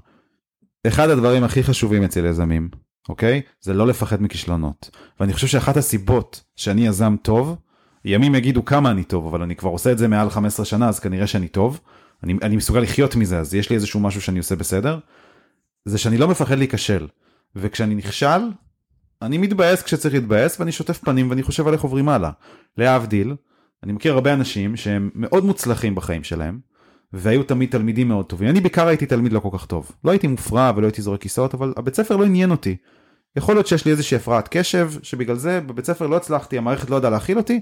אחד 0.86 1.08
הדברים 1.10 1.44
הכי 1.44 1.62
חשובים 1.64 2.04
אצל 2.04 2.24
יזמים, 2.26 2.68
אוקיי? 3.08 3.42
זה 3.60 3.74
לא 3.74 3.86
לפחד 3.86 4.22
מכישלונות. 4.22 4.90
ואני 5.20 5.32
חושב 5.32 5.46
שאחת 5.46 5.76
הסיבות 5.76 6.42
שאני 6.56 6.86
יזם 6.86 7.16
טוב, 7.22 7.56
ימים 8.04 8.34
יגידו 8.34 8.64
כמה 8.64 8.90
אני 8.90 9.04
טוב, 9.04 9.26
אבל 9.26 9.42
אני 9.42 9.56
כבר 9.56 9.70
עושה 9.70 9.92
את 9.92 9.98
זה 9.98 10.08
מעל 10.08 10.30
15 10.30 10.66
שנה, 10.66 10.88
אז 10.88 11.00
כנראה 11.00 11.26
שאני 11.26 11.48
טוב. 11.48 11.80
אני, 12.22 12.34
אני 12.42 12.56
מסוגל 12.56 12.80
לחיות 12.80 13.16
מזה, 13.16 13.38
אז 13.38 13.54
יש 13.54 13.70
לי 13.70 13.76
איזשהו 13.76 14.00
משהו 14.00 14.20
שאני 14.20 14.38
עושה 14.38 14.56
בסדר. 14.56 14.98
זה 15.84 15.98
שאני 15.98 16.18
לא 16.18 16.28
מפחד 16.28 16.58
להיכשל. 16.58 17.06
וכשאני 17.56 17.94
נכשל, 17.94 18.50
אני 19.22 19.38
מתבאס 19.38 19.82
כשצריך 19.82 20.14
להתבאס 20.14 20.60
ואני 20.60 20.72
שוטף 20.72 20.98
פנים 20.98 21.30
ואני 21.30 21.42
חושב 21.42 21.66
על 21.66 21.72
איך 21.72 21.82
עוברים 21.82 22.08
הלאה. 22.08 22.30
להבדיל, 22.78 23.34
אני 23.82 23.92
מכיר 23.92 24.12
הרבה 24.12 24.32
אנשים 24.32 24.76
שהם 24.76 25.10
מאוד 25.14 25.44
מוצלחים 25.44 25.94
בחיים 25.94 26.24
שלהם, 26.24 26.60
והיו 27.12 27.42
תמיד 27.42 27.70
תלמידים 27.70 28.08
מאוד 28.08 28.26
טובים. 28.26 28.48
אני 28.48 28.60
בעיקר 28.60 28.86
הייתי 28.88 29.06
תלמיד 29.06 29.32
לא 29.32 29.40
כל 29.40 29.48
כך 29.52 29.66
טוב. 29.66 29.90
לא 30.04 30.10
הייתי 30.10 30.26
מופרע 30.26 30.72
ולא 30.76 30.86
הייתי 30.86 31.02
זורק 31.02 31.20
כיסאות, 31.20 31.54
אבל 31.54 31.74
הבית 31.76 31.94
ספר 31.94 32.16
לא 32.16 32.24
עניין 32.24 32.50
אותי. 32.50 32.76
יכול 33.36 33.54
להיות 33.54 33.66
שיש 33.66 33.84
לי 33.84 33.90
איזושהי 33.90 34.16
הפרעת 34.16 34.48
קשב, 34.50 34.90
שבגלל 35.02 35.36
זה 35.36 35.60
בבית 35.60 35.84
ספר 35.84 36.06
לא 36.06 36.16
הצלחתי, 36.16 36.58
המערכת 36.58 36.90
לא 36.90 36.96
ידעה 36.96 37.10
להכיל 37.10 37.36
אותי. 37.36 37.60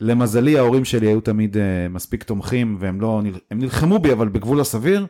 למזלי 0.00 0.58
ההורים 0.58 0.84
שלי 0.84 1.06
היו 1.06 1.20
תמיד 1.20 1.56
uh, 1.56 1.58
מספיק 1.90 2.22
תומכים 2.22 2.76
והם 2.78 3.00
לא, 3.00 3.22
הם 3.50 3.58
נלחמו 3.58 3.98
בי 3.98 4.12
אבל 4.12 4.28
בגבול 4.28 4.60
הסביר, 4.60 5.06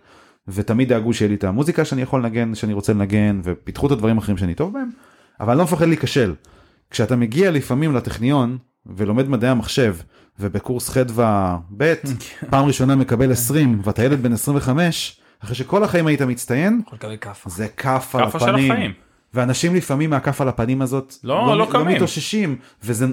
ותמיד 0.49 0.89
דאגו 0.89 1.15
שיהיה 1.15 1.29
לי 1.29 1.35
את 1.35 1.45
המוזיקה 1.45 1.85
שאני 1.85 2.03
יכול 2.03 2.21
לנגן, 2.21 2.55
שאני 2.55 2.73
רוצה 2.73 2.93
לנגן, 2.93 3.41
ופיתחו 3.45 3.87
את 3.87 3.93
הדברים 3.93 4.17
האחרים 4.17 4.37
שאני 4.37 4.55
טוב 4.55 4.73
בהם, 4.73 4.89
אבל 5.41 5.51
אני 5.51 5.59
לא 5.59 5.65
מפחד 5.65 5.87
להיכשל. 5.87 6.35
כשאתה 6.91 7.17
מגיע 7.17 7.51
לפעמים 7.51 7.95
לטכניון 7.95 8.59
ולומד 8.87 9.29
מדעי 9.29 9.51
המחשב, 9.51 9.97
ובקורס 10.41 10.89
חדווה 10.89 11.59
ב', 11.77 11.95
פעם 12.51 12.65
ראשונה 12.67 12.97
מקבל 12.97 13.33
20 13.33 13.81
ואתה 13.85 14.05
ילד 14.05 14.23
בן 14.23 14.33
25, 14.33 15.17
אחרי 15.45 15.55
שכל 15.55 15.85
החיים 15.85 16.07
היית 16.07 16.23
מצטיין. 16.23 16.81
זה 17.47 17.69
כף 17.69 18.15
על 18.17 18.23
הפנים. 18.25 18.93
ואנשים 19.35 19.75
לפעמים 19.75 20.11
מהכף 20.11 20.41
על 20.41 20.49
הפנים 20.49 20.83
הזאת 20.83 21.15
לא- 21.25 21.59
לא 21.59 21.69
קמים. 21.73 21.87
מתאוששים 21.97 22.57
וזה 22.85 23.07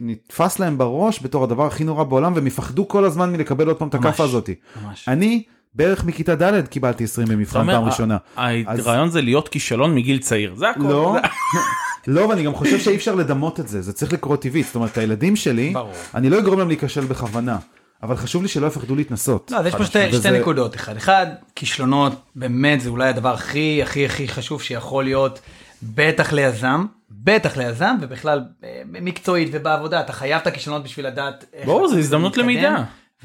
נתפס 0.00 0.58
להם 0.58 0.78
בראש 0.78 1.22
בתור 1.22 1.44
הדבר 1.44 1.66
הכי 1.66 1.84
נורא 1.84 2.04
בעולם 2.04 2.32
והם 2.34 2.46
יפחדו 2.46 2.88
כל 2.88 3.04
הזמן 3.04 3.32
מלקבל 3.32 3.66
עוד 3.68 3.76
פעם 3.76 3.88
את. 3.88 3.94
הכאפה 3.94 4.24
הזאת. 4.24 4.50
ממש. 4.84 5.08
אני 5.08 5.42
בערך 5.74 6.04
מכיתה 6.04 6.34
ד' 6.34 6.66
קיבלתי 6.68 7.04
20 7.04 7.26
אתה 7.28 7.36
במבחן 7.36 7.66
פעם 7.66 7.84
ראשונה. 7.84 8.16
ה- 8.36 8.50
אז- 8.66 8.78
הרעיון 8.86 9.08
זה 9.10 9.20
להיות 9.22 9.48
כישלון 9.48 9.94
מגיל 9.94 10.18
צעיר 10.18 10.54
זה 10.54 10.70
הכל. 10.70 10.82
לא, 10.82 11.16
לא 12.06 12.20
ואני 12.20 12.42
גם 12.42 12.54
חושב 12.54 12.78
שאי 12.78 12.96
אפשר 12.96 13.14
לדמות 13.14 13.60
את 13.60 13.68
זה 13.68 13.82
זה 13.82 13.92
צריך 13.92 14.12
לקרות 14.12 14.42
טבעית 14.42 14.66
זאת 14.66 14.74
אומרת 14.74 14.98
הילדים 14.98 15.36
שלי 15.36 15.70
ברור. 15.72 15.92
אני 16.14 16.30
לא 16.30 16.38
אגרום 16.38 16.58
להם 16.58 16.68
להיכשל 16.68 17.04
בכוונה 17.04 17.58
אבל 18.02 18.16
חשוב 18.16 18.42
לי 18.42 18.48
שלא 18.48 18.66
יפחדו 18.66 18.94
להתנסות. 18.96 19.50
לא, 19.50 19.56
אז 19.56 19.66
יש 19.66 19.74
פה 19.74 19.84
שתי, 19.84 19.98
וזה- 20.08 20.18
שתי 20.18 20.30
נקודות. 20.40 20.74
אחד, 20.76 20.96
אחד, 20.96 21.26
כישלונות, 21.56 22.12
באמת 22.36 22.80
זה 22.80 22.88
אולי 22.88 23.08
הדבר 23.08 23.34
הכי 23.34 23.80
הכי 23.82 24.06
הכי 24.06 24.28
חשוב 24.28 24.62
שיכול 24.62 25.04
להיות, 25.04 25.40
בטח 25.82 26.32
ליזם, 26.32 26.84
בטח 27.10 27.56
ליזם, 27.56 27.96
ובכלל 28.00 28.40
אה, 28.64 28.82
מקצועית 28.86 29.48
ובעבודה, 29.52 30.00
אתה 30.00 30.12
חייב 30.12 30.40
את 30.40 30.46
הכישלונות 30.46 30.84
בשביל 30.84 31.06
לדעת 31.06 31.44
איך 31.52 31.66
ברור, 31.66 31.88
זה 31.88 31.94
את 31.94 31.98
הזדמנות 31.98 32.36
למידע. 32.36 32.76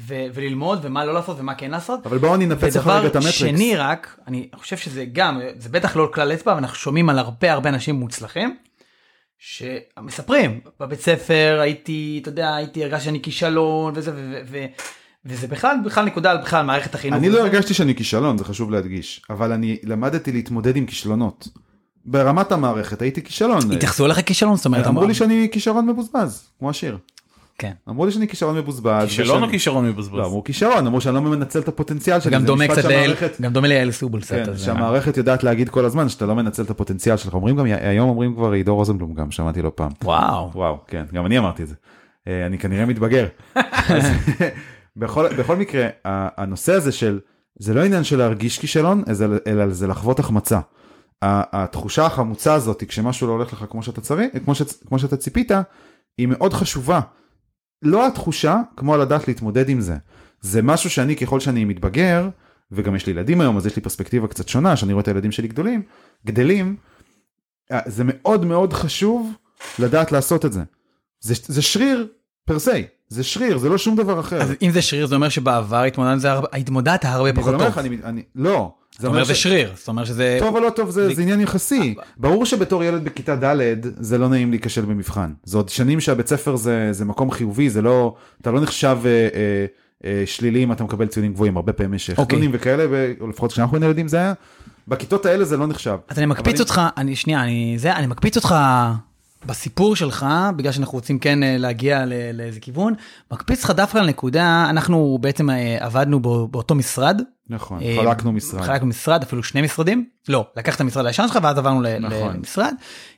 ו- 0.06 0.14
וללמוד 0.34 0.78
ומה 0.82 1.04
לא 1.04 1.14
לעשות 1.14 1.36
ומה 1.40 1.54
כן 1.54 1.70
לעשות. 1.70 2.06
אבל 2.06 2.18
בואו 2.18 2.34
אני 2.34 2.44
אנפץ 2.44 2.76
לך 2.76 2.86
רגע 2.86 2.98
את 2.98 3.04
ודבר 3.04 3.16
המטריקס. 3.16 3.36
שני 3.38 3.76
רק, 3.76 4.16
אני 4.28 4.48
חושב 4.56 4.76
שזה 4.76 5.04
גם, 5.12 5.40
זה 5.58 5.68
בטח 5.68 5.96
לא 5.96 6.10
כלל 6.14 6.32
אצבע, 6.32 6.52
אבל 6.52 6.60
אנחנו 6.60 6.76
שומעים 6.76 7.08
על 7.10 7.18
הרבה 7.18 7.52
הרבה 7.52 7.68
אנשים 7.70 7.94
מוצלחים, 7.94 8.56
שמספרים, 9.40 10.60
בבית 10.80 11.00
ספר 11.00 11.58
הייתי, 11.60 12.18
אתה 12.22 12.28
יודע, 12.28 12.54
הייתי, 12.54 12.84
הרגשתי 12.84 13.04
שאני 13.04 13.22
כישלון 13.22 13.92
וזה, 13.96 14.10
ו- 14.10 14.14
ו- 14.14 14.40
ו- 14.46 14.66
וזה 15.24 15.46
בכלל, 15.46 15.76
בכלל 15.84 16.04
נקודה 16.04 16.30
על 16.30 16.38
בכלל 16.38 16.66
מערכת 16.66 16.94
החינוך. 16.94 17.18
אני 17.18 17.28
לא. 17.28 17.40
הרגשתי 17.40 17.74
שאני 17.74 17.94
כישלון, 17.94 18.38
זה 18.38 18.44
חשוב 18.44 18.70
להדגיש, 18.70 19.22
אבל 19.30 19.52
אני 19.52 19.76
למדתי 19.82 20.32
להתמודד 20.32 20.76
עם 20.76 20.86
כישלונות. 20.86 21.48
ברמת 22.04 22.52
המערכת 22.52 23.02
הייתי 23.02 23.22
כישלון. 23.22 23.72
התייחסו 23.72 24.06
אליך 24.06 24.20
כישלון? 24.26 24.56
זאת 24.56 24.66
אומרת, 24.66 24.86
אמרו 24.86 25.04
לי 25.04 25.14
שאני 25.14 25.48
כישרון 25.52 25.86
מבוזבז, 25.86 26.50
כמו 26.58 26.70
השיר. 26.70 26.98
כן. 27.60 27.72
אמרו 27.88 28.06
לי 28.06 28.12
שאני 28.12 28.28
כישרון 28.28 28.56
מבוזבז. 28.56 29.04
כישלון 29.08 29.42
או 29.42 29.48
כישרון 29.48 29.84
לא, 29.86 29.92
מבזבז? 29.92 30.18
אמרו 30.26 30.44
כישרון, 30.44 30.86
אמרו 30.86 31.00
שאני 31.00 31.14
לא 31.14 31.20
מנצל 31.20 31.58
את 31.58 31.68
הפוטנציאל 31.68 32.20
שלי. 32.20 32.32
גם 32.32 32.44
דומה 32.44 32.68
קצת 32.68 32.84
לאל, 32.84 33.14
גם 33.42 33.52
דומה 33.52 33.68
לאל 33.68 33.90
סובל 33.90 34.20
קצת. 34.20 34.36
כן, 34.46 34.56
שהמערכת 34.58 35.16
יודעת 35.16 35.44
להגיד 35.44 35.68
כל 35.68 35.84
הזמן 35.84 36.08
שאתה 36.08 36.26
לא 36.26 36.34
מנצל 36.34 36.62
את 36.62 36.70
הפוטנציאל 36.70 37.16
שלך. 37.16 37.34
אומרים 37.34 37.56
גם, 37.56 37.64
היום 37.64 38.08
אומרים 38.08 38.34
כבר 38.34 38.52
עידו 38.52 38.74
רוזנבלום 38.76 39.14
גם, 39.14 39.30
שמעתי 39.30 39.62
לא 39.62 39.72
פעם. 39.74 39.90
וואו. 40.04 40.50
וואו, 40.54 40.78
כן, 40.86 41.04
גם 41.14 41.26
אני 41.26 41.38
אמרתי 41.38 41.62
את 41.62 41.68
זה. 41.68 41.74
אה, 42.28 42.46
אני 42.46 42.58
כנראה 42.58 42.86
מתבגר. 42.86 43.26
בכל, 44.96 45.56
מקרה, 45.56 45.86
ה- 46.04 46.42
הנושא 46.42 46.72
הזה 46.72 46.92
של, 46.92 47.18
זה 47.58 47.74
לא 47.74 47.84
עניין 47.84 48.04
של 48.04 48.18
להרגיש 48.18 48.58
כישלון, 48.58 49.02
אלא- 49.46 49.68
זה 49.70 49.86
לחוות 49.86 50.18
החמצה. 50.18 50.60
ה- 51.22 51.62
התחושה 51.62 52.06
החמוצה 52.06 52.54
הזאת, 52.54 52.84
כשמשהו 52.88 53.26
לא 53.26 53.32
הולך 53.32 53.52
לך 53.52 53.64
כמו 53.70 53.82
שאתה 53.82 54.00
צריך, 54.00 54.28
כמו 54.88 54.98
שאתה 54.98 55.16
ציפית, 55.16 55.50
היא 56.18 56.26
מאוד 56.28 56.52
חשובה. 56.54 57.00
לא 57.82 58.06
התחושה, 58.06 58.60
כמו 58.76 58.96
לדעת 58.96 59.28
להתמודד 59.28 59.68
עם 59.68 59.80
זה. 59.80 59.96
זה 60.40 60.62
משהו 60.62 60.90
שאני, 60.90 61.16
ככל 61.16 61.40
שאני 61.40 61.64
מתבגר, 61.64 62.28
וגם 62.72 62.96
יש 62.96 63.06
לי 63.06 63.12
ילדים 63.12 63.40
היום, 63.40 63.56
אז 63.56 63.66
יש 63.66 63.76
לי 63.76 63.82
פרספקטיבה 63.82 64.28
קצת 64.28 64.48
שונה, 64.48 64.76
שאני 64.76 64.92
רואה 64.92 65.02
את 65.02 65.08
הילדים 65.08 65.32
שלי 65.32 65.48
גדולים, 65.48 65.82
גדלים, 66.26 66.76
אה, 67.72 67.80
זה 67.86 68.04
מאוד 68.06 68.44
מאוד 68.44 68.72
חשוב 68.72 69.32
לדעת 69.78 70.12
לעשות 70.12 70.44
את 70.44 70.52
זה. 70.52 70.62
זה, 71.20 71.34
זה 71.46 71.62
שריר 71.62 72.06
פר 72.46 72.58
סי, 72.58 72.82
זה 73.08 73.24
שריר, 73.24 73.58
זה 73.58 73.68
לא 73.68 73.78
שום 73.78 73.96
דבר 73.96 74.20
אחר. 74.20 74.42
אז 74.42 74.52
אם 74.62 74.70
זה 74.70 74.82
שריר 74.82 75.06
זה 75.06 75.14
אומר 75.14 75.28
שבעבר 75.28 75.82
התמודדת 75.82 76.42
התמודדת 76.52 77.04
הרבה 77.04 77.28
אני 77.30 77.38
פחות 77.38 77.54
אומר 77.54 77.68
לך, 77.68 77.74
טוב. 77.74 77.84
אני, 77.86 77.96
אני, 78.04 78.22
לא, 78.34 78.74
זאת 79.00 79.08
אומרת 79.08 79.26
זה 79.26 79.34
שריר, 79.34 79.72
זאת 79.76 79.88
אומרת 79.88 80.06
שזה... 80.06 80.36
טוב 80.40 80.54
או 80.56 80.60
לא 80.60 80.70
טוב 80.70 80.90
זה, 80.90 81.14
זה 81.14 81.22
עניין 81.22 81.40
יחסי. 81.40 81.94
ברור 82.16 82.44
שבתור 82.46 82.84
ילד 82.84 83.04
בכיתה 83.04 83.36
ד' 83.36 83.56
זה 84.00 84.18
לא 84.18 84.28
נעים 84.28 84.50
להיכשל 84.50 84.84
במבחן. 84.84 85.32
זה 85.44 85.56
עוד 85.56 85.68
שנים 85.68 86.00
שהבית 86.00 86.28
ספר 86.28 86.56
זה, 86.56 86.88
זה 86.92 87.04
מקום 87.04 87.30
חיובי, 87.30 87.70
זה 87.70 87.82
לא, 87.82 88.14
אתה 88.40 88.50
לא 88.50 88.60
נחשב 88.60 88.98
אה, 89.04 89.10
אה, 89.10 89.66
אה, 90.04 90.22
שלילי 90.26 90.64
אם 90.64 90.72
אתה 90.72 90.84
מקבל 90.84 91.06
ציונים 91.06 91.32
גבוהים, 91.32 91.56
הרבה 91.56 91.72
פעמים 91.72 91.94
יש 91.94 92.10
אוקיי. 92.10 92.24
חנונים 92.24 92.50
וכאלה, 92.54 92.84
ו- 92.90 93.12
או 93.20 93.28
לפחות 93.28 93.52
כשאנחנו 93.52 93.76
היינו 93.76 93.86
ילדים 93.86 94.08
זה 94.08 94.16
היה, 94.16 94.32
בכיתות 94.88 95.26
האלה 95.26 95.44
זה 95.44 95.56
לא 95.56 95.66
נחשב. 95.66 95.96
אז 96.08 96.18
אני 96.18 96.26
מקפיץ 96.26 96.54
אבל 96.54 96.60
אותך, 96.60 96.80
אני 96.96 97.16
שנייה, 97.16 97.42
אני 97.42 97.74
זה, 97.78 97.92
אני 97.96 98.06
מקפיץ 98.06 98.36
אותך 98.36 98.54
בסיפור 99.46 99.96
שלך, 99.96 100.26
בגלל 100.56 100.72
שאנחנו 100.72 100.92
רוצים 100.92 101.18
כן 101.18 101.42
אה, 101.42 101.56
להגיע 101.58 102.06
ל- 102.06 102.12
לאיזה 102.32 102.60
כיוון, 102.60 102.94
מקפיץ 103.32 103.58
אותך 103.62 103.76
דווקא 103.76 103.98
לנקודה, 103.98 104.66
אנחנו 104.70 105.18
בעצם 105.20 105.50
אה, 105.50 105.76
עבדנו 105.80 106.20
בו- 106.20 106.48
באותו 106.48 106.74
משרד. 106.74 107.22
נכון, 107.50 107.82
אה, 107.82 107.96
חלקנו 108.04 108.32
משרד. 108.32 108.62
חלקנו 108.62 108.86
משרד, 108.86 109.22
אפילו 109.22 109.42
שני 109.42 109.62
משרדים. 109.62 110.04
לא, 110.28 110.46
לקחת 110.56 110.76
את 110.76 110.80
המשרד 110.80 111.06
הישן 111.06 111.24
שלך 111.28 111.38
ואז 111.42 111.58
עברנו 111.58 111.80
נכון. 112.00 112.36
למשרד. 112.36 112.74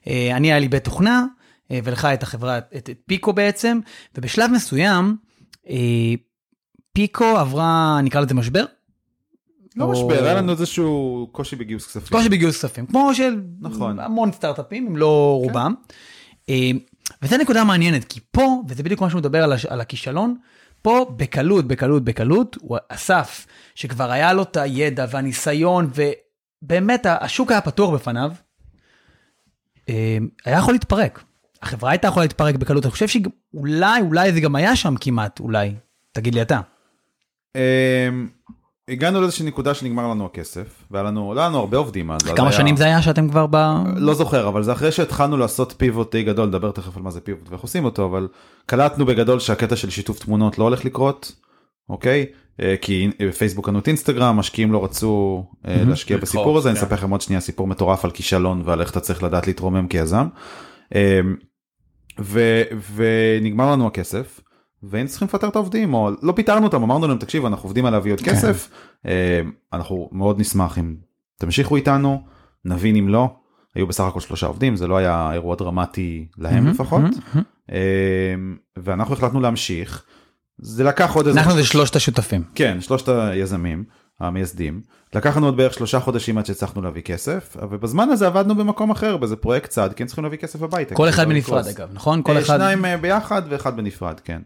אה, 0.06 0.36
אני 0.36 0.48
היה 0.52 0.58
לי 0.58 0.68
בית 0.68 0.84
תוכנה, 0.84 1.24
אה, 1.70 1.78
ולך 1.84 2.04
את 2.04 2.22
החברה, 2.22 2.58
את, 2.58 2.72
את 2.76 2.90
פיקו 3.06 3.32
בעצם, 3.32 3.80
ובשלב 4.14 4.50
מסוים, 4.50 5.16
פיקו 6.92 7.24
עברה, 7.24 8.00
נקרא 8.02 8.20
לזה 8.20 8.34
משבר. 8.34 8.64
לא 9.76 9.84
או- 9.84 9.92
משבר, 9.92 10.24
היה 10.24 10.34
לנו 10.34 10.52
איזשהו 10.52 11.28
קושי 11.32 11.56
בגיוס 11.56 11.86
כספים. 11.86 12.16
קושי 12.18 12.28
בגיוס 12.28 12.56
כספים, 12.58 12.86
כמו 12.86 13.14
של 13.14 13.40
נכון. 13.60 13.98
המון 14.00 14.32
סטארט-אפים, 14.32 14.86
אם 14.86 14.96
לא 14.96 15.38
רובם. 15.42 15.74
אה, 16.48 16.70
וזו 17.22 17.36
נקודה 17.36 17.64
מעניינת, 17.64 18.04
כי 18.04 18.20
פה, 18.30 18.62
וזה 18.68 18.82
בדיוק 18.82 19.00
מה 19.00 19.10
שהוא 19.10 19.18
מדבר 19.18 19.44
על, 19.44 19.52
הש- 19.52 19.66
על 19.66 19.80
הכישלון, 19.80 20.36
פה 20.82 21.14
בקלות, 21.16 21.66
בקלות, 21.68 22.04
בקלות, 22.04 22.56
הוא 22.60 22.78
אסף, 22.88 23.46
שכבר 23.74 24.10
היה 24.10 24.32
לו 24.32 24.42
את 24.42 24.56
הידע 24.56 25.06
והניסיון, 25.10 25.90
ובאמת 26.62 27.06
השוק 27.10 27.50
היה 27.50 27.60
פתוח 27.60 27.90
בפניו, 27.94 28.30
אה, 29.88 30.18
היה 30.44 30.58
יכול 30.58 30.74
להתפרק. 30.74 31.22
החברה 31.62 31.90
הייתה 31.90 32.08
יכולה 32.08 32.24
להתפרק 32.24 32.54
בקלות, 32.54 32.84
אני 32.84 32.90
חושב 32.92 33.08
שאולי, 33.08 34.00
אולי 34.00 34.32
זה 34.32 34.40
גם 34.40 34.56
היה 34.56 34.76
שם 34.76 34.94
כמעט, 35.00 35.40
אולי. 35.40 35.74
תגיד 36.12 36.34
לי 36.34 36.42
אתה. 36.42 36.60
אמ, 37.56 38.28
הגענו 38.88 39.20
לאיזושהי 39.20 39.46
נקודה 39.46 39.74
שנגמר 39.74 40.08
לנו 40.08 40.26
הכסף, 40.26 40.84
והיה 40.90 41.02
לנו, 41.04 41.34
לא 41.34 41.40
היה 41.40 41.48
לנו 41.48 41.58
הרבה 41.58 41.76
עובדים. 41.76 42.10
אז 42.10 42.22
כמה 42.22 42.48
היה- 42.48 42.56
שנים 42.56 42.76
זה 42.76 42.84
היה 42.84 43.02
שאתם 43.02 43.28
כבר 43.28 43.46
ב... 43.50 43.56
לא 43.96 44.14
זוכר, 44.14 44.48
אבל 44.48 44.62
זה 44.62 44.72
אחרי 44.72 44.92
שהתחלנו 44.92 45.36
לעשות 45.36 45.74
פיבוט 45.76 46.12
די 46.12 46.22
גדול, 46.22 46.48
נדבר 46.48 46.70
תכף 46.70 46.96
על 46.96 47.02
מה 47.02 47.10
זה 47.10 47.20
פיבוט 47.20 47.48
ואיך 47.50 47.60
עושים 47.60 47.84
אותו, 47.84 48.04
אבל 48.04 48.28
קלטנו 48.66 49.06
בגדול 49.06 49.40
שהקטע 49.40 49.76
של 49.76 49.90
שיתוף 49.90 50.18
תמונות 50.18 50.58
לא 50.58 50.64
הולך 50.64 50.84
לקרות, 50.84 51.32
אוקיי? 51.88 52.26
אה, 52.60 52.74
כי 52.80 53.10
אה, 53.20 53.32
פייסבוק 53.32 53.66
קנו 53.66 53.78
את 53.78 53.88
אינסטגרם, 53.88 54.36
משקיעים 54.36 54.72
לא 54.72 54.84
רצו 54.84 55.44
אה. 55.68 55.84
להשקיע 55.84 56.16
בסיפור 56.16 56.58
הזה, 56.58 56.70
אני 56.70 56.78
כן. 56.78 56.82
אספר 56.82 56.94
לכם 56.94 57.10
עוד 57.10 57.20
שנייה 57.20 57.40
סיפור 57.40 57.66
מטורף 57.66 58.04
על 58.04 58.10
כישלון 58.10 58.62
ועל 58.64 58.80
איך 58.80 58.90
אתה 58.90 59.00
צריך 59.00 59.22
לדעת 59.22 59.46
להתרומם 59.46 59.88
כיזם. 59.88 60.26
ו- 62.20 62.62
ונגמר 62.94 63.72
לנו 63.72 63.86
הכסף. 63.86 64.40
והיינו 64.82 65.08
צריכים 65.08 65.28
לפטר 65.28 65.48
את 65.48 65.56
העובדים 65.56 65.94
או 65.94 66.10
לא 66.22 66.32
פיטרנו 66.32 66.66
אותם 66.66 66.82
אמרנו 66.82 67.08
להם 67.08 67.18
תקשיבו 67.18 67.46
אנחנו 67.46 67.66
עובדים 67.66 67.84
על 67.84 67.92
להביא 67.92 68.12
עוד 68.12 68.20
כן. 68.20 68.30
כסף 68.30 68.70
אה, 69.06 69.40
אנחנו 69.72 70.08
מאוד 70.12 70.40
נשמח 70.40 70.78
אם 70.78 70.94
תמשיכו 71.38 71.76
איתנו 71.76 72.22
נבין 72.64 72.96
אם 72.96 73.08
לא 73.08 73.34
היו 73.74 73.86
בסך 73.86 74.04
הכל 74.04 74.20
שלושה 74.20 74.46
עובדים 74.46 74.76
זה 74.76 74.86
לא 74.86 74.96
היה 74.96 75.30
אירוע 75.32 75.56
דרמטי 75.56 76.26
להם 76.38 76.66
לפחות. 76.66 77.02
אה, 77.72 78.34
ואנחנו 78.76 79.14
החלטנו 79.14 79.40
להמשיך 79.40 80.04
זה 80.58 80.84
לקח 80.84 81.14
עוד 81.14 81.26
איזה 81.26 81.40
אנחנו 81.40 81.54
זה 81.54 81.64
שלושת 81.64 81.96
השותפים. 81.96 82.42
כן 82.54 82.80
שלושת 82.80 83.08
היזמים 83.08 83.84
המייסדים 84.20 84.80
לקח 85.14 85.36
לנו 85.36 85.46
עוד 85.46 85.56
בערך 85.56 85.74
שלושה 85.74 86.00
חודשים 86.00 86.38
עד 86.38 86.46
שהצלחנו 86.46 86.82
להביא 86.82 87.02
כסף 87.02 87.56
ובזמן 87.70 88.08
הזה 88.08 88.26
עבדנו 88.26 88.54
במקום 88.54 88.90
אחר 88.90 89.16
באיזה 89.16 89.36
פרויקט 89.36 89.70
צד 89.70 89.92
כי 89.92 90.02
הם 90.02 90.06
צריכים 90.06 90.24
להביא 90.24 90.38
כסף 90.38 90.62
הביתה. 90.62 90.94
כל 90.94 91.08
אחד 91.08 91.22
לא 91.22 91.34
בנפרד. 91.34 91.66
אגב, 91.66 91.88
נכון? 91.92 92.22
כל 92.22 92.36
אה, 92.36 92.38
אחד... 92.38 92.56
שניים 92.56 92.84
אה, 92.84 92.96
ביחד 92.96 93.42
ואחד 93.48 93.76
בנפרד 93.76 94.20
כן. 94.20 94.42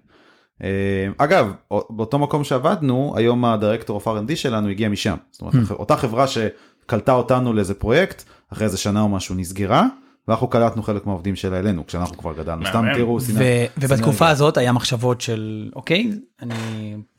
אה, 0.63 1.09
אגב 1.19 1.53
באותו 1.71 2.19
מקום 2.19 2.45
שעבדנו 2.45 3.15
היום 3.17 3.45
הדירקטור 3.45 4.01
of 4.01 4.05
R&D 4.05 4.37
שלנו 4.37 4.69
הגיע 4.69 4.89
משם 4.89 5.17
זאת 5.31 5.41
אומרת 5.41 5.55
Hmm. 5.55 5.73
אותה 5.73 5.97
חברה 5.97 6.27
שקלטה 6.27 7.13
אותנו 7.13 7.53
לאיזה 7.53 7.75
פרויקט 7.75 8.25
אחרי 8.53 8.65
איזה 8.65 8.79
שנה 8.79 9.01
או 9.01 9.09
משהו 9.09 9.35
נסגרה 9.35 9.87
ואנחנו 10.29 10.49
קלטנו 10.49 10.83
חלק 10.83 11.07
מהעובדים 11.07 11.37
שלה 11.37 11.59
אלינו 11.59 11.87
כשאנחנו 11.87 12.17
כבר 12.19 12.33
גדלנו. 12.33 12.67
סתם. 12.67 12.85
תראו, 12.95 13.15
ו- 13.15 13.21
סינר- 13.21 13.41
ובתקופה. 13.79 14.29
הזאת 14.29 14.57
היה 14.57 14.73
מחשבות 14.73 15.21
של 15.21 15.71
אוקיי, 15.77 16.11
אני 16.43 16.55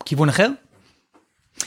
כיוון 0.05 0.29
אחר? 0.29 0.49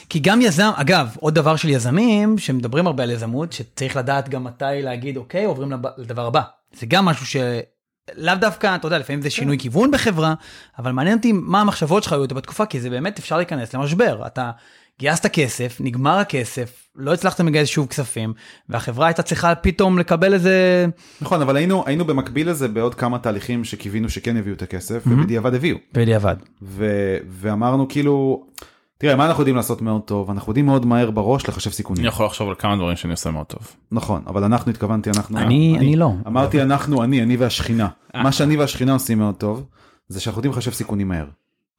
כי 0.09 0.19
גם 0.19 0.41
יזם, 0.41 0.71
אגב, 0.75 1.15
עוד 1.19 1.35
דבר 1.35 1.55
של 1.55 1.69
יזמים, 1.69 2.37
שמדברים 2.37 2.87
הרבה 2.87 3.03
על 3.03 3.09
יזמות, 3.11 3.53
שצריך 3.53 3.95
לדעת 3.95 4.29
גם 4.29 4.43
מתי 4.43 4.65
להגיד 4.81 5.17
אוקיי, 5.17 5.45
עוברים 5.45 5.71
לדבר 5.97 6.25
הבא. 6.25 6.41
זה 6.73 6.85
גם 6.85 7.05
משהו 7.05 7.25
שלאו 8.09 8.35
דווקא, 8.35 8.75
אתה 8.75 8.87
יודע, 8.87 8.97
לפעמים 8.97 9.21
זה 9.21 9.29
שינוי 9.29 9.57
כיוון 9.59 9.91
בחברה, 9.91 10.33
אבל 10.79 10.91
מעניין 10.91 11.17
אותי 11.17 11.31
מה 11.33 11.61
המחשבות 11.61 12.03
שלך 12.03 12.13
היו 12.13 12.27
בתקופה, 12.27 12.65
כי 12.65 12.79
זה 12.79 12.89
באמת 12.89 13.19
אפשר 13.19 13.37
להיכנס 13.37 13.75
למשבר. 13.75 14.27
אתה 14.27 14.51
גייסת 14.99 15.25
כסף, 15.25 15.77
נגמר 15.79 16.17
הכסף, 16.17 16.87
לא 16.95 17.13
הצלחתם 17.13 17.47
לגייס 17.47 17.69
שוב 17.69 17.87
כספים, 17.87 18.33
והחברה 18.69 19.07
הייתה 19.07 19.21
צריכה 19.21 19.55
פתאום 19.55 19.99
לקבל 19.99 20.33
איזה... 20.33 20.85
נכון, 21.21 21.41
אבל 21.41 21.55
היינו 21.55 21.83
היינו 21.85 22.05
במקביל 22.05 22.49
לזה 22.49 22.67
בעוד 22.67 22.95
כמה 22.95 23.19
תהליכים 23.19 23.63
שקיווינו 23.63 24.09
שכן 24.09 24.37
יביאו 24.37 24.55
את 24.55 24.61
הכסף, 24.61 25.03
ובדיעבד 25.07 25.53
הביאו. 25.53 25.77
בדיעבד. 25.93 26.35
ו- 26.61 27.17
ואמרנו 27.29 27.87
כאילו, 27.87 28.45
תראה, 29.01 29.15
מה 29.15 29.25
אנחנו 29.25 29.41
יודעים 29.41 29.55
לעשות 29.55 29.81
מאוד 29.81 30.01
טוב? 30.01 30.29
אנחנו 30.31 30.49
יודעים 30.49 30.65
מאוד 30.65 30.85
מהר 30.85 31.11
בראש 31.11 31.49
לחשב 31.49 31.71
סיכונים. 31.71 32.01
אני 32.03 32.07
יכול 32.07 32.25
לחשוב 32.25 32.49
על 32.49 32.55
כמה 32.59 32.75
דברים 32.75 32.95
שאני 32.95 33.11
עושה 33.13 33.31
מאוד 33.31 33.45
טוב. 33.45 33.67
נכון, 33.91 34.23
אבל 34.27 34.43
אנחנו 34.43 34.71
התכוונתי, 34.71 35.09
אנחנו... 35.09 35.37
אני- 35.37 35.75
אני 35.77 35.95
לא. 35.95 36.11
אמרתי 36.27 36.61
אנחנו, 36.61 37.03
אני, 37.03 37.23
אני 37.23 37.37
והשכינה. 37.37 37.87
מה 38.15 38.31
שאני 38.31 38.57
והשכינה 38.57 38.93
עושים 38.93 39.17
מאוד 39.19 39.35
טוב, 39.35 39.65
זה 40.07 40.19
שאנחנו 40.21 40.39
יודעים 40.39 40.53
לחשב 40.53 40.71
סיכונים 40.71 41.07
מהר. 41.07 41.25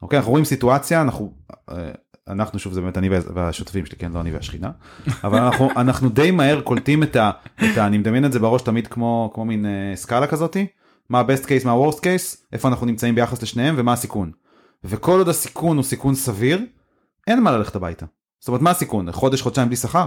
אוקיי, 0.03 0.16
אנחנו 0.18 0.31
רואים 0.31 0.45
סיטואציה, 0.45 1.03
אנחנו, 1.03 1.33
אה, 1.70 1.91
אנחנו 2.29 2.59
שוב, 2.59 2.73
זה 2.73 2.81
באמת 2.81 2.99
אני 2.99 3.09
וה- 3.09 3.33
והשותפים 3.35 3.87
שלי, 3.87 3.97
כן, 3.97 4.12
לא 4.12 4.20
אני 4.20 4.33
והשכינה, 4.33 4.70
אבל 5.25 5.39
אנחנו, 5.39 5.68
אנחנו 5.77 6.09
די 6.09 6.31
מהר 6.31 6.61
קולטים 6.61 7.03
את 7.03 7.16
ה, 7.16 7.31
את 7.57 7.79
ה... 7.79 7.87
אני 7.87 7.99
מדמיין 7.99 8.25
את 8.25 8.33
זה 8.33 8.39
בראש 8.39 8.62
תמיד 8.62 8.87
כמו, 8.87 9.31
כמו 9.35 9.45
מין 9.45 9.66
אה, 9.66 9.93
סקאלה 9.97 10.27
כזאתי, 10.27 10.66
מה 11.11 11.20
ה-best 11.20 11.45
case, 11.45 11.64
מה 11.66 11.73
ה-worst 11.73 11.99
case, 11.99 12.37
איפה 12.53 12.68
אנחנו 12.68 12.87
נמצאים 12.87 13.14
ביחס 13.14 13.43
לשניהם 13.43 13.75
ומה 13.79 13.93
הסיכון. 13.93 14.31
וכל 14.85 15.18
עוד 15.18 15.29
הסיכון 15.29 15.77
הוא 15.77 15.85
סיכון 15.85 16.14
סביר, 16.14 16.61
אין 17.27 17.43
מה 17.43 17.51
ללכת 17.51 17.77
הביתה. 17.77 18.07
זאת 18.41 18.49
אומרת, 18.49 18.62
מה 18.62 18.70
הסיכון? 18.70 19.12
חודש, 19.12 19.43
חודשיים 19.43 19.68
בלי 19.68 19.77
שכר? 19.77 20.07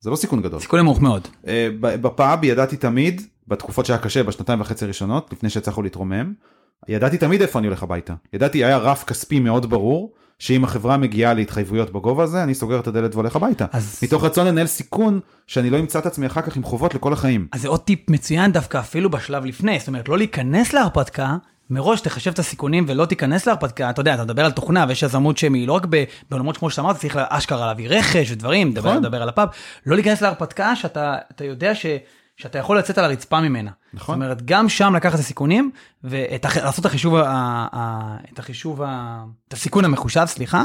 זה 0.00 0.10
לא 0.10 0.16
סיכון 0.16 0.42
גדול. 0.42 0.60
סיכוי 0.60 0.80
נמוך 0.80 1.00
מאוד. 1.00 1.28
אה, 1.46 1.68
בפאב 1.80 2.44
ידעתי 2.44 2.76
תמיד, 2.76 3.22
בתקופות 3.48 3.86
שהיה 3.86 3.98
קשה, 3.98 4.22
בשנתיים 4.22 4.60
וחצי 4.60 4.84
הראשונות, 4.84 5.32
לפני 5.32 5.50
שהצלחנו 5.50 5.82
להתרומם, 5.82 6.32
ידעתי 6.88 7.18
תמיד 7.18 7.42
איפה 7.42 7.58
אני 7.58 7.66
הולך 7.66 7.82
הביתה. 7.82 8.14
ידעתי, 8.32 8.64
היה 8.64 8.76
רף 8.78 9.04
כספי 9.04 9.40
מאוד 9.40 9.70
ברור, 9.70 10.12
שאם 10.38 10.64
החברה 10.64 10.96
מגיעה 10.96 11.34
להתחייבויות 11.34 11.90
בגובה 11.90 12.22
הזה, 12.24 12.42
אני 12.42 12.54
סוגר 12.54 12.80
את 12.80 12.86
הדלת 12.86 13.14
והולך 13.14 13.36
הביתה. 13.36 13.66
אז- 13.72 14.00
מתוך 14.02 14.24
רצון 14.24 14.46
לנהל 14.46 14.66
סיכון, 14.66 15.20
שאני 15.46 15.70
לא 15.70 15.78
אמצא 15.78 15.98
את 15.98 16.06
עצמי 16.06 16.26
אחר 16.26 16.42
כך 16.42 16.56
עם 16.56 16.62
חובות 16.62 16.94
לכל 16.94 17.12
החיים. 17.12 17.48
אז 17.52 17.62
זה 17.62 17.68
עוד 17.68 17.80
טיפ 17.80 18.10
מצוין 18.10 18.52
דווקא 18.52 18.78
אפילו 18.78 19.10
בשלב 19.10 19.44
לפני, 19.44 19.78
זאת 19.78 19.88
אומרת 19.88 20.08
לא 20.08 20.18
להיכנס 20.18 20.72
להרפתקה, 20.72 21.36
מראש 21.70 22.00
תחשב 22.00 22.30
את 22.30 22.38
הסיכונים 22.38 22.84
ולא 22.88 23.04
תיכנס 23.04 23.46
להרפתקה, 23.46 23.90
אתה 23.90 24.00
יודע, 24.00 24.14
אתה 24.14 24.24
מדבר 24.24 24.44
על 24.44 24.52
תוכנה 24.52 24.84
ויש 24.88 25.02
יזמות 25.02 25.38
שהיא 25.38 25.68
לא 25.68 25.72
רק 25.72 25.86
בעולמות 26.30 26.56
כמו 26.56 26.70
שאמרת, 26.70 26.96
צריך 26.96 27.16
אשכרה 27.28 27.66
להביא 27.66 27.88
רכש 27.88 28.30
ודברים, 28.30 28.70
לדבר, 28.70 28.90
נכון. 28.90 29.02
לדבר 29.02 29.22
על 29.22 29.28
הפאב, 29.28 29.48
לא 29.86 29.96
להיכנס 29.96 30.22
להרפתקה 30.22 30.76
שאתה 30.76 31.18
אתה 31.30 31.44
יודע 31.44 31.74
ש... 31.74 31.86
שאתה 32.40 32.58
יכול 32.58 32.78
לצאת 32.78 32.98
על 32.98 33.04
הרצפה 33.04 33.40
ממנה. 33.40 33.70
נכון. 33.94 34.14
זאת 34.14 34.22
אומרת, 34.22 34.42
גם 34.44 34.68
שם 34.68 34.94
לקחת 34.96 35.14
את 35.14 35.18
הסיכונים, 35.18 35.70
ולעשות 36.04 36.80
את 36.80 36.84
החישוב, 36.84 37.16
ה, 37.16 37.22
ה, 37.72 38.16
את 38.32 38.38
החישוב, 38.38 38.82
ה, 38.82 39.22
את 39.48 39.52
הסיכון 39.52 39.84
המחושב, 39.84 40.24
סליחה, 40.26 40.64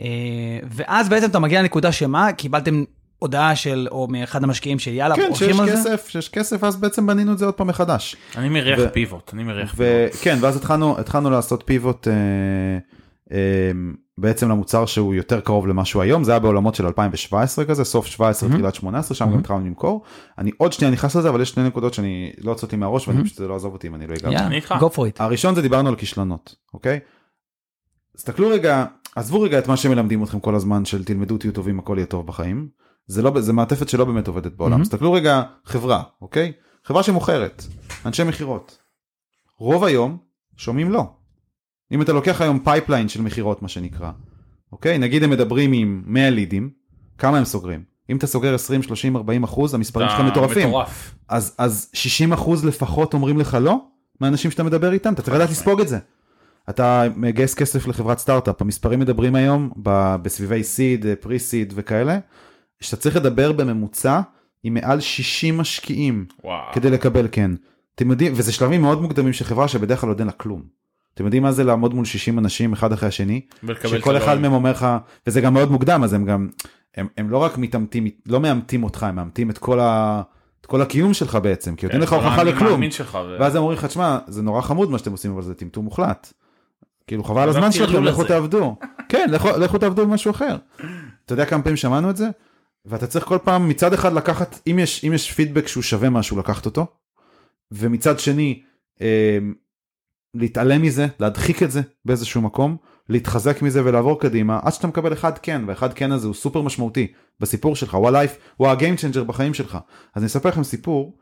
אה, 0.00 0.06
ואז 0.70 1.08
בעצם 1.08 1.30
אתה 1.30 1.38
מגיע 1.38 1.62
לנקודה 1.62 1.92
שמה, 1.92 2.32
קיבלתם 2.32 2.84
הודעה 3.20 3.56
של, 3.56 3.88
או 3.90 4.08
מאחד 4.10 4.44
המשקיעים 4.44 4.78
של 4.78 4.92
יאללה, 4.92 5.16
כן, 5.16 5.22
הולכים 5.22 5.48
שיש 5.48 5.60
על 5.60 5.66
זה? 5.66 5.72
כסף, 5.72 6.08
שיש 6.08 6.28
כסף, 6.28 6.64
אז 6.64 6.76
בעצם 6.76 7.06
בנינו 7.06 7.32
את 7.32 7.38
זה 7.38 7.44
עוד 7.44 7.54
פעם 7.54 7.66
מחדש. 7.66 8.16
אני 8.36 8.48
מריח 8.48 8.78
ו- 8.82 8.92
פיבוט, 8.92 9.30
אני 9.34 9.42
מריח 9.44 9.70
פיבוט. 9.74 9.86
וכן, 10.20 10.38
ואז 10.40 10.56
התחלנו, 10.56 10.98
התחלנו 11.00 11.30
לעשות 11.30 11.62
פיבוט 11.66 12.08
אה, 12.08 12.12
אה, 13.32 13.70
בעצם 14.18 14.48
למוצר 14.48 14.86
שהוא 14.86 15.14
יותר 15.14 15.40
קרוב 15.40 15.66
למה 15.66 15.84
שהוא 15.84 16.02
היום, 16.02 16.24
זה 16.24 16.30
היה 16.32 16.38
בעולמות 16.38 16.74
של 16.74 16.86
2017 16.86 17.64
כזה, 17.64 17.84
סוף 17.84 18.06
17, 18.06 18.48
Mhm. 18.48 18.52
תחילת 18.52 18.74
18, 18.74 19.14
שם 19.16 19.30
גם 19.32 19.38
התחלנו 19.38 19.66
למכור. 19.66 20.02
אני 20.38 20.50
עוד 20.56 20.72
שנייה 20.72 20.90
נכנס 20.92 21.16
לזה, 21.16 21.28
אבל 21.28 21.40
יש 21.40 21.50
שני 21.50 21.64
נקודות 21.64 21.94
שאני 21.94 22.32
לא 22.38 22.50
יוצאות 22.50 22.72
לי 22.72 22.78
מהראש, 22.78 23.08
ואני 23.08 23.24
פשוט 23.24 23.40
לא 23.40 23.54
עזוב 23.56 23.72
אותי 23.72 23.88
אם 23.88 23.94
אני 23.94 24.06
לא 24.06 24.14
אגע. 24.14 24.48
איתך. 24.50 24.74
go 24.80 24.94
for 24.94 25.00
it. 25.00 25.16
הראשון 25.18 25.54
זה 25.54 25.62
דיברנו 25.62 25.88
על 25.88 25.96
כישלונות, 25.96 26.54
אוקיי? 26.74 26.98
תסתכלו 28.16 28.48
רגע, 28.48 28.84
עזבו 29.16 29.40
רגע 29.40 29.58
את 29.58 29.68
מה 29.68 29.76
שמלמדים 29.76 30.22
אתכם 30.24 30.40
כל 30.40 30.54
הזמן 30.54 30.84
של 30.84 31.04
תלמדו 31.04 31.38
תהיו 31.38 31.52
טובים 31.52 31.78
הכל 31.78 31.94
יהיה 31.96 32.06
טוב 32.06 32.26
בחיים. 32.26 32.68
זה 33.10 33.22
לא, 33.22 33.40
זה 33.40 33.52
מעטפת 33.52 33.88
שלא 33.88 34.04
באמת 34.04 34.28
עובדת 34.28 34.52
בעולם. 34.52 34.70
מהמם. 34.72 34.84
תסתכלו 34.84 35.12
רגע 35.12 35.42
חברה, 35.64 36.02
אוקיי? 36.22 36.52
חברה 36.84 37.02
שמוכרת, 37.02 37.64
אנשי 38.06 38.24
מכירות. 38.24 38.78
רוב 39.58 39.84
היום 39.84 40.18
שומעים 40.56 40.90
לא. 40.90 41.04
אם 41.92 42.02
אתה 42.02 42.12
לוקח 42.12 42.40
היום 42.40 42.58
pipeline 42.58 43.08
של 43.08 43.22
מכירות 43.22 43.62
מה 43.62 43.68
שנקרא, 43.68 44.10
אוקיי? 44.72 44.98
נגיד 44.98 45.22
הם 45.22 45.30
מדברים 45.30 45.72
עם 45.72 46.02
100 46.06 46.30
לידים, 46.30 46.70
כמה 47.18 47.38
הם 47.38 47.44
סוגרים? 47.44 47.82
אם 48.10 48.16
אתה 48.16 48.26
סוגר 48.26 48.54
20, 48.54 48.82
30, 48.82 49.16
40 49.16 49.42
אחוז, 49.44 49.74
המספרים 49.74 50.08
שלך 50.08 50.20
מטורפים. 50.20 50.68
מטורף. 50.68 51.14
אז, 51.28 51.54
אז 51.58 51.90
60 51.92 52.32
אחוז 52.32 52.64
לפחות 52.64 53.14
אומרים 53.14 53.38
לך 53.38 53.58
לא 53.60 53.78
מהאנשים 54.20 54.50
שאתה 54.50 54.62
מדבר 54.62 54.92
איתם, 54.92 55.12
אתה 55.12 55.22
צריך 55.22 55.36
לדעת 55.36 55.50
לספוג 55.50 55.80
את 55.80 55.88
זה. 55.88 55.98
אתה 56.70 57.04
מגייס 57.16 57.54
כסף 57.54 57.86
לחברת 57.86 58.18
סטארט-אפ, 58.18 58.62
המספרים 58.62 59.00
מדברים 59.00 59.34
היום 59.34 59.70
ב- 59.82 60.16
בסביבי 60.22 60.62
seed, 60.62 61.06
pre-seed 61.20 61.72
וכאלה, 61.76 62.18
שאתה 62.80 62.96
צריך 62.96 63.16
לדבר 63.16 63.52
בממוצע 63.52 64.20
עם 64.62 64.74
מעל 64.74 65.00
60 65.00 65.58
משקיעים 65.58 66.24
וואו. 66.44 66.72
כדי 66.72 66.90
לקבל 66.90 67.28
כן. 67.32 67.50
אתם 67.94 68.10
יודעים, 68.10 68.32
וזה 68.36 68.52
שלבים 68.52 68.82
מאוד 68.82 69.02
מוקדמים 69.02 69.32
של 69.32 69.44
חברה 69.44 69.68
שבדרך 69.68 70.00
כלל 70.00 70.08
עוד 70.08 70.18
אין 70.18 70.26
לה 70.26 70.32
כלום. 70.32 70.62
אתם 71.14 71.24
יודעים 71.24 71.42
מה 71.42 71.52
זה 71.52 71.64
לעמוד 71.64 71.94
מול 71.94 72.04
60 72.04 72.38
אנשים 72.38 72.72
אחד 72.72 72.92
אחרי 72.92 73.08
השני? 73.08 73.40
שכל 73.86 74.16
אחד. 74.16 74.38
מהם 74.38 74.52
אומר 74.52 74.70
לך, 74.70 74.86
וזה 75.26 75.40
גם 75.40 75.54
מאוד 75.54 75.70
מוקדם, 75.70 76.04
אז 76.04 76.12
הם 76.12 76.24
גם, 76.24 76.48
הם, 76.96 77.06
הם 77.16 77.30
לא 77.30 77.38
רק 77.38 77.58
מתעמתים, 77.58 78.06
לא 78.26 78.40
מאמתים 78.40 78.84
אותך, 78.84 79.02
הם 79.02 79.16
מאמתים 79.16 79.50
את 79.50 79.58
כל, 79.58 79.80
ה, 79.80 80.22
את 80.60 80.66
כל 80.66 80.82
הקיום 80.82 81.14
שלך 81.14 81.38
בעצם, 81.42 81.76
כי 81.76 81.86
נותנים 81.86 82.02
לך 82.02 82.10
כן, 82.10 82.16
הוכחה 82.16 82.42
אני 82.42 82.52
לכלום. 82.52 82.80
ואז 83.38 83.54
הם 83.54 83.60
אומרים 83.62 83.78
לך, 83.78 83.84
תשמע, 83.84 84.18
זה 84.26 84.42
נורא 84.42 84.60
חמוד 84.60 84.90
מה 84.90 84.98
שאתם 84.98 85.12
עושים, 85.12 85.32
אבל 85.32 85.42
זה 85.42 85.54
טמטום 85.54 85.84
מוחלט. 85.84 86.32
כאילו 87.06 87.24
חבל 87.24 87.48
הזמן 87.48 87.72
שלכם, 87.72 88.04
לכו. 88.04 88.24
תעבדו. 88.24 88.76
כן, 89.08 89.30
לכו 89.58 89.78
תעבדו 89.78 90.06
במשהו 90.06 90.30
אחר. 90.30 90.56
אתה 91.24 91.32
יודע 91.32 91.44
כמה 91.44 91.62
פעמים 91.62 91.76
שמענו 91.76 92.10
את 92.10 92.16
זה? 92.16 92.28
ואתה 92.84 93.06
צריך 93.06 93.24
כל 93.24 93.38
פעם 93.44 93.68
מצד 93.68 93.92
אחד 93.92 94.12
לקחת, 94.12 94.60
אם 94.70 94.78
יש, 94.78 95.04
אם 95.04 95.12
יש 95.12 95.32
פידבק 95.32 95.66
שהוא 95.66 95.82
שווה 95.82 96.10
משהו, 96.10 96.38
לקחת 96.38 96.66
אותו. 96.66 96.86
ומצד 97.72 98.18
שני, 98.18 98.62
אה, 99.00 99.38
להתעלם 100.34 100.82
מזה, 100.82 101.06
להדחיק 101.20 101.62
את 101.62 101.70
זה 101.70 101.80
באיזשהו 102.04 102.40
מקום, 102.40 102.76
להתחזק 103.08 103.62
מזה 103.62 103.84
ולעבור 103.84 104.20
קדימה, 104.20 104.60
עד 104.62 104.72
שאתה 104.72 104.86
מקבל 104.86 105.12
אחד 105.12 105.38
כן, 105.38 105.62
והאחד 105.66 105.92
כן 105.92 106.12
הזה 106.12 106.26
הוא 106.26 106.34
סופר 106.34 106.62
משמעותי 106.62 107.12
בסיפור 107.40 107.76
שלך, 107.76 107.94
הוא 107.94 108.08
הלייף, 108.08 108.38
הוא 108.56 108.68
הגיים 108.68 108.96
צ'נג'ר 108.96 109.24
בחיים 109.24 109.54
שלך. 109.54 109.78
אז 110.14 110.22
אני 110.22 110.26
אספר 110.26 110.48
לכם 110.48 110.62
סיפור, 110.62 111.18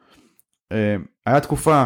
אה, 0.72 0.96
היה 1.26 1.40
תקופה, 1.40 1.84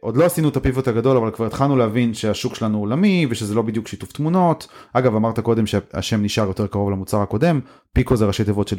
עוד 0.00 0.16
לא 0.16 0.24
עשינו 0.24 0.48
את 0.48 0.56
הפיבוט 0.56 0.88
הגדול, 0.88 1.16
אבל 1.16 1.30
כבר 1.30 1.46
התחלנו 1.46 1.76
להבין 1.76 2.14
שהשוק 2.14 2.54
שלנו 2.54 2.78
עולמי, 2.78 3.26
ושזה 3.30 3.54
לא 3.54 3.62
בדיוק 3.62 3.88
שיתוף 3.88 4.12
תמונות. 4.12 4.68
אגב, 4.92 5.14
אמרת 5.14 5.40
קודם 5.40 5.66
שהשם 5.66 6.22
נשאר 6.22 6.46
יותר 6.46 6.66
קרוב 6.66 6.90
למוצר 6.90 7.20
הקודם, 7.20 7.60
פיקו 7.92 8.16
זה 8.16 8.26
ראשי 8.26 8.44
תיבות 8.44 8.68
של 8.68 8.78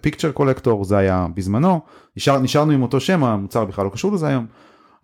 פיקצ'ר 0.00 0.32
קולקטור, 0.32 0.84
זה 0.84 0.96
היה 0.96 1.26
בזמנו, 1.34 1.80
נשאר, 2.16 2.38
נשארנו 2.38 2.72
עם 2.72 2.82
אותו 2.82 3.00
שם, 3.00 3.24
המוצר 3.24 3.64
בכלל 3.64 3.84
לא 3.84 3.90
קשור 3.90 4.12
לזה 4.12 4.28
היום. 4.28 4.46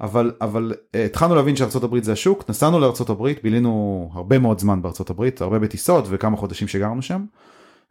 אבל 0.01 0.33
אבל 0.41 0.73
uh, 0.73 0.99
התחלנו 0.99 1.35
להבין 1.35 1.57
שארצות 1.57 1.85
הברית 1.85 2.05
זה 2.05 2.13
השוק 2.13 2.51
נסענו 2.51 2.81
לארצות 2.81 3.11
הברית 3.11 3.43
בילינו 3.43 4.11
הרבה 4.15 4.39
מאוד 4.39 4.59
זמן 4.59 4.83
בארצות 4.83 5.11
הברית 5.11 5.41
הרבה 5.41 5.59
בטיסות 5.59 6.05
וכמה 6.09 6.37
חודשים 6.37 6.69
שגרנו 6.69 7.03
שם. 7.03 7.25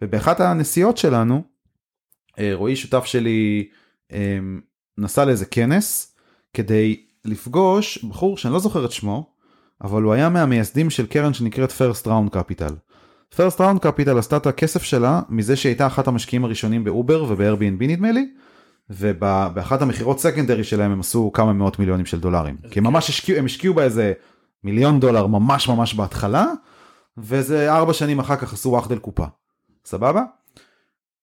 ובאחת 0.01 0.39
הנסיעות 0.39 0.97
שלנו 0.97 1.43
uh, 2.31 2.35
רועי 2.53 2.75
שותף 2.75 3.05
שלי 3.05 3.67
נסע 4.97 5.25
לאיזה 5.25 5.45
כנס 5.45 6.15
כדי 6.53 7.05
לפגוש 7.25 8.03
בחור 8.03 8.37
שאני 8.37 8.53
לא 8.53 8.59
זוכר 8.59 8.85
את 8.85 8.91
שמו 8.91 9.39
אבל 9.83 10.01
הוא 10.01 10.13
היה 10.13 10.29
מהמייסדים 10.29 10.89
של 10.89 11.05
קרן 11.05 11.33
שנקראת 11.33 11.71
First 11.71 12.05
Round 12.05 12.35
Capital. 12.35 12.73
First 13.35 13.57
Round 13.59 13.85
Capital 13.85 14.17
עשתה 14.17 14.37
את 14.37 14.47
הכסף 14.47 14.83
שלה 14.83 15.21
מזה 15.29 15.55
שהייתה 15.55 15.87
אחת 15.87 16.07
המשקיעים 16.07 16.45
הראשונים 16.45 16.83
באובר 16.83 17.23
וב-Airbnb 17.23 17.83
נדמה 17.87 18.11
לי. 18.11 18.29
ובאחת 18.89 19.81
המכירות 19.81 20.19
סקנדרי 20.19 20.63
שלהם 20.63 20.91
הם 20.91 20.99
עשו 20.99 21.31
כמה 21.33 21.53
מאות 21.53 21.79
מיליונים 21.79 22.05
של 22.05 22.19
דולרים. 22.19 22.57
כי 22.71 22.79
הם 22.79 22.83
ממש 22.85 23.09
השקיעו, 23.09 23.39
הם 23.39 23.45
השקיעו 23.45 23.73
באיזה 23.73 24.13
מיליון 24.63 24.99
דולר 24.99 25.27
ממש 25.27 25.69
ממש 25.69 25.93
בהתחלה, 25.93 26.45
וזה 27.17 27.73
ארבע 27.75 27.93
שנים 27.93 28.19
אחר 28.19 28.35
כך 28.35 28.53
עשו 28.53 28.69
וואחדל 28.69 28.97
קופה. 28.97 29.25
סבבה? 29.85 30.23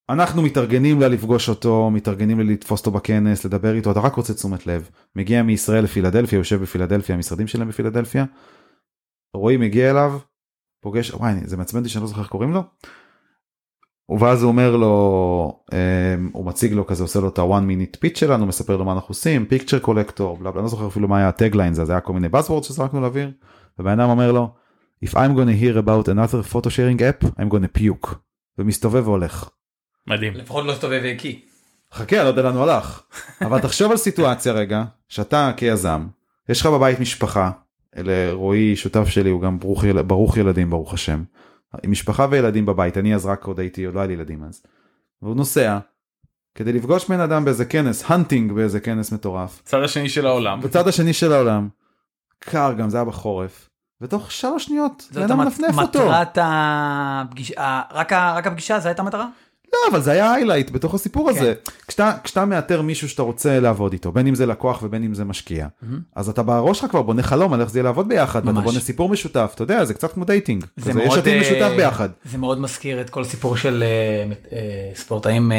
אנחנו 0.09 0.43
מתארגנים 0.43 1.01
לה 1.01 1.09
לפגוש 1.09 1.49
אותו, 1.49 1.91
מתארגנים 1.91 2.39
לה 2.39 2.45
לתפוס 2.45 2.81
אותו 2.81 2.91
בכנס, 2.91 3.45
לדבר 3.45 3.75
איתו, 3.75 3.91
אתה 3.91 4.01
רק 4.01 4.15
רוצה 4.15 4.35
תשומת 4.35 4.67
לב. 4.67 4.91
מגיע 5.17 5.43
מישראל 5.43 5.85
לפילדלפיה, 5.85 6.37
יושב 6.37 6.63
בפילדלפיה, 6.63 7.15
המשרדים 7.15 7.47
שלהם 7.47 7.69
בפילדלפיה. 7.69 8.25
רועי 9.35 9.57
מגיע 9.57 9.91
אליו, 9.91 10.19
פוגש, 10.83 11.11
וואי, 11.11 11.35
זה 11.45 11.57
מעצבן 11.57 11.79
אותי 11.79 11.89
שאני 11.89 12.03
לא 12.03 12.09
זוכר 12.09 12.21
איך 12.21 12.29
קוראים 12.29 12.53
לו. 12.53 12.63
ואז 14.21 14.43
הוא 14.43 14.49
אומר 14.49 14.77
לו, 14.77 15.63
um, 15.71 15.75
הוא 16.33 16.47
מציג 16.47 16.73
לו 16.73 16.87
כזה, 16.87 17.03
עושה 17.03 17.21
לו 17.21 17.29
את 17.29 17.39
ה-one 17.39 17.45
minute 17.45 17.97
pitch 17.97 18.19
שלנו, 18.19 18.47
מספר 18.47 18.77
לו 18.77 18.85
מה 18.85 18.93
אנחנו 18.93 19.09
עושים, 19.09 19.47
picture 19.51 19.85
collector, 19.87 20.39
בלה 20.41 20.51
בלה, 20.51 20.63
לא 20.63 20.69
זוכר 20.69 20.87
אפילו 20.87 21.09
מה 21.09 21.19
היה 21.19 21.29
הטגליין, 21.29 21.75
זה 21.75 21.93
היה 21.93 22.01
כל 22.01 22.13
מיני 22.13 22.29
buzzwords 22.29 22.63
שזרקנו 22.63 23.01
לאוויר, 23.01 23.31
ובן 23.79 24.01
אדם 24.01 24.11
אומר 24.11 24.33
לו, 24.33 24.55
If 25.05 25.09
I'm 25.09 25.35
gonna 25.37 25.63
hear 25.63 25.77
about 25.77 26.09
another 26.09 26.43
photo 26.53 26.69
sharing 26.69 27.01
app, 27.01 27.25
I'm 27.39 27.51
gonna 27.51 27.79
puke, 27.79 28.15
ומסתובב 28.59 29.09
והולך. 29.09 29.51
מדהים. 30.07 30.35
לפחות 30.35 30.65
לא 30.65 30.73
הסתובב 30.73 31.01
והקיא. 31.03 31.35
חכה, 31.93 32.23
לא 32.23 32.29
יודע 32.29 32.43
לאן 32.43 32.55
הוא 32.55 32.63
הלך. 32.63 33.03
אבל 33.41 33.61
תחשוב 33.61 33.91
על 33.91 33.97
סיטואציה 33.97 34.53
רגע, 34.53 34.85
שאתה 35.09 35.51
כיזם, 35.57 36.07
יש 36.49 36.61
לך 36.61 36.67
בבית 36.67 37.01
משפחה, 37.01 37.51
אלה 37.97 38.33
רועי 38.33 38.77
שותף 38.77 39.09
שלי 39.09 39.31
הוא 39.31 39.43
גם 39.43 39.59
ברוך, 39.59 39.85
יל... 39.85 40.03
ברוך 40.03 40.37
ילדים 40.37 40.71
ברוך 40.71 40.95
השם. 40.95 41.25
עם 41.83 41.91
משפחה 41.91 42.27
וילדים 42.31 42.67
בבית, 42.67 42.99
אני 42.99 43.15
אז 43.15 43.27
רק 43.27 43.45
עוד 43.45 43.61
הייתי, 43.61 43.85
עוד 43.85 43.95
לא 43.95 44.01
היה 44.01 44.07
לי 44.07 44.13
ילדים 44.13 44.45
אז. 44.45 44.63
והוא 45.23 45.37
נוסע, 45.37 45.79
כדי 46.55 46.73
לפגוש 46.73 47.09
בן 47.09 47.21
אדם 47.21 47.45
באיזה 47.45 47.65
כנס, 47.65 48.11
hunting 48.11 48.53
באיזה 48.53 48.81
כנס 48.81 49.13
מטורף. 49.13 49.63
צד 49.65 49.83
השני 49.83 50.09
של 50.09 50.27
העולם. 50.27 50.61
בצד 50.61 50.89
השני 50.89 51.13
של 51.13 51.33
העולם. 51.33 51.69
קר 52.39 52.73
גם, 52.73 52.91
זה 52.91 52.97
היה 52.97 53.05
בחורף. 53.05 53.69
ותוך 54.01 54.33
שלוש 54.33 54.65
שניות, 54.65 55.09
בן 55.13 55.23
אדם 55.23 55.39
מנפנף 55.39 55.79
אותו. 55.79 55.99
מטרת 55.99 56.39
הפגישה, 56.41 57.83
רק, 57.91 58.13
רק 58.13 58.47
הפגישה, 58.47 58.81
זו 58.81 58.89
הייתה 58.89 59.03
המטרה? 59.03 59.29
לא, 59.85 59.91
אבל 59.91 60.01
זה 60.03 60.13
היה 60.13 60.33
highlight 60.33 60.71
בתוך 60.71 60.95
הסיפור 60.95 61.33
כן. 61.33 61.39
הזה. 61.39 61.55
כשאתה, 61.89 62.13
כשאתה 62.25 62.45
מאתר 62.45 62.83
מישהו 62.83 63.09
שאתה 63.09 63.23
רוצה 63.23 63.61
לעבוד 63.61 63.93
איתו, 63.93 64.13
בין 64.13 64.27
אם 64.27 64.35
זה 64.35 64.47
לקוח 64.47 64.83
ובין 64.83 65.05
אם 65.05 65.15
זה 65.15 65.25
משקיע, 65.25 65.67
אז 66.17 66.29
אתה 66.29 66.43
בראש 66.43 66.79
שלך 66.81 66.91
כבר 66.91 67.03
בונה 67.03 67.23
חלום 67.23 67.53
על 67.53 67.61
איך 67.61 67.71
זה 67.71 67.79
יהיה 67.79 67.85
לעבוד 67.85 68.09
ביחד, 68.09 68.41
ואתה 68.47 68.53
ממש. 68.53 68.65
בונה 68.65 68.81
סיפור 68.81 69.09
משותף, 69.09 69.53
אתה 69.55 69.63
יודע, 69.63 69.85
זה 69.85 69.95
קצת 69.95 70.13
כמו 70.13 70.25
dating. 70.25 70.65
זה 70.77 70.91
כזה, 70.91 71.01
יש 71.03 71.07
מאוד, 71.07 71.19
עתיד 71.19 71.35
אה, 71.35 71.41
משותף 71.41 71.73
ביחד. 71.77 72.09
זה 72.25 72.39
מאוד 72.39 72.61
מזכיר 72.61 73.01
את 73.01 73.11
כל 73.11 73.25
סיפור 73.25 73.57
של 73.57 73.85
אה, 73.87 74.33
אה, 74.59 74.59
ספורטאים 74.95 75.53
אה, 75.53 75.57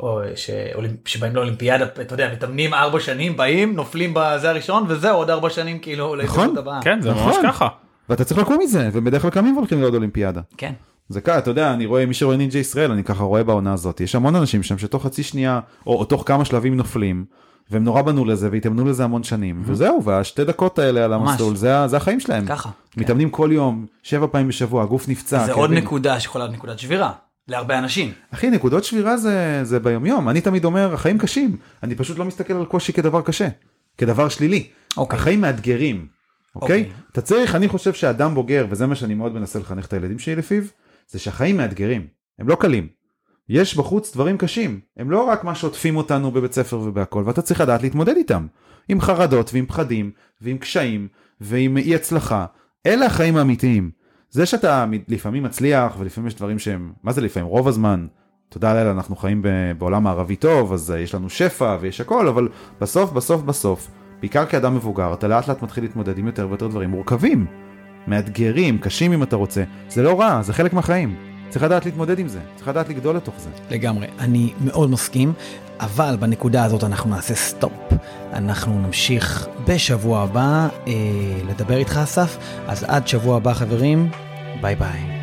או, 0.00 0.20
שאולימ- 0.36 0.96
שבאים 1.08 1.36
לאולימפיאדה, 1.36 1.84
אתה 1.84 2.14
יודע, 2.14 2.32
מתאמנים 2.32 2.74
ארבע 2.74 3.00
שנים, 3.00 3.36
באים, 3.36 3.76
נופלים 3.76 4.10
בזה 4.14 4.50
הראשון, 4.50 4.84
וזהו, 4.88 5.16
עוד 5.16 5.30
ארבע 5.30 5.50
שנים 5.50 5.78
כאילו 5.78 6.14
הבאה. 6.58 6.82
כן, 6.82 7.00
זה 7.02 7.10
ממש 7.10 7.20
נכון. 7.20 7.42
ככה. 7.46 7.68
ואתה 8.08 8.24
צריך 8.24 8.40
לקום 8.40 8.58
מזה, 8.62 8.88
ובדרך 8.92 9.22
כלל 9.22 9.30
קמים 9.30 9.56
והולכים 9.56 9.80
לעוד 9.80 9.94
אולימפיאדה. 9.94 10.40
כן. 10.56 10.72
זה 11.08 11.20
קל, 11.20 11.38
אתה 11.38 11.50
יודע, 11.50 11.72
אני 11.72 11.86
רואה, 11.86 12.06
מי 12.06 12.14
שרואה 12.14 12.36
נינג'ה 12.36 12.58
ישראל, 12.58 12.90
אני 12.90 13.04
ככה 13.04 13.24
רואה 13.24 13.44
בעונה 13.44 13.72
הזאת, 13.72 14.00
יש 14.00 14.14
המון 14.14 14.36
אנשים 14.36 14.62
שם 14.62 14.78
שתוך 14.78 15.06
חצי 15.06 15.22
שנייה, 15.22 15.60
או, 15.86 15.98
או 15.98 16.04
תוך 16.04 16.22
כמה 16.26 16.44
שלבים 16.44 16.76
נופלים, 16.76 17.24
והם 17.70 17.84
נורא 17.84 18.02
בנו 18.02 18.24
לזה, 18.24 18.48
והתאמנו 18.52 18.84
לזה 18.84 19.04
המון 19.04 19.22
שנים, 19.22 19.62
וזהו, 19.64 20.04
והשתי 20.04 20.44
דקות 20.44 20.78
האלה 20.78 21.04
על. 21.04 21.12
המסלול, 21.12 21.56
זה, 21.56 21.88
זה 21.88 21.96
החיים 21.96 22.20
שלהם. 22.20 22.46
ככה, 22.46 22.70
כן. 22.90 23.00
מתאמנים 23.00 23.30
כל 23.30 23.50
יום, 23.52 23.86
שבע 24.02 24.26
פעמים 24.30 24.48
בשבוע, 24.48 24.82
הגוף 24.82 25.08
נפצע. 25.08 25.46
זה 25.46 25.52
עוד 25.52 25.70
כאבים. 25.70 25.84
נקודה 25.84 26.20
שיכולה 26.20 26.44
להיות 26.44 26.56
נקודת 26.56 26.78
שבירה 26.78 27.12
להרבה 27.48 27.78
אנשים. 27.78 28.12
אחי, 28.30 28.50
נקודות 28.50 28.84
שבירה 28.84 29.16
זה, 29.16 29.60
זה 29.62 29.80
ביומיום, 29.80 30.28
אני 30.28 30.40
תמיד 30.40 30.64
אומר, 30.64 30.94
החיים 30.94 31.18
קשים, 31.18 31.56
אני 31.82 31.94
פשוט 31.94 32.18
לא 32.18 32.24
מסתכל 32.24 32.52
על 32.52 32.64
קושי 32.64 32.92
כדבר 32.92 33.22
קשה, 33.22 33.48
כדבר 33.98 34.28
שלילי. 34.28 34.68
אוקיי. 34.96 35.18
החיים 35.18 35.40
מאתגרים, 35.40 36.06
אוקיי? 36.56 36.80
אוקיי. 36.80 36.92
אתה 37.12 37.20
צריך, 37.20 37.54
אני 37.54 37.68
חושב 37.68 37.92
שאדם 37.92 38.34
בוגר, 38.34 38.66
וזה 38.70 38.86
מה 38.86 38.94
שאני 38.94 39.14
מאוד 39.14 39.34
מנסה 39.34 39.58
לחנך 39.58 39.86
את 39.86 39.92
הילדים 39.92 40.18
שלי 40.18 40.36
לפיו, 40.36 40.62
זה 41.08 41.18
שהחיים 41.18 41.56
מאתגרים, 41.56 42.06
הם 42.38 42.48
לא 42.48 42.56
קלים. 42.60 42.88
יש 43.48 43.76
בחוץ 43.76 44.14
דברים 44.14 44.38
קשים, 44.38 44.80
הם 44.96 45.10
לא 45.10 45.24
רק 45.24 45.44
מה 45.44 45.54
שעוטפים 45.54 45.96
אותנו 45.96 46.30
בבית 46.30 46.52
ספר 46.52 46.78
ובהכל, 46.78 47.22
ואתה 47.26 47.42
צריך 47.42 47.60
לדעת 47.60 47.82
להתמודד 47.82 48.16
איתם. 48.16 48.46
עם 48.88 49.00
חרדות 49.00 49.50
ועם 49.54 49.66
פחדים 49.66 50.10
ועם 50.40 50.58
קשיים 50.58 51.08
ועם 51.40 51.76
אי 51.76 51.94
הצלחה. 51.94 52.46
אלה 52.86 53.06
החיים 53.06 53.36
האמיתיים. 53.36 53.90
זה 54.30 54.46
שאתה 54.46 54.86
לפעמים 55.08 55.42
מצליח 55.42 55.96
ולפעמים 55.98 56.28
יש 56.28 56.34
דברים 56.34 56.58
שהם, 56.58 56.92
מה 57.02 57.12
זה 57.12 57.20
לפעמים? 57.20 57.48
רוב 57.48 57.68
הזמן, 57.68 58.06
תודה 58.48 58.74
לאל 58.74 58.86
אנחנו 58.86 59.16
חיים 59.16 59.42
בעולם 59.78 60.04
מערבי 60.04 60.36
טוב, 60.36 60.72
אז 60.72 60.90
אה, 60.90 60.98
יש 60.98 61.14
לנו 61.14 61.30
שפע 61.30 61.76
ויש 61.80 62.00
הכל, 62.00 62.28
אבל 62.28 62.48
בסוף 62.80 63.12
בסוף 63.12 63.42
בסוף, 63.42 63.90
בעיקר 64.20 64.46
כאדם 64.46 64.74
מבוגר, 64.74 65.14
אתה 65.14 65.28
לאט 65.28 65.48
לאט 65.48 65.62
מתחיל 65.62 65.84
להתמודד 65.84 66.18
עם 66.18 66.26
יותר 66.26 66.48
ויותר 66.48 66.66
דברים 66.66 66.90
מורכבים. 66.90 67.65
מאתגרים, 68.06 68.78
קשים 68.78 69.12
אם 69.12 69.22
אתה 69.22 69.36
רוצה, 69.36 69.62
זה 69.88 70.02
לא 70.02 70.20
רע, 70.20 70.42
זה 70.42 70.52
חלק 70.52 70.72
מהחיים. 70.72 71.16
צריך 71.48 71.64
לדעת 71.64 71.86
להתמודד 71.86 72.18
עם 72.18 72.28
זה, 72.28 72.38
צריך 72.56 72.68
לדעת 72.68 72.88
לגדול 72.88 73.16
לתוך 73.16 73.34
זה. 73.38 73.50
לגמרי, 73.70 74.06
אני 74.18 74.52
מאוד 74.60 74.90
מסכים, 74.90 75.32
אבל 75.80 76.16
בנקודה 76.20 76.64
הזאת 76.64 76.84
אנחנו 76.84 77.10
נעשה 77.10 77.34
stop. 77.34 77.72
אנחנו 78.32 78.80
נמשיך 78.80 79.46
בשבוע 79.66 80.22
הבא 80.22 80.68
אה, 80.86 80.92
לדבר 81.48 81.76
איתך 81.76 82.00
אסף, 82.02 82.36
אז 82.66 82.84
עד 82.88 83.08
שבוע 83.08 83.36
הבא 83.36 83.52
חברים, 83.54 84.10
ביי 84.60 84.74
ביי. 84.74 85.15